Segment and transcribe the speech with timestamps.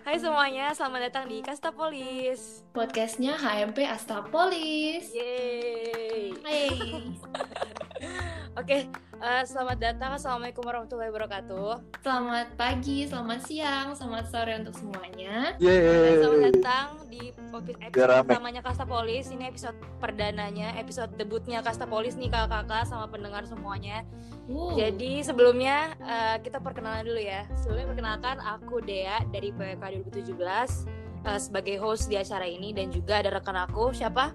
[0.00, 2.64] Hai semuanya, selamat datang di Kastapolis.
[2.72, 5.12] Podcastnya HMP Astapolis.
[5.12, 6.32] Yeay.
[6.40, 6.66] Hai.
[8.60, 8.88] Oke,
[9.20, 10.16] eh, selamat datang.
[10.16, 12.00] Assalamualaikum warahmatullahi wabarakatuh.
[12.00, 15.54] Selamat pagi, selamat siang, selamat sore untuk semuanya.
[15.60, 16.52] Eh, Selamat Yeay.
[16.56, 17.22] datang di
[17.84, 19.28] episode pertamanya Kastapolis.
[19.28, 24.02] Ini episode perdananya, episode debutnya Kastapolis nih kakak-kakak sama pendengar semuanya.
[24.48, 27.44] Uh, Jadi sebelumnya eh, kita perkenalan dulu ya.
[27.60, 30.32] Sebelumnya perkenalkan aku Dea dari PWK 2017
[31.28, 34.32] eh, sebagai host di acara ini dan juga ada rekan aku siapa?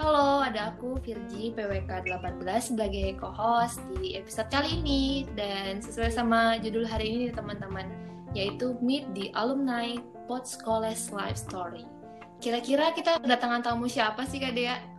[0.00, 2.40] halo, ada aku Virgi PWK 18
[2.72, 7.92] sebagai co-host di episode kali ini dan sesuai sama judul hari ini teman-teman,
[8.32, 11.84] yaitu Meet the Alumni Podskoles Life Story.
[12.40, 14.91] Kira-kira kita kedatangan tamu siapa sih Kak Dea?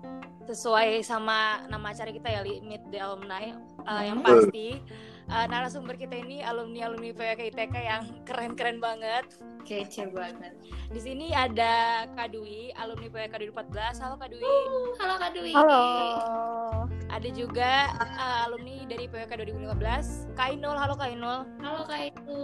[0.45, 4.31] Sesuai sama nama acara kita ya li- Meet the Alumni Uh, yang Hmm.
[4.39, 4.79] pasti
[5.27, 9.27] uh, narasumber kita ini alumni alumni PWK ITK yang keren-keren banget.
[9.61, 10.55] Kece banget.
[10.87, 13.99] Di sini ada Kak Dwi, alumni PWK 2014.
[13.99, 14.39] Halo Kak Dwi.
[14.39, 15.51] Uh, halo Kak Dwi.
[15.51, 15.83] Halo.
[17.11, 20.77] Ada juga uh, alumni dari PWK 2015, Kak Inul.
[20.77, 21.39] Halo Kak Inul.
[21.59, 22.39] Halo Kak Itu.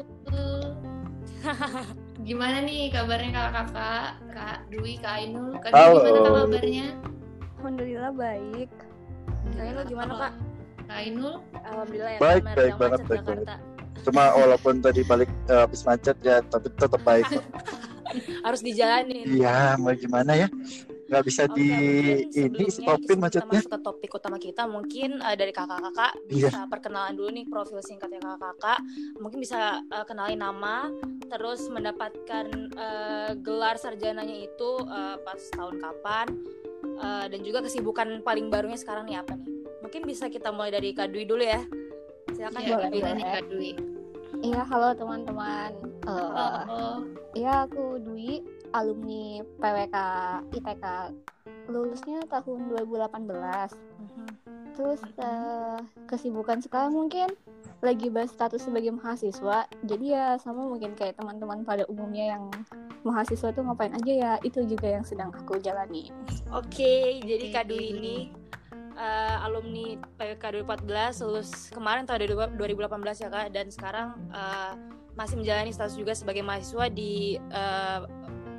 [2.28, 4.08] Gimana nih kabarnya kakak-kakak?
[4.30, 5.56] Kak Dwi, Kak Ainul.
[5.58, 6.04] Kak Dwi Halo.
[6.04, 6.88] gimana kabarnya?
[7.60, 8.72] Alhamdulillah baik.
[9.60, 10.34] Inul gimana Kak?
[10.88, 11.44] Kak Ainul?
[11.68, 12.20] Alhamdulillah ya.
[12.24, 13.56] Baik, baik banget, baik Jakarta.
[14.08, 17.28] Cuma walaupun tadi balik eh, habis macet ya, tapi tetap baik.
[18.48, 19.28] Harus dijalanin.
[19.28, 20.48] Iya, mau gimana ya?
[21.10, 21.70] Nggak bisa Oke, di
[22.38, 23.60] ini stopin macetnya.
[23.60, 26.54] Kita masuk ke topik utama kita, mungkin uh, dari kakak-kakak Iya.
[26.54, 28.80] bisa perkenalan dulu nih profil singkatnya kakak-kakak.
[29.20, 30.88] Mungkin bisa uh, kenalin nama,
[31.28, 32.46] terus mendapatkan
[32.78, 36.28] uh, gelar sarjananya itu uh, pas tahun kapan,
[37.00, 39.48] uh, dan juga kesibukan paling barunya sekarang nih apa nih?
[39.80, 41.64] Mungkin bisa kita mulai dari Kak Dwi dulu ya.
[42.30, 43.18] Silakan Iya, Kak boleh, Dwi.
[43.18, 43.72] nih Kak Dwi?
[44.40, 45.72] Iya, halo teman-teman.
[46.06, 46.98] Eh, Oh,
[47.34, 48.40] Iya, aku Dwi,
[48.74, 49.98] alumni PWK
[50.54, 50.86] ITK.
[51.70, 53.74] Lulusnya tahun 2018.
[53.76, 54.28] Mhm.
[54.74, 57.28] Terus eh, kesibukan sekarang mungkin
[57.80, 59.68] lagi bahas status sebagai mahasiswa.
[59.88, 62.52] Jadi ya sama mungkin kayak teman-teman pada umumnya yang
[63.08, 66.12] mahasiswa tuh ngapain aja ya, itu juga yang sedang aku jalani.
[66.52, 67.56] Oke, jadi Oke.
[67.56, 68.18] Kak Dwi ini
[69.00, 74.76] uh, alumni PWK 2014 lulus kemarin tahun 2018 ya Kak dan sekarang uh,
[75.16, 78.08] masih menjalani status juga sebagai mahasiswa di uh,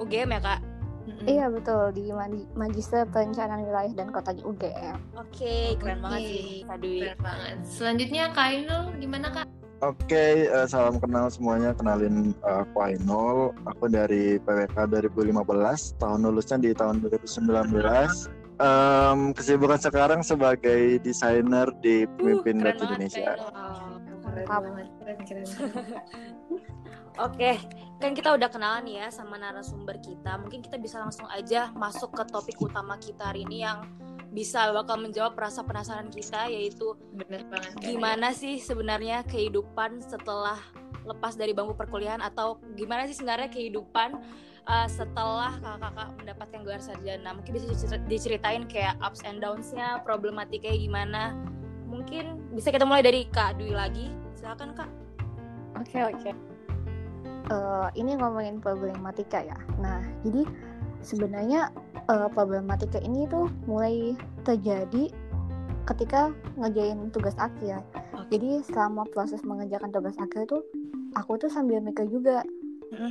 [0.01, 0.61] UGM ya Kak.
[1.07, 1.25] mm-mm.
[1.29, 2.09] Iya betul di
[2.57, 4.97] Magister Perencanaan Wilayah dan Kotanya UGM.
[5.17, 6.05] Oke, keren Oke.
[6.05, 6.99] banget sih Kak Dwi.
[7.05, 7.57] Keren banget.
[7.69, 9.47] Selanjutnya Kak Ainul gimana Kak?
[9.81, 11.73] Oke, eh, salam kenal semuanya.
[11.73, 13.57] Kenalin eh, aku Ainul.
[13.65, 15.97] Aku dari PWK 2015.
[15.97, 18.29] Tahun lulusnya di tahun 2019.
[18.61, 23.25] Em, kesibukan sekarang sebagai desainer di Pemimpin Uh, keren Data banget, Indonesia.
[23.25, 23.49] Kak Inul.
[23.57, 24.61] Oh, keren Mantap.
[24.69, 24.87] banget.
[25.01, 25.47] Keren, keren.
[27.27, 27.51] Oke,
[28.01, 30.41] kan kita udah kenalan nih ya sama narasumber kita.
[30.41, 33.85] Mungkin kita bisa langsung aja masuk ke topik utama kita hari ini yang
[34.33, 37.77] bisa bakal menjawab rasa penasaran kita yaitu Bener banget.
[37.85, 40.57] Gimana sih sebenarnya kehidupan setelah
[41.05, 44.17] lepas dari bangku perkuliahan atau gimana sih sebenarnya kehidupan
[44.69, 50.77] uh, setelah kakak-kakak mendapatkan gelar sarjana mungkin bisa dicer- diceritain kayak ups and downs-nya problematikanya
[50.77, 51.23] gimana
[51.89, 54.91] mungkin bisa kita mulai dari kak Dwi lagi silakan kak
[55.81, 56.50] Oke oke.
[57.49, 59.57] Eh, ini ngomongin problematika ya.
[59.81, 60.45] Nah jadi
[61.01, 61.73] sebenarnya
[62.11, 64.13] eh, problematika ini tuh mulai
[64.45, 65.09] terjadi
[65.89, 66.31] ketika
[66.61, 67.81] ngerjain tugas akhir.
[68.31, 70.63] Jadi selama proses mengerjakan tugas akhir tuh
[71.19, 72.47] aku tuh sambil mikir juga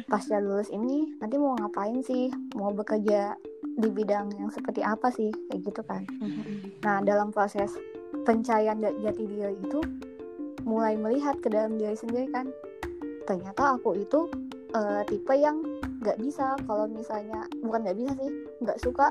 [0.08, 2.32] pasca lulus ini nanti mau ngapain sih?
[2.56, 3.36] Mau bekerja
[3.80, 5.32] di bidang yang seperti apa sih?
[5.52, 6.04] Kayak gitu kan.
[6.84, 7.76] Nah, dalam proses
[8.24, 9.80] pencarian jati diri itu
[10.68, 12.52] mulai melihat ke dalam diri sendiri kan.
[13.30, 14.26] Ternyata aku itu
[14.74, 15.62] eh, tipe yang
[16.02, 18.32] nggak bisa kalau misalnya bukan nggak bisa sih,
[18.66, 19.08] nggak suka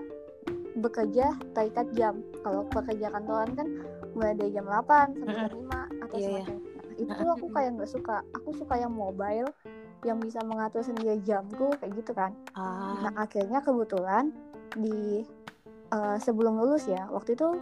[0.78, 2.18] bekerja terikat jam.
[2.42, 3.66] Kalau pekerja kantoran kan
[4.18, 6.42] mulai dari jam 8 sampai jam 5 atau Iya, iya.
[6.42, 6.70] semacamnya.
[6.74, 8.16] Nah, itu tuh aku kayak nggak suka.
[8.42, 9.50] Aku suka yang mobile
[10.06, 12.30] yang bisa mengatur sendiri jamku kayak gitu kan.
[12.54, 14.30] ah Nah akhirnya kebetulan
[14.74, 15.22] di
[15.90, 17.58] eh, sebelum lulus ya waktu itu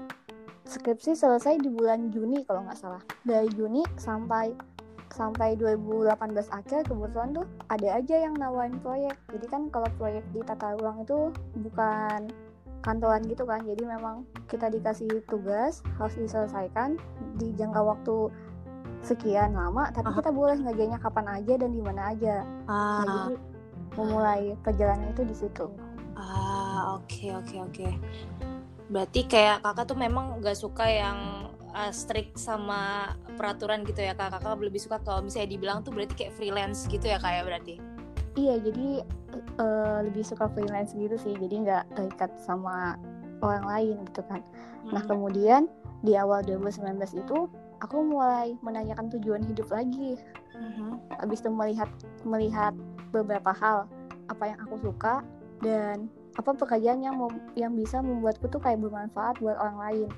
[0.67, 4.53] skripsi selesai di bulan Juni kalau nggak salah dari Juni sampai
[5.17, 6.13] sampai 2018
[6.53, 9.17] akhir kebetulan tuh ada aja yang nawarin proyek.
[9.33, 12.29] Jadi kan kalau proyek di tata ruang itu bukan
[12.85, 13.65] kantoran gitu kan.
[13.65, 17.01] Jadi memang kita dikasih tugas harus diselesaikan
[17.41, 18.29] di jangka waktu
[19.01, 20.19] sekian lama tapi Aha.
[20.19, 22.37] kita boleh ngerjainnya kapan aja dan di mana aja.
[22.69, 23.01] Nah, ah.
[23.01, 23.23] Jadi
[23.97, 25.67] memulai perjalanan itu di situ.
[26.17, 27.89] ah oke oke oke.
[28.93, 31.46] Berarti kayak kakak tuh memang gak suka yang
[31.77, 34.33] uh, strict sama peraturan gitu ya kak.
[34.41, 37.75] Kakak lebih suka kalau misalnya dibilang tuh berarti kayak freelance gitu ya kak ya berarti?
[38.37, 38.89] Iya jadi
[39.61, 41.37] uh, lebih suka freelance gitu sih.
[41.37, 42.97] Jadi nggak terikat sama
[43.45, 44.41] orang lain gitu kan.
[44.89, 45.11] Nah Hmm.
[45.13, 45.63] kemudian
[46.01, 47.39] di awal 2019 itu
[47.85, 50.17] aku mulai menanyakan tujuan hidup lagi.
[50.57, 51.21] Mhm.
[51.21, 51.85] habis itu melihat
[52.25, 52.73] melihat
[53.13, 53.85] beberapa hal.
[54.33, 55.21] Apa yang aku suka
[55.61, 56.09] dan
[56.41, 60.09] apa pekerjaan yang mem- yang bisa membuatku tuh kayak bermanfaat buat orang lain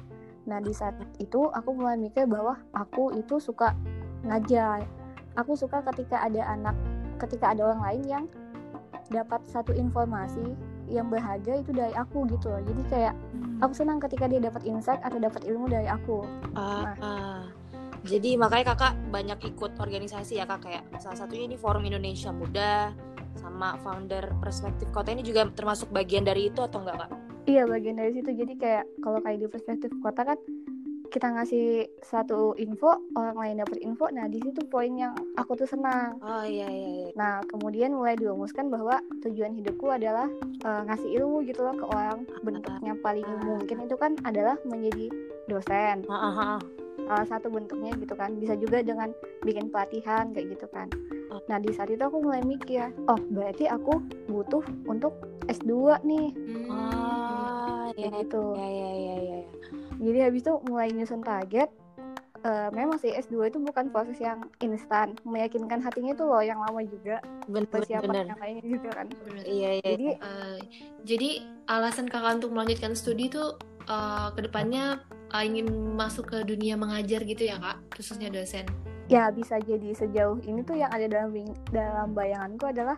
[0.49, 3.77] nah di saat itu aku mulai mikir bahwa aku itu suka
[4.25, 4.83] ngajar.
[5.37, 6.75] Aku suka ketika ada anak
[7.21, 8.25] ketika ada orang lain yang
[9.13, 10.57] dapat satu informasi
[10.89, 12.63] yang berharga itu dari aku gitu loh.
[12.65, 13.15] Jadi kayak
[13.61, 16.25] aku senang ketika dia dapat insight atau dapat ilmu dari aku.
[16.57, 17.41] Ah, ah.
[18.07, 22.95] Jadi makanya kakak banyak ikut organisasi ya kak kayak salah satunya ini Forum Indonesia Muda
[23.37, 25.13] sama founder Perspektif Kota.
[25.13, 27.11] Ini juga termasuk bagian dari itu atau enggak kak?
[27.49, 28.31] Iya bagian dari situ.
[28.37, 30.37] Jadi kayak kalau kayak di perspektif kota kan
[31.09, 34.13] kita ngasih satu info orang lain dapat info.
[34.13, 36.21] Nah di situ poin yang aku tuh senang.
[36.21, 36.89] Oh iya iya.
[36.93, 37.09] iya.
[37.17, 42.29] nah kemudian mulai dirumuskan bahwa tujuan hidupku adalah eh, ngasih ilmu gitu loh ke orang.
[42.45, 45.09] Bentuknya paling mungkin itu kan adalah menjadi
[45.49, 46.05] dosen.
[46.13, 46.59] Ah, ah, ah.
[47.09, 48.37] salah satu bentuknya gitu kan.
[48.37, 49.09] Bisa juga dengan
[49.41, 50.93] bikin pelatihan kayak gitu kan
[51.45, 55.13] nah di saat itu aku mulai mikir oh berarti aku butuh untuk
[55.47, 55.73] S2
[56.03, 56.29] nih
[56.69, 59.17] Ah, iya kayak gitu iya iya iya.
[59.19, 59.39] iya.
[59.99, 61.69] Jadi habis itu mulai nyusun target.
[62.39, 66.87] Eh, memang sih S2 itu bukan proses yang instan, meyakinkan hatinya itu loh yang lama
[66.87, 67.19] juga,
[67.51, 67.73] Bener bener.
[67.75, 68.27] persiapan bener.
[68.31, 69.07] yang lainnya juga kan.
[69.43, 69.89] Iya iya.
[69.91, 70.59] Jadi Eh,
[71.03, 71.29] jadi
[71.67, 73.59] alasan kakak untuk melanjutkan studi tuh
[73.91, 75.03] eh, ke depannya
[75.35, 75.67] eh, ingin
[75.99, 78.71] masuk ke dunia mengajar gitu ya kak, khususnya dosen.
[79.09, 81.33] Ya bisa jadi sejauh ini tuh yang ada dalam
[81.73, 82.97] dalam bayanganku adalah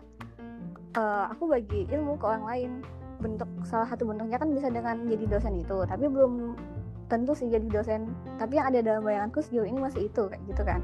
[0.95, 2.71] eh, aku bagi ilmu ke orang lain.
[3.21, 6.57] Bentuk salah satu bentuknya kan bisa dengan jadi dosen itu, tapi belum
[7.07, 8.11] tentu sih jadi dosen.
[8.41, 10.81] Tapi yang ada dalam bayanganku sejauh ini masih itu kayak gitu kan.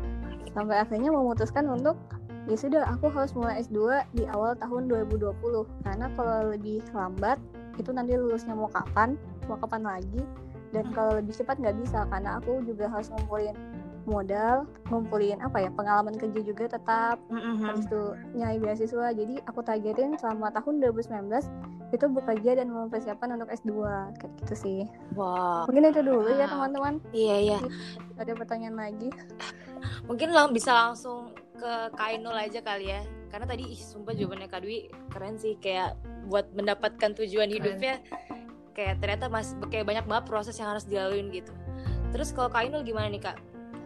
[0.54, 1.98] Sampai akhirnya memutuskan untuk
[2.48, 5.36] ya sudah aku harus mulai S2 di awal tahun 2020
[5.84, 7.36] karena kalau lebih lambat
[7.76, 9.20] itu nanti lulusnya mau kapan
[9.52, 10.24] mau kapan lagi
[10.72, 13.56] dan kalau lebih cepat nggak bisa karena aku juga harus ngumpulin
[14.08, 17.62] modal ngumpulin apa ya pengalaman kerja juga tetap Mhm.
[17.62, 18.02] habis itu
[18.34, 21.46] nyari beasiswa jadi aku targetin selama tahun 2019
[21.88, 23.72] itu bekerja dan mempersiapkan untuk S2
[24.16, 24.82] kayak gitu sih
[25.14, 26.52] Wah, mungkin itu dulu ya Wow.
[26.58, 27.60] teman-teman iya iya.
[28.16, 29.12] ada pertanyaan lagi
[30.04, 33.02] Mungkin lang bisa langsung ke Kainul aja kali ya.
[33.28, 34.78] Karena tadi ih, sumpah jawabannya Kak Dwi
[35.12, 38.00] keren sih kayak buat mendapatkan tujuan hidupnya
[38.72, 41.52] kayak ternyata masih kayak banyak banget proses yang harus dilaluin gitu.
[42.10, 43.38] Terus kalau Kak Ainul gimana nih Kak?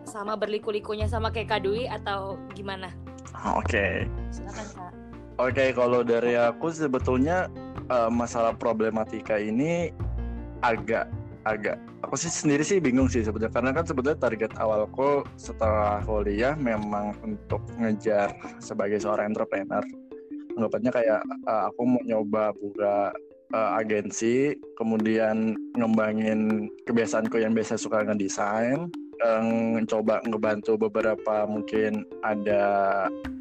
[0.05, 2.89] Sama berliku-likunya sama kayak Kak Dwi atau gimana?
[3.57, 4.05] Oke.
[4.33, 4.91] Silakan Kak.
[5.41, 7.49] Oke, kalau dari aku sebetulnya
[7.89, 9.89] eh, masalah problematika ini
[10.61, 11.09] agak
[11.41, 16.53] agak aku sih sendiri sih bingung sih sebetulnya karena kan sebetulnya target awalku setelah kuliah
[16.53, 18.29] memang untuk ngejar
[18.61, 19.81] sebagai seorang entrepreneur.
[20.57, 23.15] Anggapannya kayak eh, aku mau nyoba buka
[23.53, 32.63] eh, agensi, kemudian ngembangin kebiasaanku yang biasa suka ngedesain, eh, coba ngebantu beberapa mungkin ada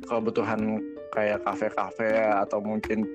[0.06, 0.80] kebutuhan
[1.10, 3.06] kayak kafe-kafe atau mungkin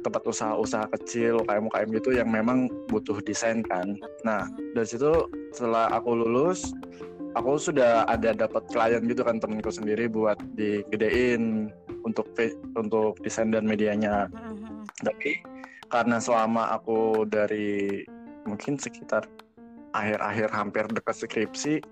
[0.00, 3.98] tempat usaha-usaha kecil kayak UKM gitu yang memang butuh desain kan.
[4.22, 6.72] Nah dari situ setelah aku lulus,
[7.34, 11.68] aku sudah ada dapat klien gitu kan temenku sendiri buat digedein
[12.06, 12.30] untuk
[12.78, 14.30] untuk desain dan medianya.
[15.02, 15.42] Tapi
[15.90, 18.06] karena selama aku dari
[18.46, 19.26] mungkin sekitar
[19.90, 21.82] akhir-akhir hampir dekat skripsi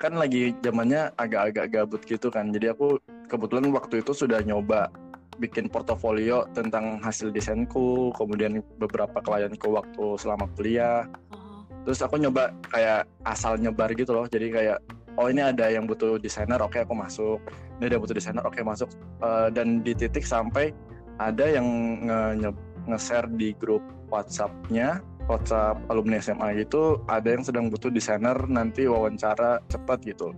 [0.00, 2.48] kan lagi zamannya agak-agak gabut gitu kan.
[2.48, 2.96] Jadi aku
[3.28, 4.88] kebetulan waktu itu sudah nyoba
[5.36, 11.04] bikin portofolio tentang hasil desainku, kemudian beberapa klienku waktu selama kuliah.
[11.36, 14.24] Oh, Terus aku nyoba kayak asal nyebar gitu loh.
[14.24, 14.80] Jadi kayak
[15.20, 17.36] oh ini ada yang butuh desainer, oke aku masuk.
[17.76, 18.88] Ini ada yang butuh desainer, oke masuk.
[19.20, 20.72] Eh, dan di titik sampai
[21.20, 21.66] ada yang
[22.08, 28.34] nge- nge- nge-share di grup WhatsApp-nya, WhatsApp alumni SMA gitu, ada yang sedang butuh desainer
[28.50, 30.34] nanti wawancara cepat gitu.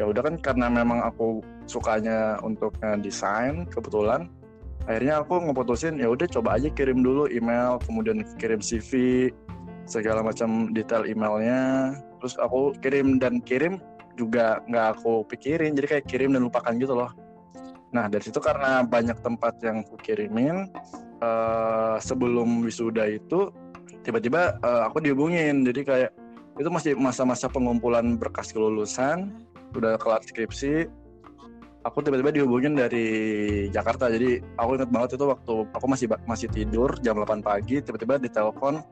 [0.00, 2.72] Ya udah kan karena memang aku sukanya untuk
[3.04, 4.32] desain kebetulan
[4.88, 9.28] akhirnya aku ngeputusin ya udah coba aja kirim dulu email kemudian kirim CV
[9.84, 13.78] segala macam detail emailnya terus aku kirim dan kirim
[14.18, 17.14] juga nggak aku pikirin jadi kayak kirim dan lupakan gitu loh
[17.94, 20.70] nah dari situ karena banyak tempat yang aku kirimin
[21.20, 23.50] eh, sebelum wisuda itu
[24.02, 25.64] tiba-tiba eh, aku dihubungin.
[25.64, 26.10] Jadi kayak
[26.60, 29.32] itu masih masa-masa pengumpulan berkas kelulusan
[29.76, 30.90] udah kelar skripsi.
[31.80, 33.08] Aku tiba-tiba dihubungin dari
[33.72, 34.12] Jakarta.
[34.12, 38.84] Jadi aku inget banget itu waktu aku masih masih tidur jam 8 pagi tiba-tiba ditelepon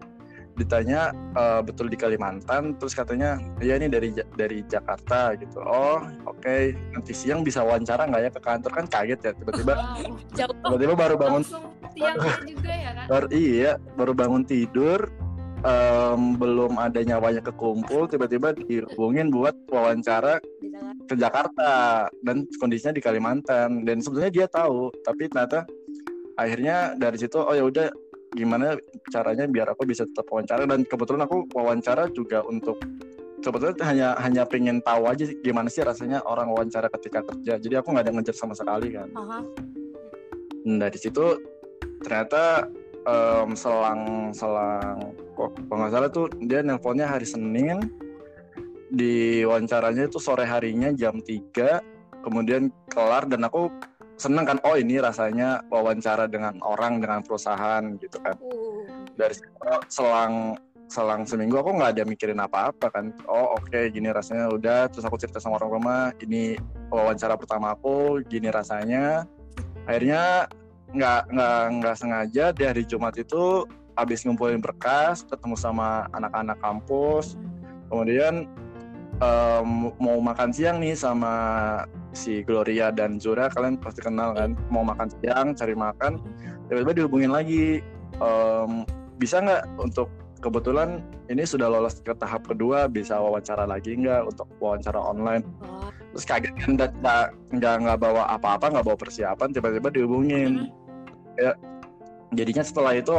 [0.59, 2.75] ditanya "Eh, betul di Kalimantan?
[2.77, 5.63] Terus katanya iya ini dari dari Jakarta gitu.
[5.63, 8.71] Oh oke nanti siang bisa wawancara nggak ya ke kantor?
[8.75, 9.73] Kan kaget ya tiba-tiba
[10.37, 11.43] tiba-tiba baru bangun
[12.47, 13.07] juga ya kan?
[13.07, 15.11] baru iya baru bangun tidur
[15.67, 20.43] em, belum ada nyawanya kekumpul tiba-tiba dihubungin buat wawancara
[21.09, 23.87] ke Jakarta dan kondisinya di Kalimantan.
[23.87, 25.65] Dan sebetulnya dia tahu tapi ternyata
[26.39, 27.87] akhirnya dari situ oh ya udah
[28.39, 28.79] gimana
[29.11, 30.63] caranya biar aku bisa tetap wawancara.
[30.71, 32.79] Dan kebetulan aku wawancara juga untuk
[33.43, 37.59] sebetulnya hanya hanya pengen tahu aja gimana sih rasanya orang wawancara ketika kerja.
[37.59, 39.11] Jadi aku nggak ada ngejar sama sekali kan.
[39.19, 39.39] Aha.
[40.63, 41.43] Dan dari situ
[42.07, 42.71] ternyata
[43.03, 47.83] em, selang selang kok kalau nggak salah tuh dia nelponnya hari Senin.
[48.89, 53.69] Di wawancaranya itu sore harinya jam 3 kemudian kelar dan aku
[54.19, 58.35] seneng kan oh ini rasanya wawancara dengan orang dengan perusahaan gitu kan.
[58.43, 58.85] Uh.
[59.15, 59.35] dari
[59.91, 60.55] selang
[60.89, 63.15] selang seminggu aku nggak ada mikirin apa-apa kan.
[63.31, 66.59] Oh oke gini rasanya udah terus aku cerita sama orang rumah ini
[66.91, 69.23] wawancara pertama aku gini rasanya.
[69.87, 70.51] Akhirnya
[70.93, 77.39] nggak nggak nggak sengaja di hari Jumat itu habis ngumpulin berkas ketemu sama anak-anak kampus.
[77.93, 78.49] Kemudian
[79.21, 79.71] em,
[80.01, 81.35] mau makan siang nih sama
[82.19, 84.59] si Gloria dan Zura kalian pasti kenal kan?
[84.75, 86.19] Mau makan siang cari makan
[86.67, 87.79] tiba-tiba dihubungin lagi.
[88.19, 88.83] Em,
[89.23, 90.11] bisa nggak untuk
[90.43, 95.47] kebetulan ini sudah lolos ke tahap kedua bisa wawancara lagi nggak untuk wawancara online?
[95.63, 95.87] Oh.
[96.09, 96.71] terus kaget kan
[97.53, 100.73] nggak nggak bawa apa-apa nggak bawa persiapan tiba-tiba dihubungin.
[101.39, 101.55] Ya
[102.35, 103.13] jadinya setelah itu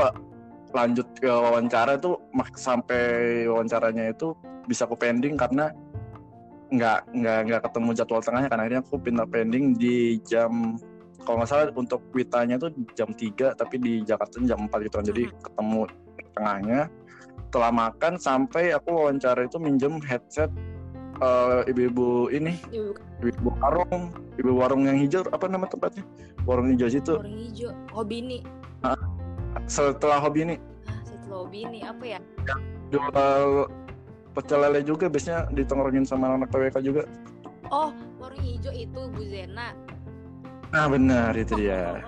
[0.73, 2.17] lanjut ke wawancara itu
[2.57, 4.37] sampai wawancaranya itu
[4.69, 5.73] bisa aku pending karena
[6.69, 10.77] nggak nggak nggak ketemu jadwal tengahnya kan akhirnya aku pindah pending di jam
[11.25, 15.05] kalau nggak salah untuk witanya tuh jam 3 tapi di Jakarta jam 4 gitu kan.
[15.05, 15.81] Jadi ketemu
[16.33, 16.81] tengahnya.
[17.49, 20.53] Setelah makan sampai aku wawancara itu minjem headset
[21.17, 22.93] eh, ibu-ibu ini Ibu
[23.25, 26.05] ibu warung ibu warung yang hijau apa nama tempatnya?
[26.49, 27.17] Warung hijau situ.
[27.17, 27.73] Orang hijau.
[27.93, 28.41] Hobi nih.
[29.65, 30.55] setelah hobi ini.
[30.85, 32.19] Ah, setelah hobi nih apa ya?
[32.89, 33.69] jual
[34.31, 37.03] pecel lele juga biasanya ditongkrongin sama anak PWK juga
[37.67, 39.73] Oh, warung hijau itu Bu Zena.
[40.69, 42.01] nah benar itu dia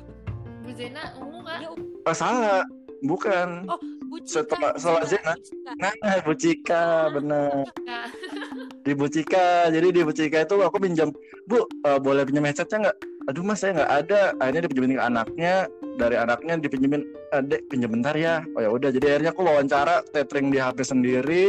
[0.62, 1.60] Bu Zena ungu kan?
[2.04, 2.60] Oh, salah
[3.00, 4.44] bukan Oh, Bu Cika.
[4.44, 5.32] Setelah- Cika, Zena.
[5.32, 5.70] Bu Cika.
[5.76, 8.06] nah Bu Cika benar Nah,
[8.84, 11.08] di Bu Cika jadi di Bu Cika itu aku pinjam
[11.44, 12.96] Bu eh, boleh pinjam headsetnya nggak
[13.28, 14.20] aduh mas saya nggak ada.
[14.40, 15.54] Akhirnya dipinjemin ke anaknya.
[16.00, 17.02] Dari anaknya dipinjemin
[17.36, 18.40] adek pinjam bentar ya.
[18.56, 18.88] Oh ya udah.
[18.88, 21.44] Jadi akhirnya aku wawancara tethering di HP sendiri.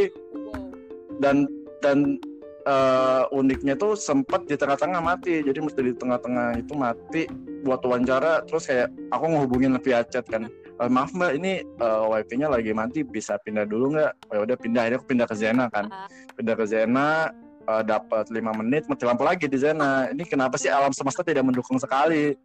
[1.18, 1.48] Dan
[1.80, 2.20] dan
[2.68, 5.40] eh, uniknya tuh sempat di tengah-tengah mati.
[5.40, 7.24] Jadi mesti di tengah-tengah itu mati
[7.64, 8.44] buat wawancara.
[8.44, 10.52] Terus kayak aku ngehubungin via chat kan.
[10.52, 13.00] "Eh, maaf mbak ini eh, wifi-nya lagi mati.
[13.00, 14.12] Bisa pindah dulu nggak?
[14.28, 14.80] Oh ya udah pindah.
[14.84, 15.88] Akhirnya aku pindah ke Zena kan.
[15.88, 16.08] Ah.
[16.36, 17.32] pindah ke Zena
[17.66, 21.44] eh, dapat lima menit mati lampu lagi di Zena ini kenapa sih alam semesta tidak
[21.44, 22.36] mendukung sekali.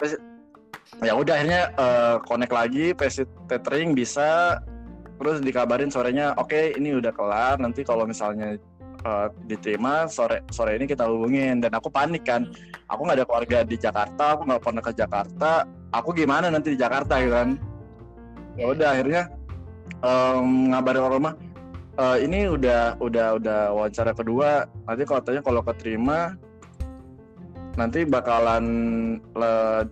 [0.00, 0.22] Kayak-
[1.06, 4.60] ya udah akhirnya eh, connect lagi PC tethering bisa.
[5.20, 8.56] Terus dikabarin sorenya oke ini udah kelar nanti kalau misalnya
[9.04, 11.60] eh, diterima sore sore ini kita hubungin.
[11.60, 12.48] Dan aku panik kan.
[12.90, 15.50] Aku nggak ada keluarga di Jakarta aku nggak pernah ke Jakarta.
[15.94, 17.50] Aku gimana nanti di Jakarta gitu kan
[18.58, 19.22] ya udah akhirnya
[20.02, 21.34] em, ngabarin orang rumah
[22.00, 24.64] "Eh, ini udah udah udah wawancara kedua.
[24.88, 26.32] Nanti kalau katanya kalau keterima
[27.76, 28.64] nanti bakalan
[29.36, 29.84] le-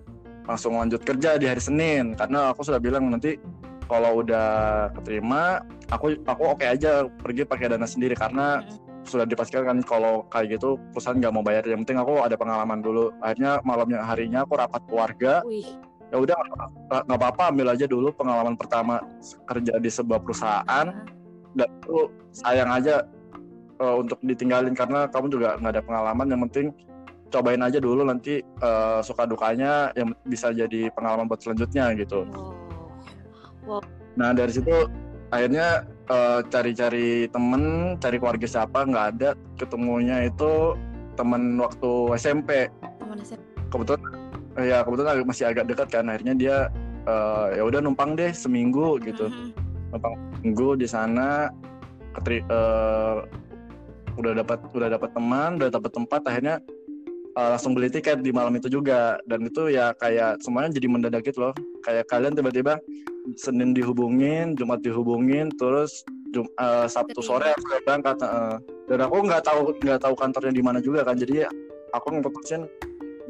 [0.49, 2.17] langsung lanjut kerja di hari Senin.
[2.17, 3.37] Karena aku sudah bilang nanti
[3.85, 4.49] kalau udah
[4.97, 5.61] keterima
[5.93, 8.17] aku aku oke aja pergi pakai dana sendiri.
[8.17, 8.65] Karena
[9.05, 11.69] sudah dipastikan kan kalau kayak gitu perusahaan nggak mau bayar.
[11.69, 13.13] Yang penting aku ada pengalaman dulu.
[13.21, 15.45] Akhirnya malamnya harinya aku rapat keluarga.
[15.45, 15.77] Wih.
[16.09, 17.43] ya udah nggak nggak apa-apa.
[17.53, 19.05] Ambil aja dulu pengalaman pertama
[19.45, 21.18] kerja di sebuah perusahaan
[21.55, 21.99] dan itu
[22.35, 23.05] sayang aja
[23.79, 26.67] eh, untuk ditinggalin karena kamu juga nggak ada pengalaman yang penting
[27.29, 32.25] cobain aja dulu nanti eh, suka dukanya yang bisa jadi pengalaman buat selanjutnya gitu
[33.69, 33.85] Wow.
[34.17, 34.73] nah dari situ
[35.29, 37.63] akhirnya eh, cari-cari temen
[38.01, 40.73] cari keluarga siapa nggak ada ketemunya itu
[41.15, 43.37] temen waktu SMP Teman saya.
[43.69, 44.01] kebetulan
[44.57, 46.57] ya kebetulan masih agak dekat kan akhirnya dia
[47.05, 49.53] eh, ya udah numpang deh seminggu gitu Mhm.
[49.53, 49.68] numpang
[50.45, 51.49] minggu di sana
[52.19, 53.17] keteri eh,
[54.19, 56.57] udah dapat udah dapat teman udah dapat tempat akhirnya
[57.39, 59.17] eh, langsung beli tiket di malam itu juga.
[59.25, 61.55] Dan itu ya kayak semuanya jadi mendadak gitu loh.
[61.87, 62.83] Kayak kalian tiba-tiba
[63.37, 66.03] Senin dihubungin Jumat dihubungin terus
[66.33, 68.57] Jum, eh, Sabtu sore aku udah berangkat eh.
[68.89, 71.17] dan aku nggak tahu nggak tahu kantornya di mana juga kan.
[71.17, 71.47] Jadi
[71.95, 72.69] aku ngeputusin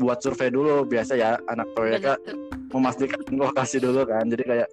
[0.02, 0.82] buat survei dulu.
[0.88, 2.57] Biasa ya anak PWK Bener.
[2.72, 4.28] Memastikan lokasi dulu kan.
[4.28, 4.68] Jadi kayak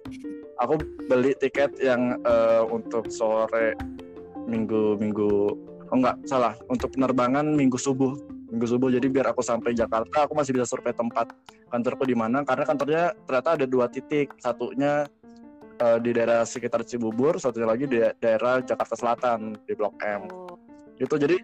[0.60, 3.76] aku beli tiket yang uh, untuk sore
[4.46, 5.30] minggu minggu
[5.86, 8.14] oh enggak salah untuk penerbangan minggu subuh
[8.50, 8.88] minggu subuh.
[8.92, 11.30] Jadi biar aku sampai Jakarta aku masih bisa survei tempat
[11.70, 14.34] kantorku di mana karena kantornya ternyata ada dua titik.
[14.38, 15.06] Satunya
[15.82, 20.28] uh, di daerah sekitar Cibubur satunya lagi di daerah Jakarta Selatan di Blok M.
[20.30, 20.56] Oh.
[20.96, 21.20] gitu.
[21.20, 21.36] Jadi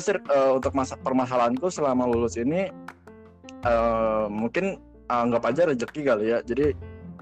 [0.00, 2.72] sih uh, untuk masa permasalahanku selama lulus ini
[3.68, 6.38] uh, mungkin anggap aja rezeki kali ya.
[6.44, 6.74] Jadi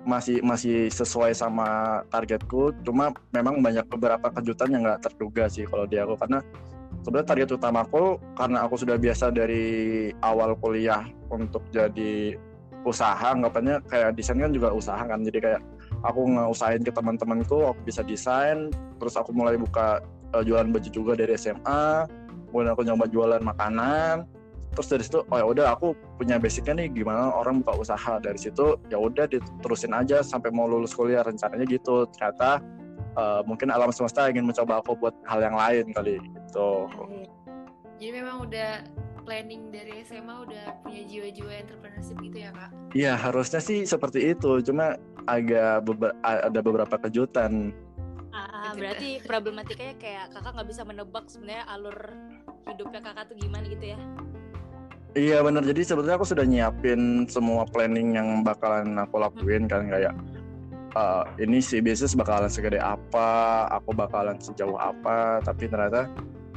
[0.02, 2.74] masih masih sesuai sama targetku.
[2.82, 6.18] Cuma memang banyak beberapa kejutan yang nggak terduga sih kalau di aku.
[6.18, 6.38] Karena
[7.02, 9.64] sebenarnya target utamaku karena aku sudah biasa dari
[10.22, 12.38] awal kuliah untuk jadi
[12.82, 15.22] usaha anggapannya kayak desain kan juga usaha kan.
[15.22, 15.62] Jadi kayak
[16.02, 18.74] aku ngeusahain ke teman-temanku aku bisa desain.
[18.98, 20.02] Terus aku mulai buka
[20.34, 22.06] uh, jualan baju juga dari SMA
[22.52, 24.28] kemudian aku nyoba jualan makanan
[24.72, 28.40] terus dari situ oh ya udah aku punya basicnya nih gimana orang buka usaha dari
[28.40, 32.64] situ ya udah diterusin aja sampai mau lulus kuliah rencananya gitu ternyata
[33.20, 36.88] uh, mungkin alam semesta ingin mencoba aku buat hal yang lain kali gitu
[38.00, 38.70] jadi memang udah
[39.22, 42.70] planning dari SMA udah punya jiwa-jiwa entrepreneurship gitu ya kak?
[42.92, 44.98] Iya harusnya sih seperti itu cuma
[45.30, 47.70] agak beber ada beberapa kejutan.
[48.32, 51.98] Ah, berarti problematikanya kayak kakak nggak bisa menebak sebenarnya alur
[52.66, 53.98] hidupnya kakak tuh gimana gitu ya?
[55.12, 55.60] Iya benar.
[55.60, 60.16] Jadi sebetulnya aku sudah nyiapin semua planning yang bakalan aku lakuin kan kayak
[60.96, 66.08] uh, ini sih bisnis bakalan segede apa, aku bakalan sejauh apa, tapi ternyata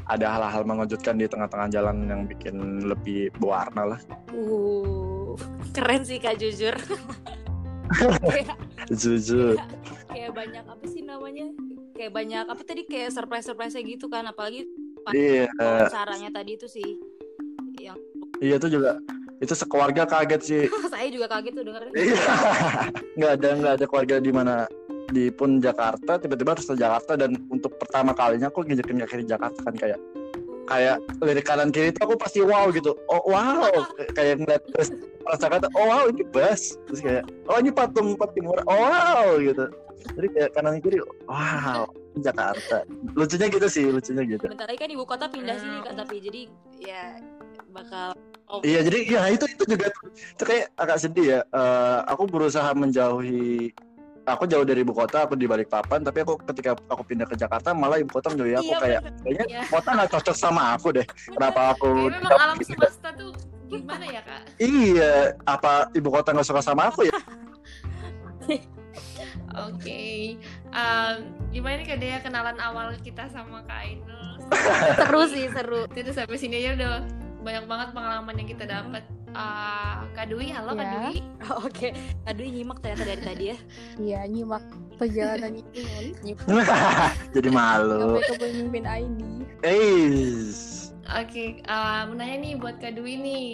[0.05, 3.99] ada hal-hal mengejutkan di tengah-tengah jalan yang bikin lebih berwarna lah.
[4.31, 5.35] Uh,
[5.75, 6.75] keren sih kak jujur.
[9.01, 9.59] jujur.
[9.59, 9.67] Kayak,
[10.07, 11.47] kayak banyak apa sih namanya?
[11.95, 14.63] Kayak banyak apa tadi kayak surprise-surprise gitu kan, apalagi
[15.13, 15.45] Iya.
[15.61, 15.85] Yeah.
[15.93, 16.97] caranya tadi itu sih
[18.43, 18.99] Iya itu juga
[19.43, 20.63] itu sekeluarga kaget sih.
[20.93, 21.91] Saya juga kaget tuh dengerin.
[21.93, 22.23] Iya.
[23.19, 24.55] nggak ada nggak ada keluarga di mana
[25.11, 29.29] di pun Jakarta tiba-tiba harus ke Jakarta dan untuk pertama kalinya aku nginjekin kaki di
[29.29, 29.99] Jakarta kan kayak
[30.65, 32.97] kayak lirik kanan kiri itu aku pasti wow gitu.
[33.11, 33.69] Oh wow.
[34.17, 34.89] Kayak ngeliat terus
[35.37, 36.79] Jakarta oh wow ini bus.
[36.89, 38.65] Terus kayak oh ini patung patung murah.
[38.65, 39.69] Oh wow gitu.
[40.17, 40.97] Jadi kayak kanan kiri
[41.29, 41.85] wow
[42.17, 42.81] Jakarta.
[43.13, 44.45] Lucunya gitu sih lucunya gitu.
[44.49, 46.41] Bentar lagi kan ibu kota pindah sini kan tapi jadi
[46.81, 47.03] ya
[47.75, 48.61] bakal Oh.
[48.61, 51.39] Iya jadi ya itu itu juga itu kayak agak sedih ya.
[51.49, 53.73] Uh, aku berusaha menjauhi
[54.25, 57.37] aku jauh dari ibu kota, aku di balik papan, tapi aku ketika aku pindah ke
[57.37, 59.61] Jakarta malah ibu kota menjauhi aku iya, kayak kayaknya iya.
[59.69, 61.05] kota nggak cocok sama aku deh.
[61.05, 62.09] Kenapa aku?
[62.09, 63.33] Kayak memang alam semesta tuh
[63.69, 64.41] gimana ya kak?
[64.61, 65.13] Iya,
[65.45, 67.17] apa ibu kota nggak suka sama aku ya?
[69.55, 70.15] Oke, okay.
[70.75, 74.35] um, gimana nih kak Dea kenalan awal kita sama Kak Ainul?
[74.99, 75.81] seru sih, seru.
[75.95, 76.93] Itu sampai sini aja udah
[77.45, 79.03] banyak banget pengalaman yang kita dapat.
[79.35, 80.81] Uh, Kak Dwi, halo ya.
[80.81, 81.15] Kak Dwi.
[81.45, 81.91] Oh, Oke, okay.
[82.25, 83.57] Kak Dwi nyimak ternyata dari tadi ya.
[84.01, 84.65] Iya, nyimak
[84.97, 86.33] perjalanan ini.
[87.37, 88.17] Jadi malu.
[88.17, 89.19] Sampai ke pemimpin ID.
[89.61, 89.85] Eh.
[91.05, 93.45] Oke, okay, uh, mau nanya nih buat Kak Dwi nih.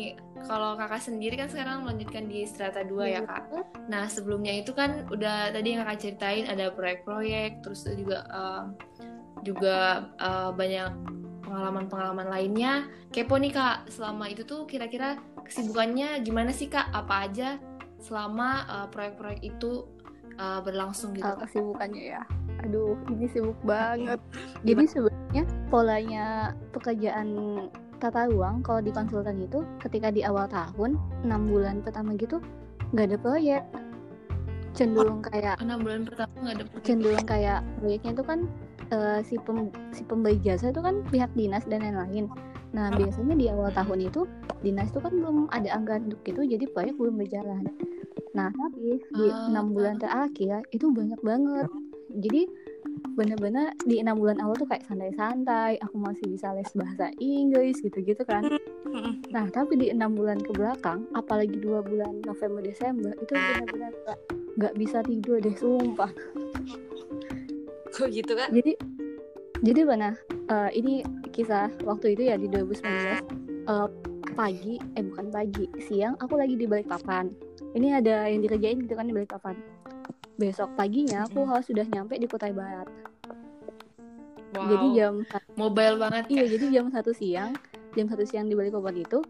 [0.48, 3.46] Kalau kakak sendiri kan sekarang melanjutkan di strata 2 ya kak.
[3.94, 8.64] Nah sebelumnya itu kan udah tadi yang kakak ceritain ada proyek-proyek, terus juga uh,
[9.46, 10.90] juga uh, banyak
[11.52, 12.88] pengalaman-pengalaman lainnya.
[13.12, 16.88] Kepo nih kak, selama itu tuh kira-kira kesibukannya gimana sih kak?
[16.96, 17.60] Apa aja
[18.00, 19.84] selama uh, proyek-proyek itu
[20.40, 21.28] uh, berlangsung gitu?
[21.28, 22.24] Uh, kesibukannya ya,
[22.64, 24.24] aduh ini sibuk banget.
[24.66, 27.28] Jadi sebenarnya polanya pekerjaan
[28.00, 32.42] tata ruang kalau di konsultan itu ketika di awal tahun enam bulan pertama gitu
[32.98, 33.64] nggak ada proyek
[34.74, 36.84] cenderung kayak enam bulan pertama nggak ada proyek.
[36.84, 38.40] cenderung kayak proyeknya itu kan
[38.92, 42.28] uh, si pem, si pemberi jasa itu kan pihak dinas dan lain-lain.
[42.72, 44.24] Nah biasanya di awal tahun itu
[44.64, 47.68] dinas itu kan belum ada anggaran untuk itu, jadi proyek belum berjalan.
[48.32, 51.68] Nah tapi di ah, enam bulan terakhir itu banyak banget.
[52.12, 52.44] Jadi
[53.16, 58.24] bener-bener di enam bulan awal tuh kayak santai-santai, aku masih bisa les bahasa Inggris gitu-gitu
[58.24, 58.48] kan.
[59.32, 63.94] Nah tapi di enam bulan ke belakang, apalagi dua bulan November Desember itu benar-benar
[64.60, 66.12] nggak bisa tidur deh, sumpah
[67.92, 68.74] kok gitu kan jadi
[69.62, 70.18] jadi mana?
[70.50, 73.90] Uh, ini kisah waktu itu ya di 2019 uh, eh,
[74.34, 77.30] pagi eh bukan pagi siang aku lagi di balik papan
[77.78, 79.56] ini ada yang dikerjain gitu kan di balik papan
[80.42, 82.90] besok paginya aku harus sudah nyampe di Kutai Barat.
[84.52, 84.68] Wow.
[84.68, 85.14] jadi jam
[85.56, 87.56] mobile banget iya jadi jam satu siang
[87.96, 89.24] jam satu siang di balik papan itu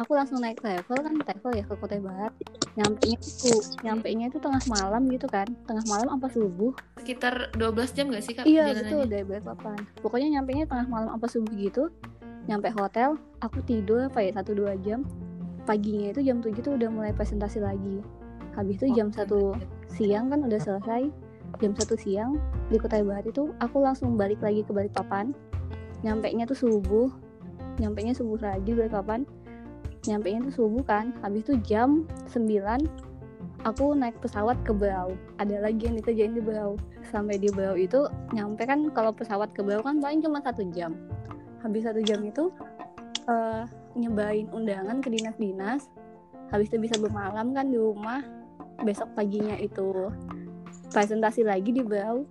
[0.00, 2.32] aku langsung naik level kan level ya ke Kota Barat.
[2.74, 3.54] Nyampe nya itu
[3.86, 5.46] nyampe nya itu tengah malam gitu kan.
[5.68, 6.74] Tengah malam apa subuh?
[6.98, 11.10] Sekitar 12 jam gak sih kak iya betul dari Balikpapan pokoknya nyampe nya tengah malam
[11.14, 11.92] apa subuh gitu.
[12.44, 15.04] Nyampe hotel aku tidur apa ya satu dua jam.
[15.64, 18.04] Paginya itu jam 7 tuh udah mulai presentasi lagi.
[18.52, 19.56] Habis itu jam satu
[19.88, 21.08] siang kan udah selesai.
[21.62, 22.36] Jam satu siang
[22.68, 25.32] di Kutai Barat itu aku langsung balik lagi ke Balikpapan.
[26.04, 27.08] Nyampe nya tuh subuh.
[27.80, 29.24] Nyampe nya subuh lagi Balikpapan
[30.04, 31.12] nyampe nya tuh subuh kan.
[31.24, 33.04] Habis itu jam 9
[33.64, 36.76] aku naik pesawat ke Berau ada lagi yang dikerjain di Berau
[37.08, 38.04] sampai di Berau itu
[38.36, 40.92] nyampe kan kalau pesawat ke Berau kan paling cuma satu jam.
[41.64, 42.52] Habis satu jam itu
[43.24, 43.64] uh,
[43.96, 45.88] nyebain undangan ke dinas-dinas.
[46.52, 48.20] Habis itu bisa bermalam kan di rumah.
[48.84, 50.12] Besok paginya itu
[50.92, 52.28] presentasi lagi di Berau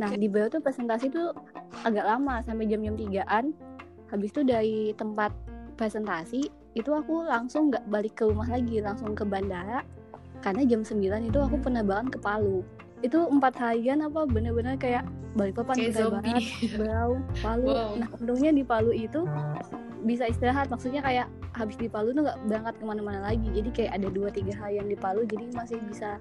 [0.00, 1.36] nah di Berau tuh presentasi tuh
[1.84, 3.52] agak lama sampai jam-jam tigaan.
[4.08, 5.30] Habis itu dari tempat
[5.76, 9.82] presentasi itu aku langsung nggak balik ke rumah lagi langsung ke bandara.
[10.40, 12.64] Karena jam 9 itu aku penerbangan ke Palu.
[13.04, 15.04] Itu empat harian apa bener-bener kayak
[15.36, 16.42] balik papan ke Barat,
[16.80, 17.10] Berau,
[17.44, 17.68] Palu.
[17.68, 17.90] Wow.
[18.00, 19.28] Nah untungnya di Palu itu
[20.04, 20.72] bisa istirahat.
[20.72, 23.48] Maksudnya kayak habis di Palu tuh nggak berangkat ke mana-mana lagi.
[23.52, 26.16] Jadi kayak ada dua tiga harian di Palu jadi masih bisa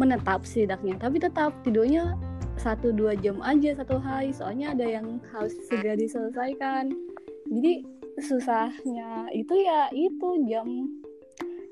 [0.00, 0.96] menetap setidaknya.
[0.96, 2.16] Tapi tetap tidurnya
[2.56, 4.32] satu dua jam aja satu hari.
[4.32, 6.88] Soalnya ada yang harus segera diselesaikan.
[7.52, 7.84] Jadi
[8.20, 9.30] susahnya.
[9.32, 10.68] Itu ya itu jam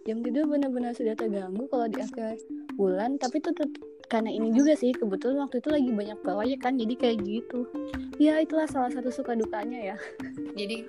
[0.09, 2.41] jam tidur benar-benar sudah terganggu kalau di akhir
[2.77, 3.21] bulan.
[3.21, 3.51] Tapi itu
[4.11, 7.69] karena ini juga sih kebetulan waktu itu lagi banyak proyek kan jadi kayak gitu.
[8.19, 9.97] Ya itulah salah satu suka dukanya ya.
[10.59, 10.83] Jadi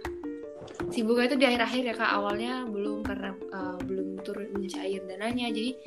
[0.90, 2.12] sibuknya itu di akhir-akhir ya kak.
[2.12, 5.54] Awalnya belum karena uh, belum turun mencair dananya.
[5.54, 5.78] Jadi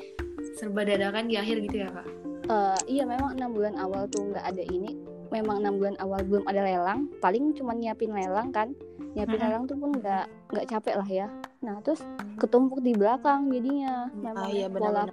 [0.55, 2.07] serba dadakan di akhir gitu ya kak?
[2.45, 4.95] Uh, iya memang enam bulan awal tuh nggak ada ini.
[5.29, 7.11] Memang enam bulan awal belum ada lelang.
[7.19, 8.71] Paling cuma nyiapin lelang kan
[9.15, 9.47] nyiapin hmm.
[9.47, 11.27] lelang tuh pun nggak nggak capek lah ya.
[11.63, 12.03] Nah terus
[12.35, 14.11] ketumpuk di belakang jadinya.
[14.11, 15.07] Hmm, memang ah, iya, pola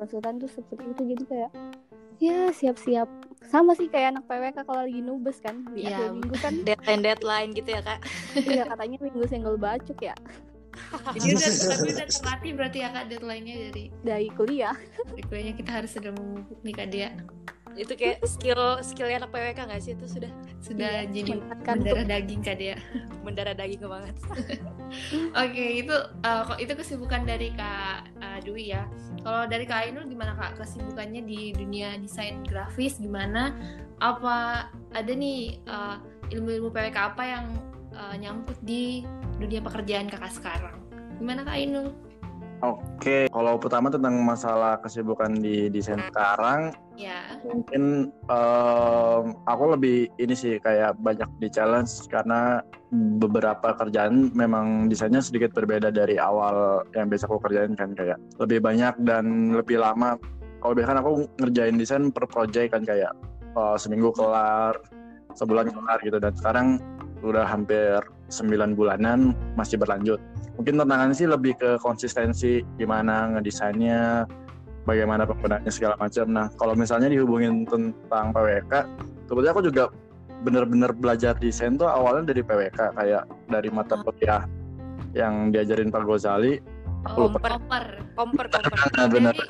[0.00, 1.50] konsultan tuh seperti itu jadi kayak
[2.18, 3.08] ya siap-siap.
[3.44, 6.52] Sama sih kayak anak PWK kalau lagi nubes kan di ya, akhir minggu kan.
[6.64, 8.00] deadline deadline gitu ya kak.
[8.40, 10.16] Iya katanya minggu single bacuk ya.
[11.14, 14.76] Jadi udah tapi udah terlatih berarti ya kak deadline-nya dari dari kuliah.
[15.12, 17.12] Dari kuliahnya kita harus sudah memupuk nih kak dia
[17.74, 19.92] itu kayak skill skill anak PWK nggak sih?
[19.98, 20.30] Itu sudah
[20.62, 22.76] sudah iya, jadi mendarah daging kak dia
[23.26, 24.14] mendarah daging banget.
[24.30, 24.54] Oke
[25.34, 28.86] okay, itu uh, itu kesibukan dari kak uh, Dwi ya?
[29.20, 30.56] Kalau dari kak Ainul gimana kak?
[30.62, 33.52] Kesibukannya di dunia desain grafis gimana?
[33.98, 35.98] Apa ada nih uh,
[36.30, 37.46] ilmu-ilmu PWK apa yang
[37.94, 39.02] uh, nyangkut di
[39.42, 40.78] dunia pekerjaan kakak sekarang?
[41.18, 41.90] Gimana kak Ainul
[42.64, 47.36] Oke, kalau pertama tentang masalah kesibukan di desain sekarang, ya.
[47.44, 52.64] mungkin um, aku lebih ini sih kayak banyak di challenge karena
[53.20, 58.64] beberapa kerjaan memang desainnya sedikit berbeda dari awal yang biasa aku kerjain kan kayak lebih
[58.64, 60.16] banyak dan lebih lama.
[60.64, 61.12] Kalau biasa kan aku
[61.44, 63.12] ngerjain desain per project kan kayak
[63.60, 64.80] uh, seminggu kelar,
[65.36, 66.80] sebulan kelar gitu dan sekarang
[67.24, 70.20] udah hampir 9 bulanan masih berlanjut.
[70.60, 74.28] Mungkin tantangannya sih lebih ke konsistensi gimana ngedesainnya
[74.84, 76.26] bagaimana penggunaannya segala macam.
[76.30, 78.72] Nah kalau misalnya dihubungin tentang PWK
[79.26, 79.84] kebetulan aku juga
[80.44, 84.44] bener-bener belajar desain tuh awalnya dari PWK kayak dari mata kuliah
[85.16, 86.60] yang diajarin Pak Gozali
[87.16, 88.46] oh, komper komper komper
[89.00, 89.48] nah, bener dari,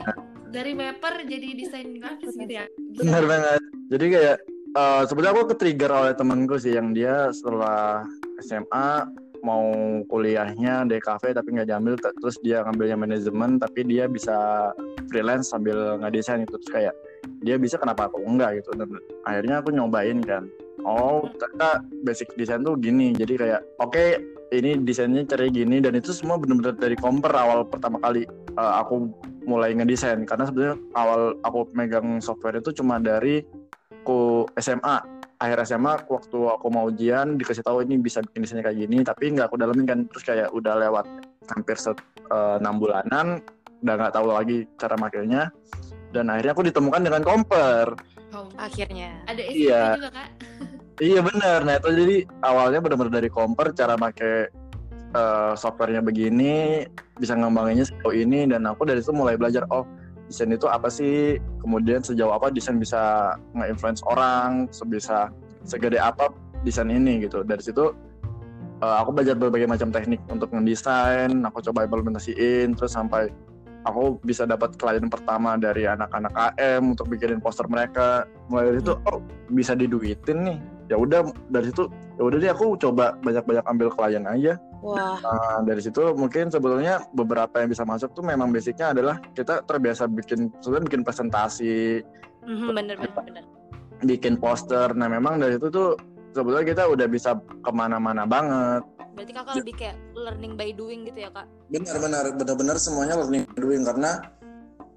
[0.55, 2.67] dari mapper jadi desain grafis gitu ya?
[2.95, 3.61] Bener banget.
[3.91, 4.39] Jadi kayak
[4.77, 8.05] uh, sebenarnya aku ke trigger oleh temanku sih yang dia setelah
[8.43, 9.09] SMA
[9.45, 9.69] mau
[10.09, 14.73] kuliahnya di kafe tapi nggak diambil terus dia ngambilnya manajemen tapi dia bisa
[15.15, 16.57] freelance sambil ngedesain itu.
[16.59, 16.95] Terus kayak
[17.45, 18.75] dia bisa kenapa aku enggak gitu.
[18.75, 18.89] Dan
[19.29, 20.49] akhirnya aku nyobain kan.
[20.83, 23.13] Oh ternyata basic desain tuh gini.
[23.15, 24.19] Jadi kayak oke okay,
[24.51, 25.79] ini desainnya cari gini.
[25.79, 29.13] Dan itu semua benar-benar dari komper awal pertama kali uh, aku
[29.45, 30.25] mulai ngedesain.
[30.25, 33.45] Karena sebenarnya awal aku megang software itu cuma dari
[34.59, 34.97] SMA
[35.43, 39.35] akhir SMA waktu aku mau ujian dikasih tahu ini bisa bikin desainnya kayak gini tapi
[39.35, 39.99] nggak aku dalamin kan.
[40.11, 41.07] Terus kayak udah lewat
[41.53, 41.99] hampir set
[42.31, 43.27] eh, enam uh, bulanan
[43.85, 45.51] udah nggak tahu lagi cara makainya.
[46.15, 47.87] Dan akhirnya aku ditemukan dengan komper
[48.35, 49.19] oh, akhirnya.
[49.27, 49.83] Ada iya.
[49.99, 50.31] juga kak?
[50.95, 51.67] Iya benar.
[51.67, 54.47] Nah itu jadi awalnya benar-benar dari komper cara pakai
[55.11, 56.87] uh, softwarenya begini
[57.19, 59.83] bisa ngembanginnya sejauh ini dan aku dari itu mulai belajar oh
[60.29, 61.39] desain itu apa sih?
[61.61, 65.29] Kemudian sejauh apa desain bisa nge-influence orang sebisa
[65.65, 66.33] segede apa
[66.65, 67.45] desain ini gitu.
[67.45, 67.93] Dari situ
[68.85, 73.33] uh, aku belajar berbagai macam teknik untuk ngedesain aku coba implementasiin terus sampai
[73.85, 78.25] aku bisa dapat klien pertama dari anak-anak AM untuk bikinin poster mereka.
[78.49, 79.21] Mulai dari situ oh
[79.53, 81.89] bisa diduitin nih ya udah dari situ
[82.21, 85.17] ya udah deh aku coba banyak-banyak ambil klien aja Wah.
[85.17, 90.05] Nah, dari situ mungkin sebetulnya beberapa yang bisa masuk tuh memang basicnya adalah kita terbiasa
[90.13, 92.05] bikin sebenarnya bikin presentasi.
[92.45, 93.45] Mm-hmm, bener bener bener.
[94.05, 94.93] Bikin poster.
[94.93, 95.97] Nah memang dari itu tuh
[96.37, 97.33] sebetulnya kita udah bisa
[97.65, 98.85] ke mana-mana banget.
[99.17, 101.49] Berarti kakak lebih kayak learning by doing gitu ya kak?
[101.73, 104.21] Benar benar benar benar semuanya learning by doing karena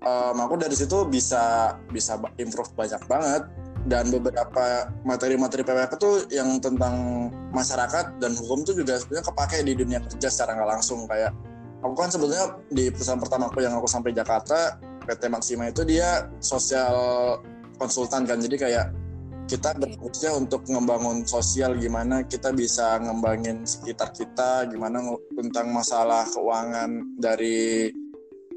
[0.04, 3.48] um, aku dari situ bisa bisa improve banyak banget
[3.86, 9.74] dan beberapa materi-materi PWK tuh yang tentang masyarakat dan hukum tuh juga sebenarnya kepake di
[9.78, 11.06] dunia kerja secara nggak langsung.
[11.06, 11.32] Kayak
[11.86, 16.26] aku kan sebetulnya di perusahaan pertama aku yang aku sampai Jakarta PT Maxima itu dia
[16.42, 16.96] sosial
[17.78, 18.42] konsultan kan.
[18.42, 18.86] Jadi kayak
[19.48, 25.00] kita berfokusnya untuk ngebangun sosial gimana kita bisa ngembangin sekitar kita gimana
[25.32, 27.88] tentang masalah keuangan dari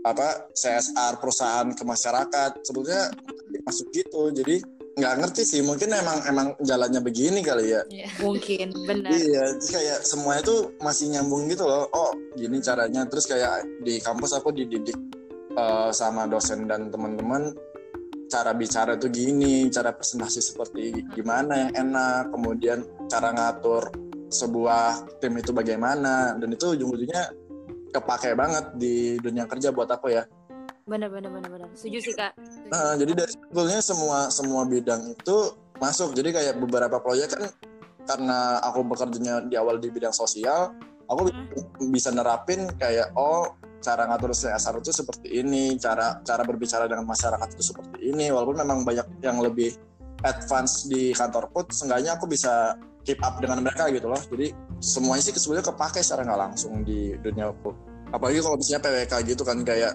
[0.03, 2.51] apa CSR perusahaan ke masyarakat.
[2.67, 3.15] Sebetulnya
[3.63, 4.35] masuk gitu.
[4.35, 7.83] Jadi nggak ngerti sih mungkin emang emang jalannya begini kali ya.
[7.91, 8.11] Yeah.
[8.27, 9.11] mungkin benar.
[9.11, 11.87] Iya terus kayak semuanya tuh masih nyambung gitu loh.
[11.95, 13.07] Oh gini caranya.
[13.07, 14.99] Terus kayak di kampus aku dididik
[15.55, 17.55] uh, sama dosen dan teman-teman
[18.31, 23.91] cara bicara tuh gini cara presentasi seperti gimana yang enak kemudian cara ngatur
[24.31, 27.35] sebuah tim itu bagaimana dan itu ujung-ujungnya
[27.91, 30.23] kepake banget di dunia kerja buat aku ya
[30.91, 32.35] benar benar benar benar setuju sih kak.
[32.67, 35.37] Nah, jadi dari sebetulnya semua semua bidang itu
[35.79, 36.13] masuk.
[36.19, 37.47] Jadi kayak beberapa proyek kan
[38.05, 40.75] karena aku bekerjanya di awal di bidang sosial
[41.07, 41.95] aku hmm.
[41.95, 47.49] bisa nerapin kayak oh cara ngatur CSR itu seperti ini cara cara berbicara dengan masyarakat
[47.55, 48.35] itu seperti ini.
[48.35, 49.71] Walaupun memang banyak yang lebih
[50.27, 52.75] advance di kantor put seenggaknya aku bisa
[53.07, 54.21] keep up dengan mereka gitu loh.
[54.21, 59.13] Jadi semuanya sih sebenarnya kepake secara nggak langsung di dunia put apalagi kalau misalnya PWK
[59.27, 59.93] gitu kan kayak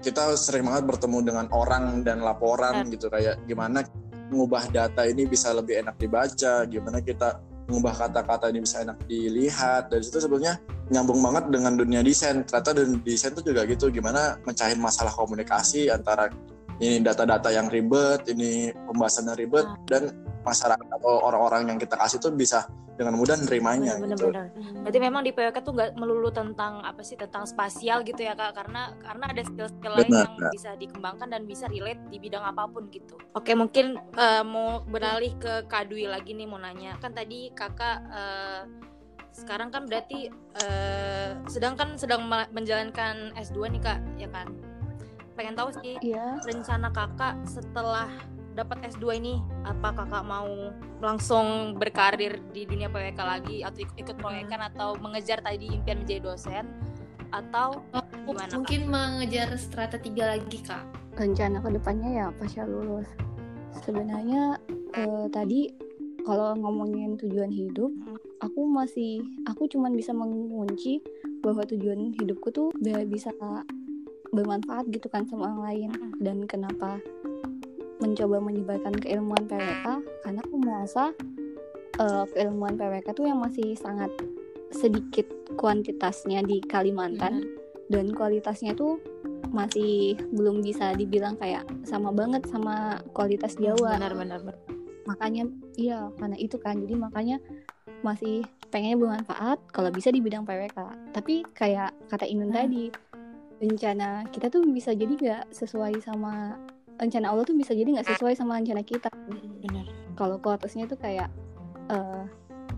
[0.00, 3.84] kita sering banget bertemu dengan orang dan laporan gitu kayak gimana
[4.30, 9.90] mengubah data ini bisa lebih enak dibaca, gimana kita mengubah kata-kata ini bisa enak dilihat.
[9.90, 10.58] Dari situ sebetulnya
[10.90, 12.42] nyambung banget dengan dunia desain.
[12.46, 16.30] Ternyata dan desain itu juga gitu, gimana mencahin masalah komunikasi antara
[16.80, 19.86] ini data-data yang ribet, ini pembahasannya ribet, hmm.
[19.90, 20.02] dan
[20.40, 22.64] masyarakat atau orang-orang yang kita kasih tuh bisa
[23.00, 24.28] dengan mudah nerimanya bener, gitu.
[24.28, 24.46] Bener.
[24.84, 28.52] Berarti memang di PWK tuh nggak melulu tentang apa sih tentang spasial gitu ya kak,
[28.52, 32.92] karena karena ada skill-skill lain yang bisa dikembangkan dan bisa relate di bidang apa pun
[32.92, 33.16] gitu.
[33.32, 38.04] Oke mungkin uh, mau beralih ke Kak Dwi lagi nih mau nanya, kan tadi kakak
[38.12, 38.68] uh,
[39.32, 40.28] sekarang kan berarti
[40.60, 44.52] uh, sedang kan sedang menjalankan S2 nih kak, ya kan?
[45.38, 46.36] Pengen tahu sih yeah.
[46.44, 48.10] rencana kakak setelah
[48.54, 54.16] dapat S2 ini apa kakak mau langsung berkarir di dunia PWK lagi atau ikut, ikut
[54.18, 56.64] proyekan atau mengejar tadi impian menjadi dosen
[57.30, 57.78] atau
[58.26, 58.90] gimana mungkin kak?
[58.90, 60.82] mengejar strata tiga lagi kak.
[61.14, 63.06] Rencana ke depannya ya pasca lulus.
[63.86, 64.58] Sebenarnya
[64.98, 65.70] eh, tadi
[66.26, 67.88] kalau ngomongin tujuan hidup
[68.42, 71.00] aku masih aku cuman bisa mengunci
[71.40, 73.32] bahwa tujuan hidupku tuh biar bisa
[74.34, 75.90] bermanfaat gitu kan sama orang lain.
[76.18, 76.98] Dan kenapa
[78.00, 79.86] mencoba menyebarkan keilmuan PWK
[80.24, 81.12] karena aku merasa
[82.00, 84.10] uh, keilmuan PWK tuh yang masih sangat
[84.72, 85.26] sedikit
[85.60, 87.90] kuantitasnya di Kalimantan hmm.
[87.92, 88.98] dan kualitasnya tuh
[89.50, 93.98] masih belum bisa dibilang kayak sama banget sama kualitas Jawa.
[93.98, 94.40] Benar benar.
[94.46, 94.58] benar.
[95.10, 97.36] Makanya iya karena itu kan jadi makanya
[98.00, 101.10] masih pengennya bermanfaat kalau bisa di bidang PWK.
[101.10, 102.56] Tapi kayak kata Inun hmm.
[102.56, 102.84] tadi
[103.60, 106.56] rencana kita tuh bisa jadi gak sesuai sama
[107.00, 109.08] rencana Allah tuh bisa jadi nggak sesuai sama rencana kita.
[109.64, 109.88] Benar.
[110.14, 111.32] Kalau kuatusnya tuh kayak
[111.88, 112.28] uh,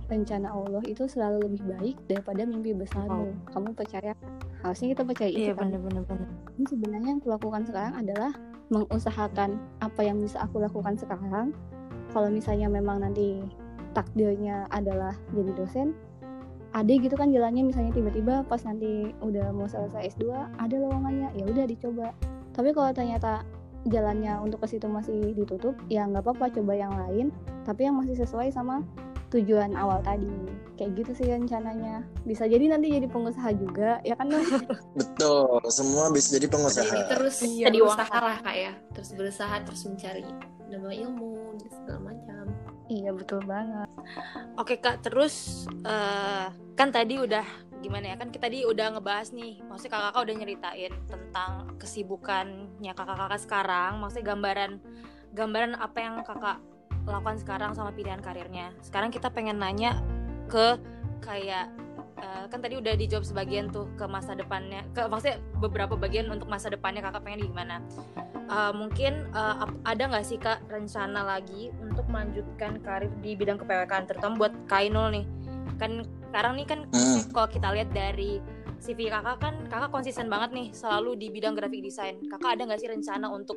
[0.07, 3.51] rencana Allah itu selalu lebih baik daripada mimpi besarmu oh.
[3.51, 4.15] kamu percaya?
[4.63, 8.31] Harusnya kita percaya iya, itu kan bener, bener, ini sebenarnya yang aku lakukan sekarang adalah
[8.71, 11.51] mengusahakan apa yang bisa aku lakukan sekarang.
[12.15, 13.43] Kalau misalnya memang nanti
[13.97, 15.89] takdirnya adalah jadi dosen
[16.73, 17.69] ada gitu kan jalannya.
[17.69, 22.15] Misalnya tiba-tiba pas nanti udah mau selesai S2 ada lowongannya ya udah dicoba.
[22.53, 23.43] Tapi kalau ternyata
[23.91, 27.35] jalannya untuk ke situ masih ditutup ya nggak apa-apa coba yang lain
[27.67, 28.83] tapi yang masih sesuai sama
[29.33, 30.29] tujuan awal tadi.
[30.77, 32.05] Kayak gitu sih rencananya.
[32.29, 34.29] Bisa jadi nanti jadi pengusaha juga ya kan
[35.01, 36.85] betul semua bisa jadi pengusaha.
[36.85, 38.19] Jadi terus iya, berusaha.
[38.21, 38.73] lah kak ya.
[38.93, 40.29] Terus berusaha terus mencari
[40.69, 42.45] nama ilmu segala macam.
[42.93, 43.89] Iya betul banget.
[44.61, 49.59] Oke kak terus uh, kan tadi udah gimana ya kan kita tadi udah ngebahas nih
[49.67, 51.51] maksudnya kakak-kakak udah nyeritain tentang
[51.83, 54.73] kesibukannya kakak-kakak sekarang maksudnya gambaran
[55.35, 56.63] gambaran apa yang kakak
[57.07, 58.71] lakukan sekarang sama pilihan karirnya.
[58.85, 59.99] Sekarang kita pengen nanya
[60.47, 60.79] ke
[61.23, 61.71] kayak
[62.19, 66.47] uh, kan tadi udah dijawab sebagian tuh ke masa depannya ke maksudnya beberapa bagian untuk
[66.47, 67.83] masa depannya kakak pengen gimana.
[68.53, 74.05] Uh, mungkin uh, ada nggak sih kak rencana lagi untuk melanjutkan karir di bidang kepewekkan
[74.05, 75.25] terutama buat Kainul nih
[75.77, 77.31] kan sekarang nih kan hmm.
[77.31, 78.41] kalau kita lihat dari
[78.83, 82.81] CV kakak kan kakak konsisten banget nih selalu di bidang graphic design kakak ada nggak
[82.83, 83.57] sih rencana untuk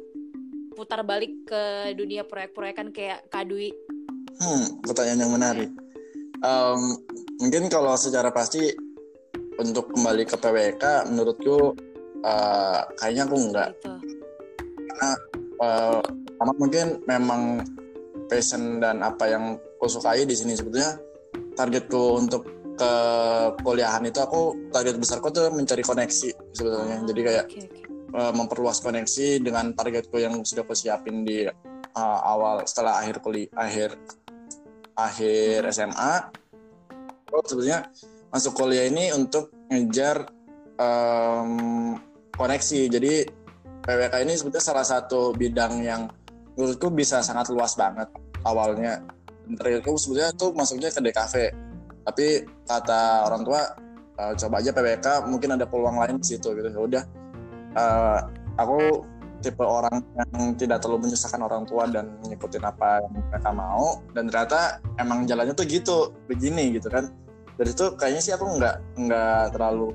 [0.75, 3.71] putar balik ke dunia proyek-proyekan kayak Kadui?
[4.35, 5.71] Hmm, pertanyaan yang menarik.
[6.43, 6.99] Um,
[7.39, 8.75] mungkin kalau secara pasti
[9.55, 11.71] untuk kembali ke PWK, menurutku
[12.27, 13.69] uh, kayaknya aku enggak.
[13.79, 13.95] Gitu.
[14.95, 17.63] karena uh, mungkin memang
[18.27, 20.99] passion dan apa yang aku sukai di sini sebetulnya
[21.55, 22.43] targetku untuk
[22.75, 22.91] ke
[23.63, 27.83] kuliahan itu aku target besarku tuh mencari koneksi sebetulnya jadi kayak okay, okay.
[28.15, 33.47] Uh, memperluas koneksi dengan targetku yang sudah aku siapin di uh, awal setelah akhir kuliah
[33.55, 33.95] akhir
[34.95, 36.31] akhir SMA
[37.31, 37.87] aku sebetulnya
[38.35, 40.27] masuk kuliah ini untuk ngejar
[40.75, 41.95] um,
[42.35, 42.81] koneksi.
[42.91, 43.13] Jadi
[43.85, 46.11] PWK ini sebetulnya salah satu bidang yang
[46.55, 48.11] menurutku bisa sangat luas banget
[48.43, 49.03] awalnya
[49.53, 51.35] targetku sebetulnya tuh masuknya ke DKV
[52.05, 53.61] tapi kata orang tua
[54.21, 56.69] uh, coba aja PWK mungkin ada peluang lain di situ gitu.
[56.69, 57.03] Ya udah
[57.73, 58.19] uh,
[58.61, 59.03] aku
[59.43, 64.01] tipe orang yang tidak terlalu menyusahkan orang tua dan ngikutin apa yang mereka mau.
[64.13, 67.09] Dan ternyata emang jalannya tuh gitu begini gitu kan.
[67.55, 69.89] Dari itu kayaknya sih aku nggak nggak terlalu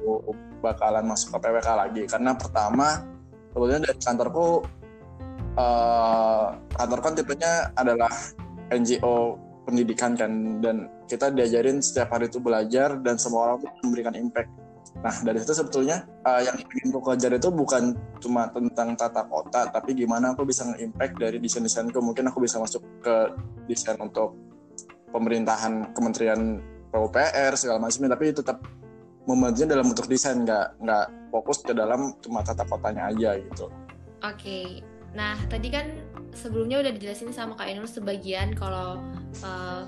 [0.58, 2.02] bakalan masuk ke PWK lagi.
[2.10, 3.06] Karena pertama
[3.54, 4.66] sebetulnya dari kantorku
[5.54, 8.10] uh, kantor kan tipenya adalah
[8.70, 9.36] NGO
[9.68, 14.50] pendidikan kan dan kita diajarin setiap hari itu belajar dan semua orang tuh memberikan impact
[15.00, 19.70] Nah dari situ sebetulnya uh, yang ingin aku kejar itu bukan cuma tentang tata kota,
[19.70, 22.02] tapi gimana aku bisa nge-impact dari desain-desainku.
[22.02, 23.16] Mungkin aku bisa masuk ke
[23.70, 24.36] desain untuk
[25.14, 28.58] pemerintahan Kementerian PUPR segala macamnya, tapi tetap
[29.24, 33.70] membantunya dalam bentuk desain, nggak nggak fokus ke dalam cuma tata kotanya aja gitu.
[34.20, 34.84] Oke.
[35.10, 35.90] Nah tadi kan
[36.34, 39.02] sebelumnya udah dijelasin sama Kak Ainul sebagian kalau
[39.42, 39.84] uh,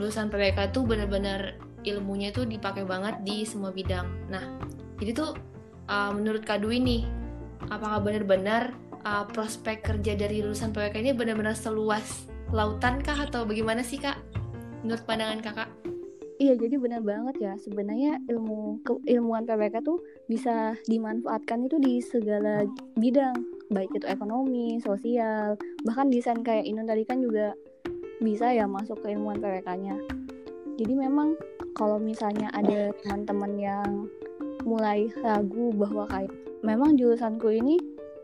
[0.00, 4.08] lulusan PWK itu benar-benar ilmunya itu dipakai banget di semua bidang.
[4.26, 4.42] Nah,
[4.98, 5.38] jadi tuh
[5.86, 7.02] uh, menurut Kak Dwi nih,
[7.70, 8.74] apakah benar-benar
[9.06, 14.18] uh, prospek kerja dari lulusan PWK ini benar-benar seluas lautan kah atau bagaimana sih Kak?
[14.82, 15.70] Menurut pandangan Kakak?
[16.36, 17.52] Iya, jadi benar banget ya.
[17.56, 22.68] Sebenarnya ilmu keilmuan PWK tuh bisa dimanfaatkan itu di segala
[23.00, 27.54] bidang, baik itu ekonomi, sosial, bahkan desain kayak Inun tadi kan juga
[28.22, 29.96] bisa ya masuk ke ilmuwan PWK-nya.
[30.76, 31.36] Jadi memang
[31.76, 33.90] kalau misalnya ada teman-teman yang
[34.64, 36.32] mulai ragu bahwa kayak
[36.64, 37.76] memang jurusanku ini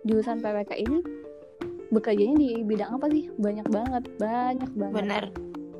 [0.08, 0.98] jurusan PWK ini
[1.92, 3.28] bekerjanya di bidang apa sih?
[3.36, 4.96] Banyak banget banyak banget.
[5.04, 5.24] Benar.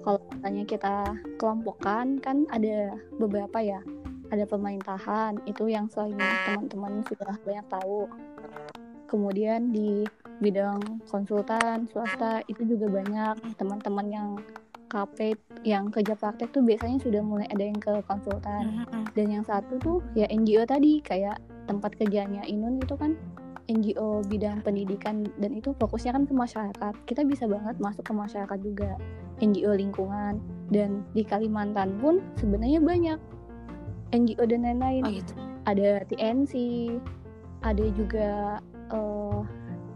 [0.03, 0.97] Kalau misalnya kita
[1.39, 3.81] kelompokkan kan ada beberapa ya.
[4.33, 8.09] Ada pemerintahan itu yang soalnya teman-teman sudah banyak tahu
[9.13, 10.09] kemudian di
[10.41, 13.61] bidang konsultan swasta itu juga banyak.
[13.61, 14.31] Teman-teman yang
[14.89, 18.89] KP yang kerja praktek tuh biasanya sudah mulai ada yang ke konsultan.
[19.13, 21.37] Dan yang satu tuh ya NGO tadi kayak
[21.69, 23.17] tempat kerjanya Inun itu kan
[23.71, 26.95] NGO bidang pendidikan dan itu fokusnya kan ke masyarakat.
[27.09, 28.97] Kita bisa banget masuk ke masyarakat juga
[29.41, 30.41] NGO lingkungan.
[30.73, 33.19] Dan di Kalimantan pun sebenarnya banyak
[34.13, 35.05] NGO dan lain-lain.
[35.09, 35.33] Oh, gitu.
[35.63, 36.53] ada TNC
[37.63, 38.59] ada juga
[38.93, 39.41] uh,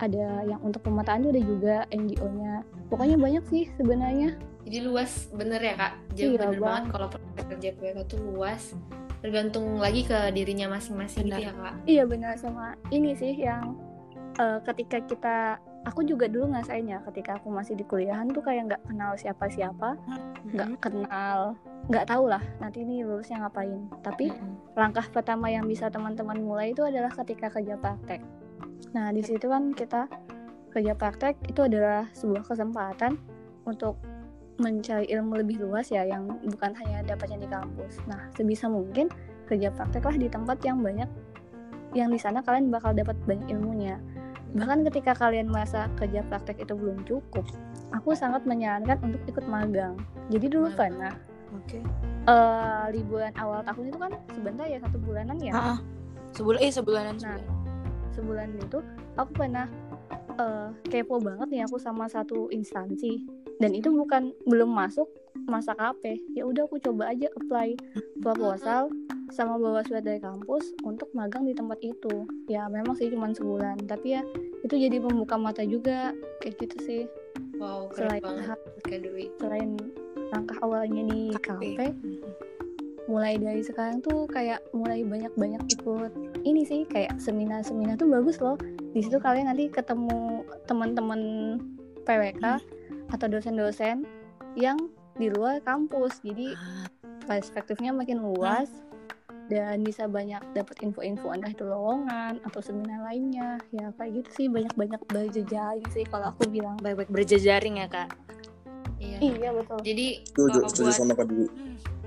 [0.00, 4.37] ada yang untuk pemetaan ada juga NGO-nya pokoknya banyak sih sebenarnya.
[4.66, 5.92] Jadi luas bener ya kak?
[6.18, 6.62] Jauh iya, bener bang.
[6.64, 7.09] banget kalau
[7.46, 8.62] kerja PWK tuh luas.
[9.24, 11.74] Tergantung lagi ke dirinya masing-masing gitu ya kak?
[11.88, 12.35] Iya benar.
[12.37, 13.78] Sama ini sih yang
[14.37, 15.37] uh, ketika kita
[15.87, 19.94] aku juga dulu ngerasain ya ketika aku masih di kuliahan tuh kayak nggak kenal siapa-siapa
[20.50, 21.38] nggak -siapa, kenal
[21.87, 23.87] nggak tahu lah nanti ini lulusnya ngapain.
[24.02, 24.74] Tapi -hmm.
[24.74, 28.20] langkah pertama yang bisa teman-teman mulai itu adalah ketika kerja praktek
[28.93, 30.09] nah di situ kan kita
[30.73, 33.17] kerja praktek itu adalah sebuah kesempatan
[33.65, 33.97] untuk
[34.57, 38.01] mencari ilmu lebih luas ya yang bukan hanya dapatnya di kampus.
[38.09, 39.12] Nah, sebisa mungkin
[39.45, 41.09] kerja prakteklah di tempat yang banyak
[41.93, 44.01] yang di sana kalian bakal dapat banyak ilmunya.
[44.57, 47.45] Bahkan ketika kalian merasa kerja praktek itu belum cukup,
[47.93, 49.97] aku sangat menyarankan untuk ikut magang.
[50.33, 51.12] Jadi dulu pernah
[51.55, 51.79] Oke.
[51.79, 51.83] Okay.
[52.27, 55.53] Uh, liburan awal tahun itu kan sebentar ya satu bulanan ya.
[55.55, 55.79] Ah,
[56.35, 57.15] sebulan eh sebulanan.
[57.23, 57.39] Nah,
[58.16, 58.81] sebulan itu
[59.20, 59.68] aku pernah
[60.40, 63.20] uh, kepo banget nih aku sama satu instansi.
[63.57, 65.09] Dan itu bukan belum masuk
[65.48, 67.76] masa KP ya udah aku coba aja apply
[68.24, 68.88] proposal
[69.31, 72.26] sama bawa surat dari kampus untuk magang di tempat itu.
[72.48, 74.22] Ya memang sih cuma sebulan tapi ya
[74.64, 77.02] itu jadi membuka mata juga kayak gitu sih.
[77.57, 78.59] Wow selain banget.
[79.41, 79.70] selain
[80.32, 81.80] langkah awalnya di KP, KP
[83.07, 86.11] mulai dari sekarang tuh kayak mulai banyak-banyak ikut.
[86.42, 88.59] Ini sih kayak seminar-seminar tuh bagus loh.
[88.94, 91.20] Di situ kalian nanti ketemu teman-teman
[92.02, 93.14] PWK hmm.
[93.14, 94.07] atau dosen-dosen
[94.59, 94.78] yang
[95.16, 96.18] di luar kampus.
[96.22, 96.54] Jadi
[97.26, 98.70] perspektifnya makin luas
[99.46, 103.62] dan bisa banyak dapat info-info entah itu lowongan atau seminar lainnya.
[103.70, 104.46] Ya kayak gitu sih.
[104.50, 106.74] Banyak-banyak berjejaring sih kalau aku bilang.
[106.82, 108.11] Baik-baik berjejaring ya kak?
[108.98, 109.18] Iya.
[109.22, 109.78] Iya betul.
[109.84, 111.14] Jadi kalau buat sama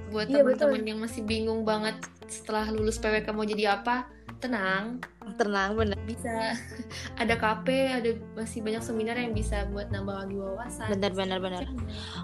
[0.09, 1.95] buat iya, teman-teman yang masih bingung banget
[2.25, 5.03] setelah lulus PWK mau jadi apa tenang
[5.37, 6.55] tenang bener bisa
[7.21, 11.63] ada KP ada masih banyak seminar yang bisa buat nambah lagi wawasan bener bener bener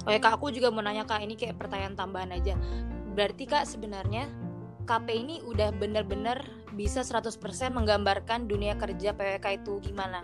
[0.08, 2.58] oh ya kak aku juga mau nanya kak ini kayak pertanyaan tambahan aja
[3.14, 4.26] berarti kak sebenarnya
[4.86, 6.46] KP ini udah bener-bener
[6.78, 7.42] bisa 100%
[7.74, 10.22] menggambarkan dunia kerja PWK itu gimana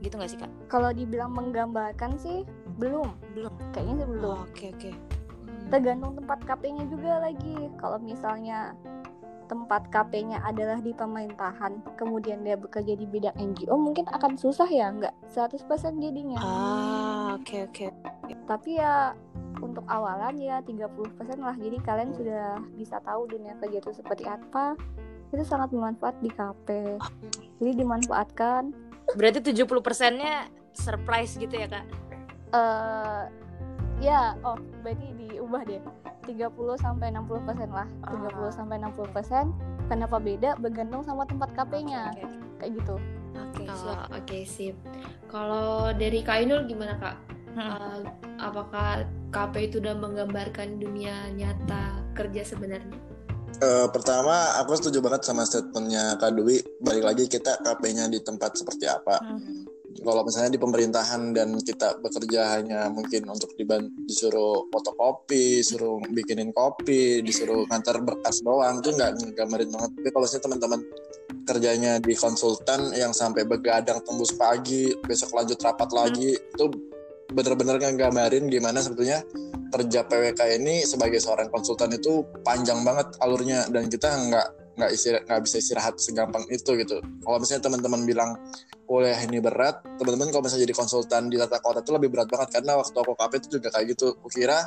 [0.00, 0.50] gitu nggak sih kak?
[0.66, 2.42] Kalau dibilang menggambarkan sih
[2.80, 3.52] belum, belum.
[3.76, 4.24] Kayaknya sih belum.
[4.24, 4.56] Oke oh, oke.
[4.56, 5.19] Okay, okay.
[5.70, 7.70] Tergantung tempat KP-nya juga lagi.
[7.78, 8.74] Kalau misalnya
[9.46, 14.90] tempat KP-nya adalah di pemerintahan, kemudian dia bekerja di bidang NGO, mungkin akan susah ya,
[14.94, 15.66] nggak 100%
[15.98, 16.38] jadinya.
[16.38, 17.86] Ah, oke okay, oke.
[17.90, 18.34] Okay.
[18.46, 19.14] Tapi ya
[19.58, 20.90] untuk awalan ya 30%
[21.42, 21.54] lah.
[21.58, 24.78] Jadi kalian sudah bisa tahu dunia kerja itu seperti apa.
[25.30, 26.98] Itu sangat bermanfaat di KP.
[27.58, 28.70] Jadi dimanfaatkan.
[29.14, 31.86] Berarti 70%-nya surprise gitu ya, Kak?
[32.50, 33.22] Eh uh,
[34.00, 35.82] ya, oh, berarti diubah deh.
[36.24, 37.88] 30 sampai 60 persen lah.
[38.08, 38.50] 30 uh.
[38.52, 39.44] sampai 60 persen.
[39.86, 40.56] Kenapa beda?
[40.56, 42.14] Bergantung sama tempat KP-nya.
[42.14, 42.38] Okay, okay.
[42.60, 42.96] Kayak gitu.
[43.30, 44.76] Oke, okay, oh, oke okay, sip.
[45.30, 47.16] Kalau dari Kak Inul gimana Kak?
[47.50, 47.66] Hmm.
[47.66, 47.98] Uh,
[48.38, 52.94] apakah KP itu udah menggambarkan dunia nyata kerja sebenarnya?
[53.60, 56.62] Uh, pertama, aku setuju banget sama statementnya Kak Dwi.
[56.78, 59.18] Balik lagi kita KP-nya di tempat seperti apa.
[59.18, 65.98] Hmm kalau misalnya di pemerintahan dan kita bekerja hanya mungkin untuk diban disuruh fotokopi, suruh
[66.14, 69.90] bikinin kopi, disuruh ngantar berkas doang itu nggak gambarin banget.
[69.98, 70.80] Tapi kalau misalnya teman-teman
[71.44, 76.64] kerjanya di konsultan yang sampai begadang tembus pagi, besok lanjut rapat lagi, itu
[77.30, 79.22] bener-bener nggambarin gimana sebetulnya
[79.70, 84.48] kerja PWK ini sebagai seorang konsultan itu panjang banget alurnya dan kita nggak
[84.80, 87.04] nggak istirahat bisa istirahat segampang itu gitu.
[87.04, 88.30] Kalau misalnya teman-teman bilang
[88.90, 92.58] kuliah ini berat teman-teman kalau misalnya jadi konsultan di tata kota itu lebih berat banget
[92.58, 94.66] karena waktu aku KP itu juga kayak gitu aku kira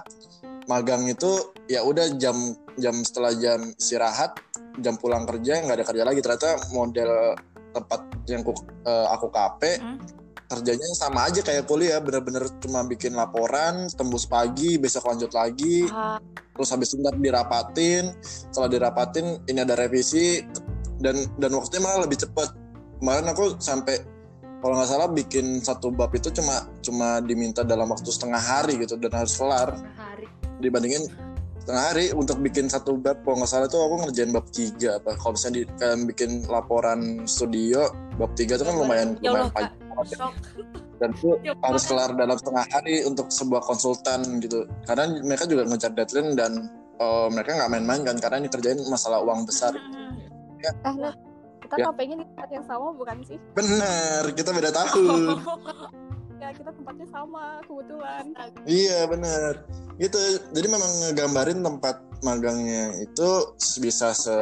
[0.72, 4.40] magang itu ya udah jam jam setelah jam istirahat
[4.80, 7.36] jam pulang kerja nggak ada kerja lagi ternyata model
[7.74, 8.00] tempat
[8.30, 8.54] yang aku,
[8.88, 9.62] uh, aku KP?
[10.54, 16.22] Kerjanya sama aja kayak kuliah bener-bener cuma bikin laporan tembus pagi besok lanjut lagi uh.
[16.54, 20.46] terus habis itu dirapatin setelah dirapatin ini ada revisi
[21.02, 22.54] dan dan waktunya malah lebih cepat
[23.02, 24.14] kemarin aku sampai
[24.64, 28.96] kalau nggak salah bikin satu bab itu cuma cuma diminta dalam waktu setengah hari gitu
[28.96, 29.76] dan harus kelar.
[29.76, 30.24] Hari.
[30.64, 31.04] dibandingin
[31.60, 35.20] setengah hari untuk bikin satu bab kalau nggak salah itu aku ngerjain bab tiga apa.
[35.20, 39.83] Kalau misalnya di, kalian bikin laporan studio bab tiga itu kan lumayan ya lumayan panjang
[41.02, 45.68] dan itu ya harus kelar dalam setengah hari untuk sebuah konsultan gitu karena mereka juga
[45.68, 46.52] ngejar deadline dan
[47.02, 49.74] uh, mereka nggak main-main kan karena ini kerjain masalah uang besar
[50.64, 50.72] ya.
[50.72, 51.14] eh,
[51.64, 51.86] kita ya.
[51.90, 53.38] KP-nya di tempat yang sama bukan sih?
[53.58, 55.42] Bener, kita beda tahun.
[56.44, 58.24] ya kita tempatnya sama kebetulan.
[58.68, 59.52] Iya bener.
[59.98, 60.20] Gitu.
[60.54, 63.30] Jadi memang ngegambarin tempat magangnya itu
[63.80, 64.38] bisa se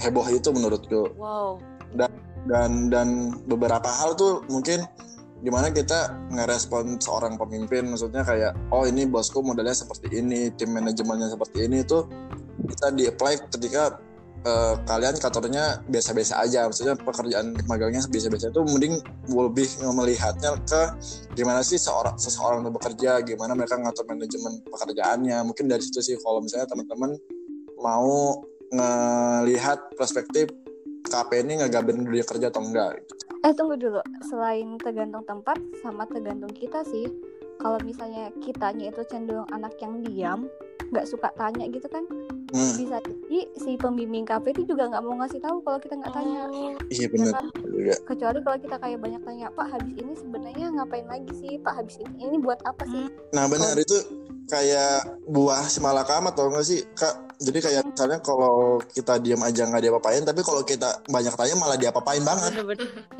[0.00, 1.12] heboh itu menurutku.
[1.20, 1.60] Wow.
[1.92, 2.10] Dan
[2.46, 4.86] dan dan beberapa hal tuh mungkin
[5.44, 7.90] gimana kita ngerespon seorang pemimpin.
[7.92, 12.06] Maksudnya kayak oh ini bosku modelnya seperti ini tim manajemennya seperti ini itu
[12.66, 14.00] kita di apply ketika
[14.48, 16.66] uh, kalian kantornya biasa-biasa aja.
[16.66, 18.94] Maksudnya pekerjaan magangnya biasa-biasa itu mending
[19.28, 20.82] lebih melihatnya ke
[21.36, 25.36] gimana sih seorang seseorang itu bekerja gimana mereka ngatur manajemen pekerjaannya.
[25.44, 27.14] Mungkin dari situ sih kalau misalnya teman-teman
[27.78, 28.40] mau
[28.72, 30.50] ngelihat perspektif
[31.06, 33.00] KP ini ngagabarin dunia kerja atau enggak?
[33.46, 34.02] Eh tunggu dulu.
[34.26, 37.06] Selain tergantung tempat sama tergantung kita sih.
[37.56, 40.50] Kalau misalnya kitanya itu cenderung anak yang diam
[40.92, 42.06] nggak suka tanya gitu kan?
[42.54, 42.72] Hmm.
[42.78, 46.46] bisa jadi si pembimbing KP itu juga nggak mau ngasih tahu kalau kita nggak tanya.
[46.94, 47.46] Iya benar ya kan?
[48.06, 51.52] kecuali kalau kita kayak banyak tanya pak habis ini sebenarnya ngapain lagi sih?
[51.58, 53.10] Pak habis ini ini buat apa sih?
[53.34, 53.74] Nah benar.
[53.74, 53.82] Kalo...
[53.82, 53.98] itu
[54.46, 56.82] kayak buah si malakama atau enggak sih?
[56.94, 61.56] Kak jadi kayak misalnya kalau kita diam aja nggak diapa-apain tapi kalau kita banyak tanya
[61.60, 62.52] malah diapa-apain banget.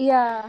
[0.00, 0.48] Iya.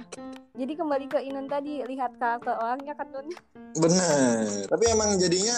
[0.57, 3.27] Jadi kembali ke Inun tadi lihat karakter orangnya kan Nun
[3.75, 4.65] bener.
[4.71, 5.57] Tapi emang jadinya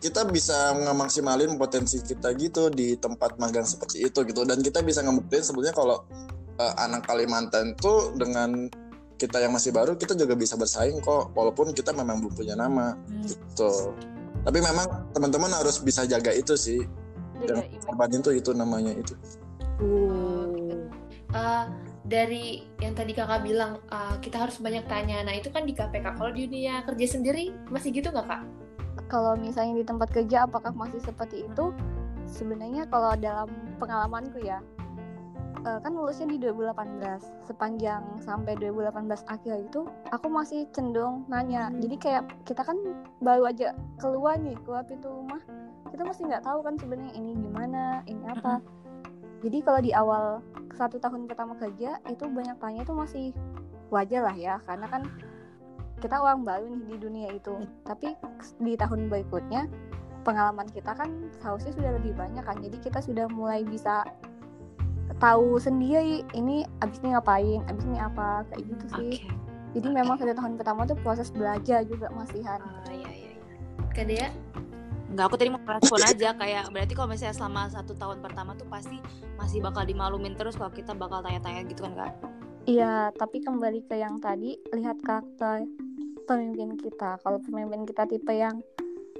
[0.00, 4.48] kita bisa ngemaksimalin potensi kita gitu di tempat magang seperti itu gitu.
[4.48, 6.00] Dan kita bisa ngebuktiin sebetulnya kalau
[6.56, 8.72] uh, anak Kalimantan tuh dengan
[9.20, 12.96] kita yang masih baru kita juga bisa bersaing kok walaupun kita memang belum punya nama
[12.96, 13.28] hmm.
[13.28, 13.92] gitu
[14.44, 16.80] tapi memang teman-teman harus bisa jaga itu sih.
[17.40, 19.16] Yang korbanin tuh itu namanya itu.
[19.80, 20.84] Uh.
[21.30, 21.64] Uh,
[22.10, 25.22] dari yang tadi kakak bilang uh, kita harus banyak tanya.
[25.22, 28.42] Nah itu kan di KPK kalau di dunia kerja sendiri masih gitu nggak kak?
[29.06, 31.70] Kalau misalnya di tempat kerja apakah masih seperti itu?
[32.26, 34.58] Sebenarnya kalau dalam pengalamanku ya
[35.66, 41.68] uh, kan lulusnya di 2018 sepanjang sampai 2018 akhir itu aku masih cenderung nanya.
[41.68, 41.80] Hmm.
[41.82, 42.76] jadi kayak kita kan
[43.20, 45.40] baru aja keluar nih keluar pintu rumah
[45.90, 48.60] kita masih nggak tahu kan sebenarnya ini gimana ini apa.
[48.60, 48.66] Hmm.
[49.42, 50.24] jadi kalau di awal
[50.80, 53.26] satu tahun pertama kerja itu banyak tanya itu masih
[53.92, 54.54] wajar lah ya.
[54.64, 55.02] Karena kan
[56.00, 57.54] kita orang baru nih di dunia itu.
[57.84, 58.16] Tapi
[58.62, 59.68] di tahun berikutnya
[60.24, 62.56] pengalaman kita kan seharusnya sudah lebih banyak kan.
[62.62, 64.06] Jadi kita sudah mulai bisa
[65.20, 69.28] tahu sendiri ini abis ini ngapain abis ini apa kayak gitu sih Oke.
[69.76, 73.52] jadi memang satu tahun pertama tuh proses belajar juga masihan Oh, iya, iya, iya.
[73.92, 74.28] Kak Dea?
[75.10, 78.70] Nggak, aku tadi mau respon aja kayak berarti kalau misalnya selama satu tahun pertama tuh
[78.70, 79.02] pasti
[79.34, 82.12] masih bakal dimalumin terus kalau kita bakal tanya-tanya gitu kan kak?
[82.70, 85.66] Iya, tapi kembali ke yang tadi, lihat karakter
[86.30, 87.18] pemimpin kita.
[87.18, 88.62] Kalau pemimpin kita tipe yang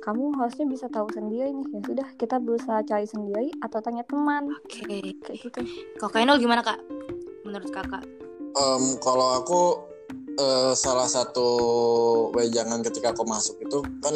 [0.01, 4.49] kamu harusnya bisa tahu sendiri nih, ya sudah kita berusaha cari sendiri atau tanya teman,
[4.65, 4.83] Oke.
[5.21, 5.61] kayak gitu.
[6.01, 6.81] Kalau Kainul gimana kak?
[7.45, 8.05] Menurut kakak?
[8.57, 9.61] Em, kalau aku
[10.41, 11.49] eh, salah satu
[12.33, 14.15] wejangan ketika aku masuk itu kan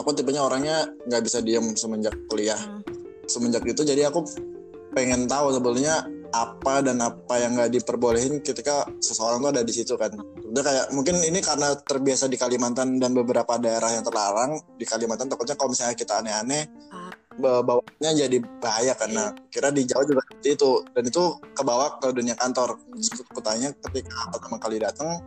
[0.00, 2.58] aku tipenya orangnya nggak bisa diem semenjak kuliah.
[2.58, 2.82] Hmm.
[3.28, 4.24] Semenjak itu jadi aku
[4.96, 9.96] pengen tahu sebenarnya apa dan apa yang nggak diperbolehin ketika seseorang tuh ada di situ
[9.96, 10.12] kan.
[10.48, 15.28] Udah kayak mungkin ini karena terbiasa di Kalimantan dan beberapa daerah yang terlarang di Kalimantan
[15.28, 17.12] takutnya kalau misalnya kita aneh-aneh Ah.
[17.38, 21.22] ba- bawanya jadi bahaya karena kira di Jawa juga seperti itu dan itu
[21.54, 22.76] kebawa ke dunia kantor.
[22.96, 25.22] Terus Aku tanya ketika pertama kali datang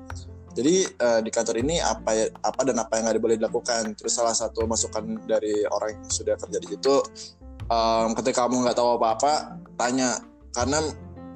[0.52, 3.96] jadi eh, di kantor ini apa ya- apa dan apa yang nggak boleh dilakukan.
[3.96, 6.96] Terus salah satu masukan dari orang yang sudah kerja di situ,
[7.72, 10.20] em, ketika kamu nggak tahu apa-apa, tanya
[10.52, 10.80] karena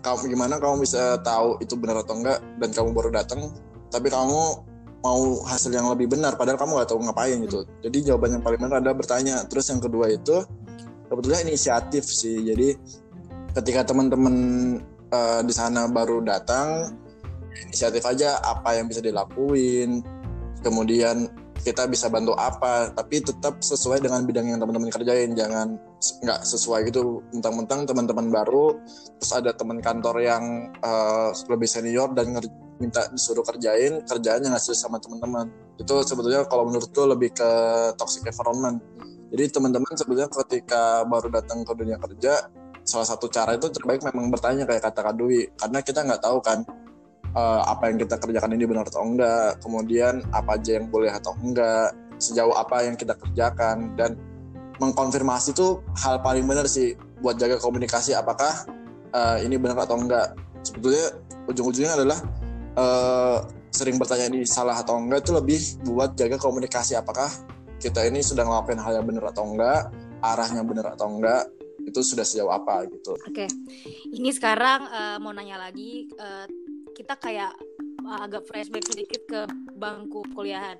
[0.05, 3.49] kamu gimana kamu bisa tahu itu benar atau enggak dan kamu baru datang,
[3.89, 4.61] tapi kamu
[5.05, 7.59] mau hasil yang lebih benar padahal kamu nggak tahu ngapain gitu.
[7.85, 9.45] Jadi jawaban yang paling benar adalah bertanya.
[9.45, 10.41] Terus yang kedua itu
[11.09, 12.41] sebetulnya inisiatif sih.
[12.41, 12.73] Jadi
[13.53, 14.35] ketika teman-teman
[15.09, 16.97] eh, di sana baru datang
[17.55, 20.03] inisiatif aja apa yang bisa dilakuin
[20.59, 21.29] kemudian
[21.65, 25.33] kita bisa bantu apa tapi tetap sesuai dengan bidang yang teman-teman kerjain.
[25.33, 25.81] Jangan
[26.21, 28.77] nggak sesuai gitu mentang-mentang teman-teman baru
[29.17, 32.37] terus ada teman kantor yang eh, lebih senior dan
[32.77, 35.49] minta disuruh kerjain kerjaannya nggak sesuai sama teman-teman.
[35.81, 37.49] Itu sebetulnya kalau menurutku lebih ke
[37.97, 38.77] toxic environment.
[39.33, 42.45] Jadi teman-teman sebetulnya ketika baru datang ke dunia kerja
[42.85, 46.37] salah satu cara itu terbaik memang bertanya kayak kata Kak Dwi karena kita nggak tahu
[46.45, 46.61] kan
[47.35, 51.35] eh, apa yang kita kerjakan ini benar atau enggak, kemudian apa aja yang boleh atau
[51.43, 54.15] enggak, sejauh apa yang kita kerjakan dan
[54.79, 58.67] mengkonfirmasi itu hal paling benar sih buat jaga komunikasi apakah
[59.11, 60.35] eh, ini benar atau enggak.
[60.65, 61.13] Sebetulnya
[61.51, 62.19] ujung-ujungnya adalah
[62.75, 63.37] eh,
[63.75, 65.59] sering bertanya ini salah atau enggak itu lebih
[65.91, 67.27] buat jaga komunikasi apakah
[67.75, 69.91] kita ini sudah ngelakuin hal yang benar atau enggak,
[70.23, 71.43] arahnya benar atau enggak,
[71.83, 73.13] itu sudah sejauh apa gitu.
[73.27, 73.45] Oke,
[74.09, 76.47] ini sekarang eh, mau nanya lagi, eh,
[76.95, 77.51] kita kayak
[78.07, 79.41] eh, agak flashback sedikit ke
[79.75, 80.79] bangku kuliahan.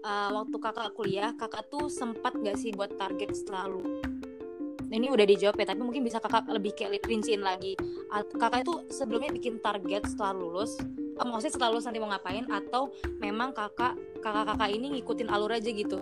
[0.00, 4.00] Eh, waktu kakak kuliah, kakak tuh sempat gak sih buat target selalu?
[4.90, 7.78] Ini udah dijawab ya, tapi mungkin bisa kakak lebih kayak rinciin lagi.
[8.10, 10.78] Kakak itu sebelumnya bikin target setelah lulus,
[11.18, 12.46] eh, maksudnya setelah lulus nanti mau ngapain?
[12.48, 15.98] Atau memang kakak kakak-kakak ini ngikutin alur aja gitu?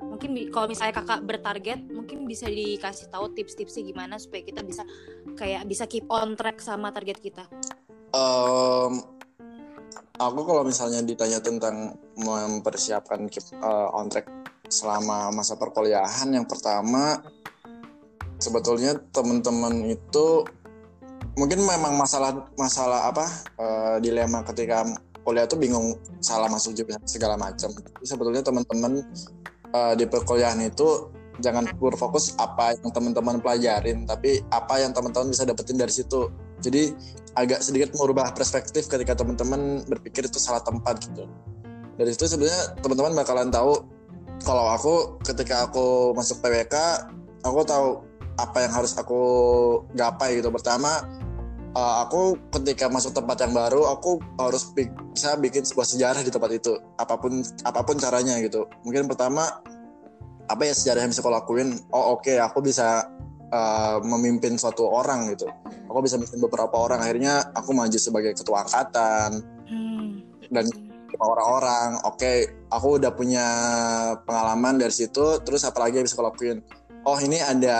[0.00, 4.84] Mungkin kalau misalnya kakak bertarget, mungkin bisa dikasih tahu tips-tipsnya gimana supaya kita bisa
[5.34, 7.48] kayak bisa keep on track sama target kita.
[8.12, 8.92] Em,
[10.20, 14.28] aku kalau misalnya ditanya tentang mempersiapkan keep uh, on track
[14.68, 17.20] selama masa perkuliahan, yang pertama
[18.40, 20.44] sebetulnya teman-teman itu
[21.38, 23.24] mungkin memang masalah masalah apa
[23.56, 24.84] eh, dilema ketika
[25.22, 27.70] kuliah tuh bingung salah masuk jurusan segala macam.
[27.72, 29.04] Tapi sebetulnya teman-teman
[29.72, 31.08] eh, di perkuliahan itu
[31.40, 36.28] jangan berfokus apa yang teman-teman pelajarin, tapi apa yang teman-teman bisa dapetin dari situ.
[36.62, 36.94] Jadi
[37.34, 41.26] agak sedikit merubah perspektif ketika teman-teman berpikir itu salah tempat gitu.
[41.98, 43.84] Dari situ sebenarnya teman-teman bakalan tahu
[44.42, 46.74] kalau aku ketika aku masuk PWK,
[47.46, 48.02] aku tahu
[48.40, 49.20] apa yang harus aku
[49.94, 50.50] gapai gitu.
[50.50, 51.04] Pertama,
[51.76, 56.30] uh, aku ketika masuk tempat yang baru, aku harus bi- bisa bikin sebuah sejarah di
[56.32, 56.74] tempat itu.
[56.98, 58.66] Apa pun apa pun caranya gitu.
[58.82, 59.62] Mungkin pertama
[60.50, 61.78] apa ya sejarah yang bisa aku lakuin?
[61.94, 63.06] Oh oke, aku bisa
[63.52, 65.46] uh, memimpin suatu orang gitu.
[65.86, 67.04] Aku bisa memimpin beberapa orang.
[67.04, 70.20] Akhirnya aku maju sebagai ketua angkatan Hmm.
[70.52, 70.68] dan
[71.16, 72.00] orang-orang.
[72.08, 73.46] Oke, aku udah punya
[74.24, 75.40] pengalaman dari situ.
[75.44, 76.60] Terus apa lagi yang bisa aku lakuin?
[77.04, 77.78] Oh ini ada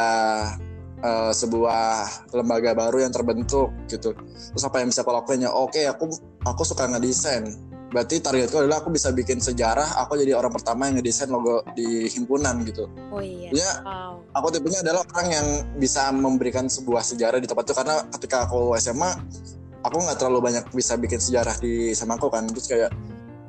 [1.02, 4.16] eh, sebuah lembaga baru yang terbentuk gitu.
[4.16, 5.50] Terus apa yang bisa aku lakuin ya?
[5.52, 6.12] Oke, aku
[6.44, 7.71] aku suka ngedesain.
[7.92, 10.00] Berarti targetku adalah aku bisa bikin sejarah.
[10.02, 12.88] Aku jadi orang pertama yang ngedesain logo di himpunan gitu.
[13.12, 13.52] Oh iya.
[13.52, 14.24] Ya, Wow.
[14.32, 18.72] aku tipenya adalah orang yang bisa memberikan sebuah sejarah di tempat itu karena ketika aku
[18.80, 19.12] SMA
[19.84, 22.90] aku nggak terlalu banyak bisa bikin sejarah di SMA aku kan terus kayak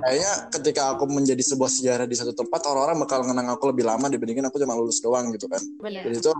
[0.04, 4.12] kayaknya ketika aku menjadi sebuah sejarah di satu tempat orang-orang bakal ngenang aku lebih lama
[4.12, 6.04] dibandingin aku cuma lulus doang gitu kan Benar.
[6.04, 6.32] jadi itu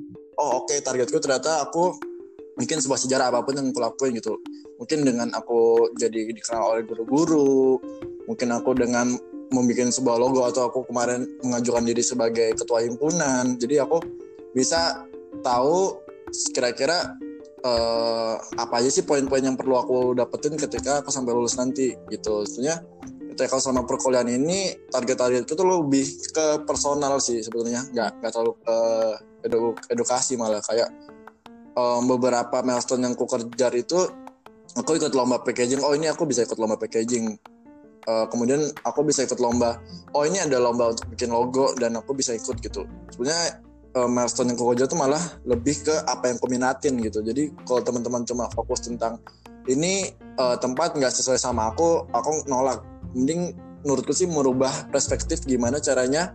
[0.41, 1.95] oh oke targetku ternyata aku
[2.54, 4.38] mungkin sebuah sejarah apa pun yang aku lakuin gitu.
[4.78, 7.80] Mungkin dengan aku jadi dikenal oleh guru-guru
[8.28, 9.16] mungkin aku dengan
[9.54, 13.60] membuat sebuah logo atau aku kemarin mengajukan diri sebagai ketua himpunan.
[13.62, 14.01] Jadi aku
[14.58, 15.06] bisa
[15.45, 16.01] tahu
[16.54, 17.14] kira-kira
[17.62, 22.41] uh, apa aja sih poin-poin yang perlu aku dapetin ketika aku sampai lulus nanti gitu.
[22.49, 22.82] Sebenarnya
[23.34, 28.78] ketika selama perkuliahan ini target-target itu lebih ke personal sih sebetulnya nggak nggak terlalu ke
[29.45, 29.60] edu
[29.93, 30.66] edukasi malah.
[30.66, 30.89] Kayak
[31.78, 34.09] um, beberapa milestone yang aku kejar itu
[34.78, 35.82] aku ikut lomba packaging.
[35.82, 37.38] Oh ini aku bisa ikut lomba packaging.
[38.03, 39.80] Uh, kemudian aku bisa ikut lomba.
[40.11, 42.84] Oh ini ada lomba untuk bikin logo dan aku bisa ikut gitu.
[43.15, 43.63] Sebenarnya
[43.95, 47.24] uh, milestone yang aku kejar tuh malah lebih ke apa yang aku minatin gitu.
[47.24, 49.24] Jadi kalau teman-teman cuma fokus tentang
[49.71, 52.84] ini uh, tempat nggak sesuai sama aku aku nolak.
[53.13, 53.55] Mending
[53.86, 56.34] menurutku sih merubah perspektif gimana caranya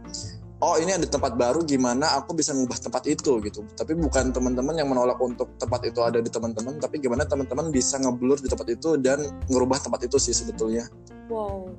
[0.59, 3.63] oh ini ada tempat baru gimana aku bisa mengubah tempat itu gitu.
[3.79, 7.99] Tapi bukan teman-teman yang menolak untuk tempat itu ada di teman-teman tapi gimana teman-teman bisa
[7.99, 10.91] ngeblur di tempat itu dan ngerubah tempat itu sih sebetulnya.
[11.31, 11.71] Wow.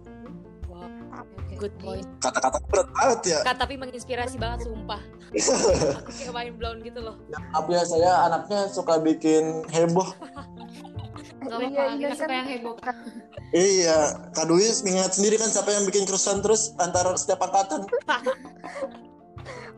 [0.72, 0.88] Wow.
[1.60, 2.08] Good point.
[2.24, 3.40] Kata-kata berat banget ya.
[3.44, 5.02] Kata, tapi menginspirasi banget sumpah.
[6.00, 7.20] Aku kayak main blown gitu loh.
[7.70, 10.08] Ya, saya anaknya suka bikin heboh
[11.40, 12.76] Gak apa-apa, iya, kita suka yang heboh.
[13.56, 14.00] iya,
[14.36, 17.88] Kak Dwi ingat sendiri kan siapa yang bikin kerusuhan terus antara setiap angkatan.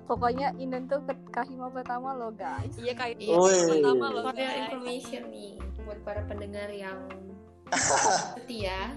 [0.10, 2.76] Pokoknya Inden tuh ke kahima pertama lo guys.
[2.76, 4.36] Iya kahima pertama lo guys.
[4.36, 5.56] For information nih
[5.88, 7.00] buat para pendengar yang
[8.36, 8.92] setia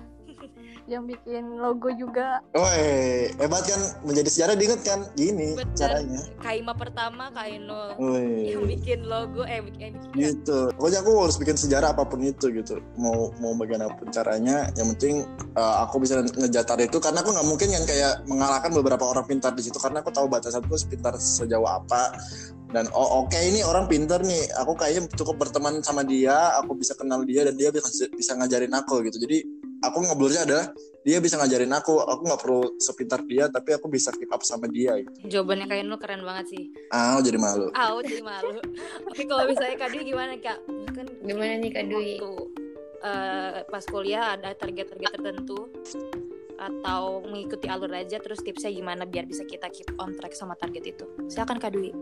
[0.84, 2.44] yang bikin logo juga.
[2.52, 5.00] Woi, hebat kan menjadi sejarah diinget kan?
[5.16, 5.72] Gini Betul.
[5.76, 6.20] caranya.
[6.44, 7.96] Kaima pertama Kaino
[8.44, 10.68] yang bikin logo eh bikin, bikin gitu.
[10.76, 12.80] Pokoknya aku harus bikin sejarah apa pun itu gitu.
[13.00, 15.24] Mau mau bagaimanapun caranya, yang penting
[15.56, 19.56] uh, aku bisa ngejatar itu karena aku nggak mungkin yang kayak mengalahkan beberapa orang pintar
[19.56, 22.12] di situ karena aku tahu batasanku sepintar sejauh apa
[22.74, 26.74] dan oh oke okay, ini orang pinter nih aku kayaknya cukup berteman sama dia aku
[26.74, 29.46] bisa kenal dia dan dia bisa bisa ngajarin aku gitu jadi
[29.90, 30.66] aku ngeblurnya adalah
[31.04, 34.64] dia bisa ngajarin aku aku nggak perlu sepintar dia tapi aku bisa keep up sama
[34.72, 35.36] dia gitu.
[35.36, 36.64] jawabannya kayak lu keren banget sih.
[36.88, 37.68] Ah jadi malu.
[37.76, 38.56] Ah jadi malu.
[39.12, 40.58] Oke kalau misalnya kak Dwi gimana kak?
[40.96, 42.16] Kan gimana nih kak Dwi?
[42.16, 42.32] waktu
[43.04, 45.68] uh, pas kuliah ada target-target tertentu
[46.54, 50.96] atau mengikuti alur aja terus tipsnya gimana biar bisa kita keep on track sama target
[50.96, 51.04] itu?
[51.28, 51.92] Silakan kak Dwi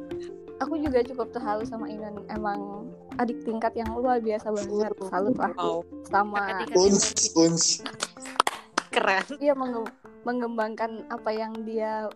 [0.60, 2.26] aku juga cukup terharu sama Inan.
[2.28, 4.92] Emang adik tingkat yang luar biasa banget.
[5.08, 5.36] Salut.
[5.38, 5.52] Lah.
[5.56, 5.80] Wow.
[6.08, 7.64] sama uns uns.
[8.92, 9.24] Keren.
[9.40, 9.88] Iya menge
[10.22, 12.06] mengembangkan apa yang dia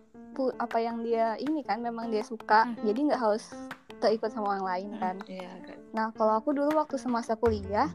[0.61, 2.69] apa yang dia ini kan memang dia suka.
[2.69, 2.85] Hmm.
[2.85, 3.49] jadi nggak harus
[3.97, 5.15] terikut sama orang lain kan.
[5.25, 5.77] Hmm, yeah, okay.
[5.89, 7.89] nah kalau aku dulu waktu semasa kuliah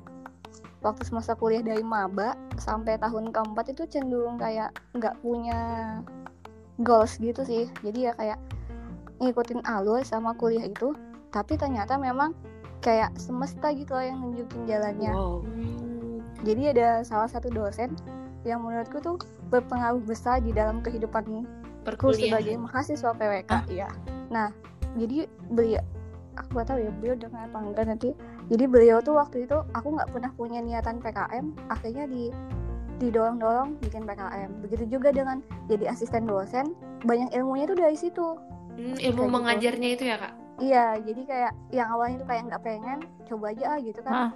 [0.82, 5.60] waktu semasa kuliah dari maba sampai tahun keempat itu cenderung kayak nggak punya
[6.82, 7.70] goals gitu sih.
[7.86, 8.38] Jadi ya kayak
[9.22, 10.92] ngikutin alur sama kuliah itu
[11.32, 12.34] tapi ternyata memang
[12.82, 15.12] kayak semesta gitu loh yang nunjukin jalannya.
[15.14, 15.40] Wow.
[16.42, 17.94] jadi ada salah satu dosen
[18.42, 19.16] yang menurutku tuh
[19.54, 21.46] berpengaruh besar di dalam kehidupan
[21.86, 23.62] perku sebagai mahasiswa PWK ah.
[23.70, 23.88] ya
[24.30, 24.50] nah
[24.98, 25.82] jadi beliau
[26.36, 28.10] aku gak tahu ya beliau dengan apa enggak nanti.
[28.48, 32.28] Jadi beliau tuh waktu itu aku nggak pernah punya niatan PKM akhirnya di
[33.00, 36.70] didorong-dorong bikin PKM begitu juga dengan jadi asisten dosen
[37.02, 38.38] banyak ilmunya tuh dari situ
[38.76, 39.96] hmm, ilmu kayak mengajarnya gitu.
[40.00, 43.78] itu ya kak iya jadi kayak yang awalnya tuh kayak nggak pengen coba aja ah
[43.80, 44.30] gitu kan ah.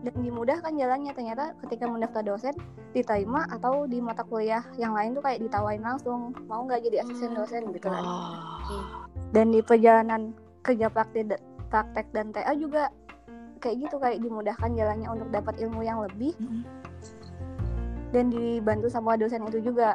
[0.00, 2.54] dan dimudahkan jalannya ternyata ketika mendaftar dosen
[2.96, 7.36] diterima atau di mata kuliah yang lain tuh kayak ditawain langsung mau nggak jadi asisten
[7.36, 9.06] dosen gitu kan oh.
[9.36, 10.32] dan di perjalanan
[10.64, 11.38] kerja praktek
[11.70, 12.90] praktek dan TA juga
[13.60, 16.62] kayak gitu kayak dimudahkan jalannya untuk dapat ilmu yang lebih mm-hmm.
[18.10, 19.94] dan dibantu sama dosen itu juga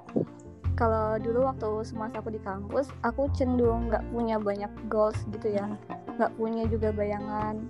[0.76, 5.71] kalau dulu waktu semasa aku di kampus aku cenderung nggak punya banyak goals gitu ya.
[6.19, 7.63] Nggak punya juga bayangan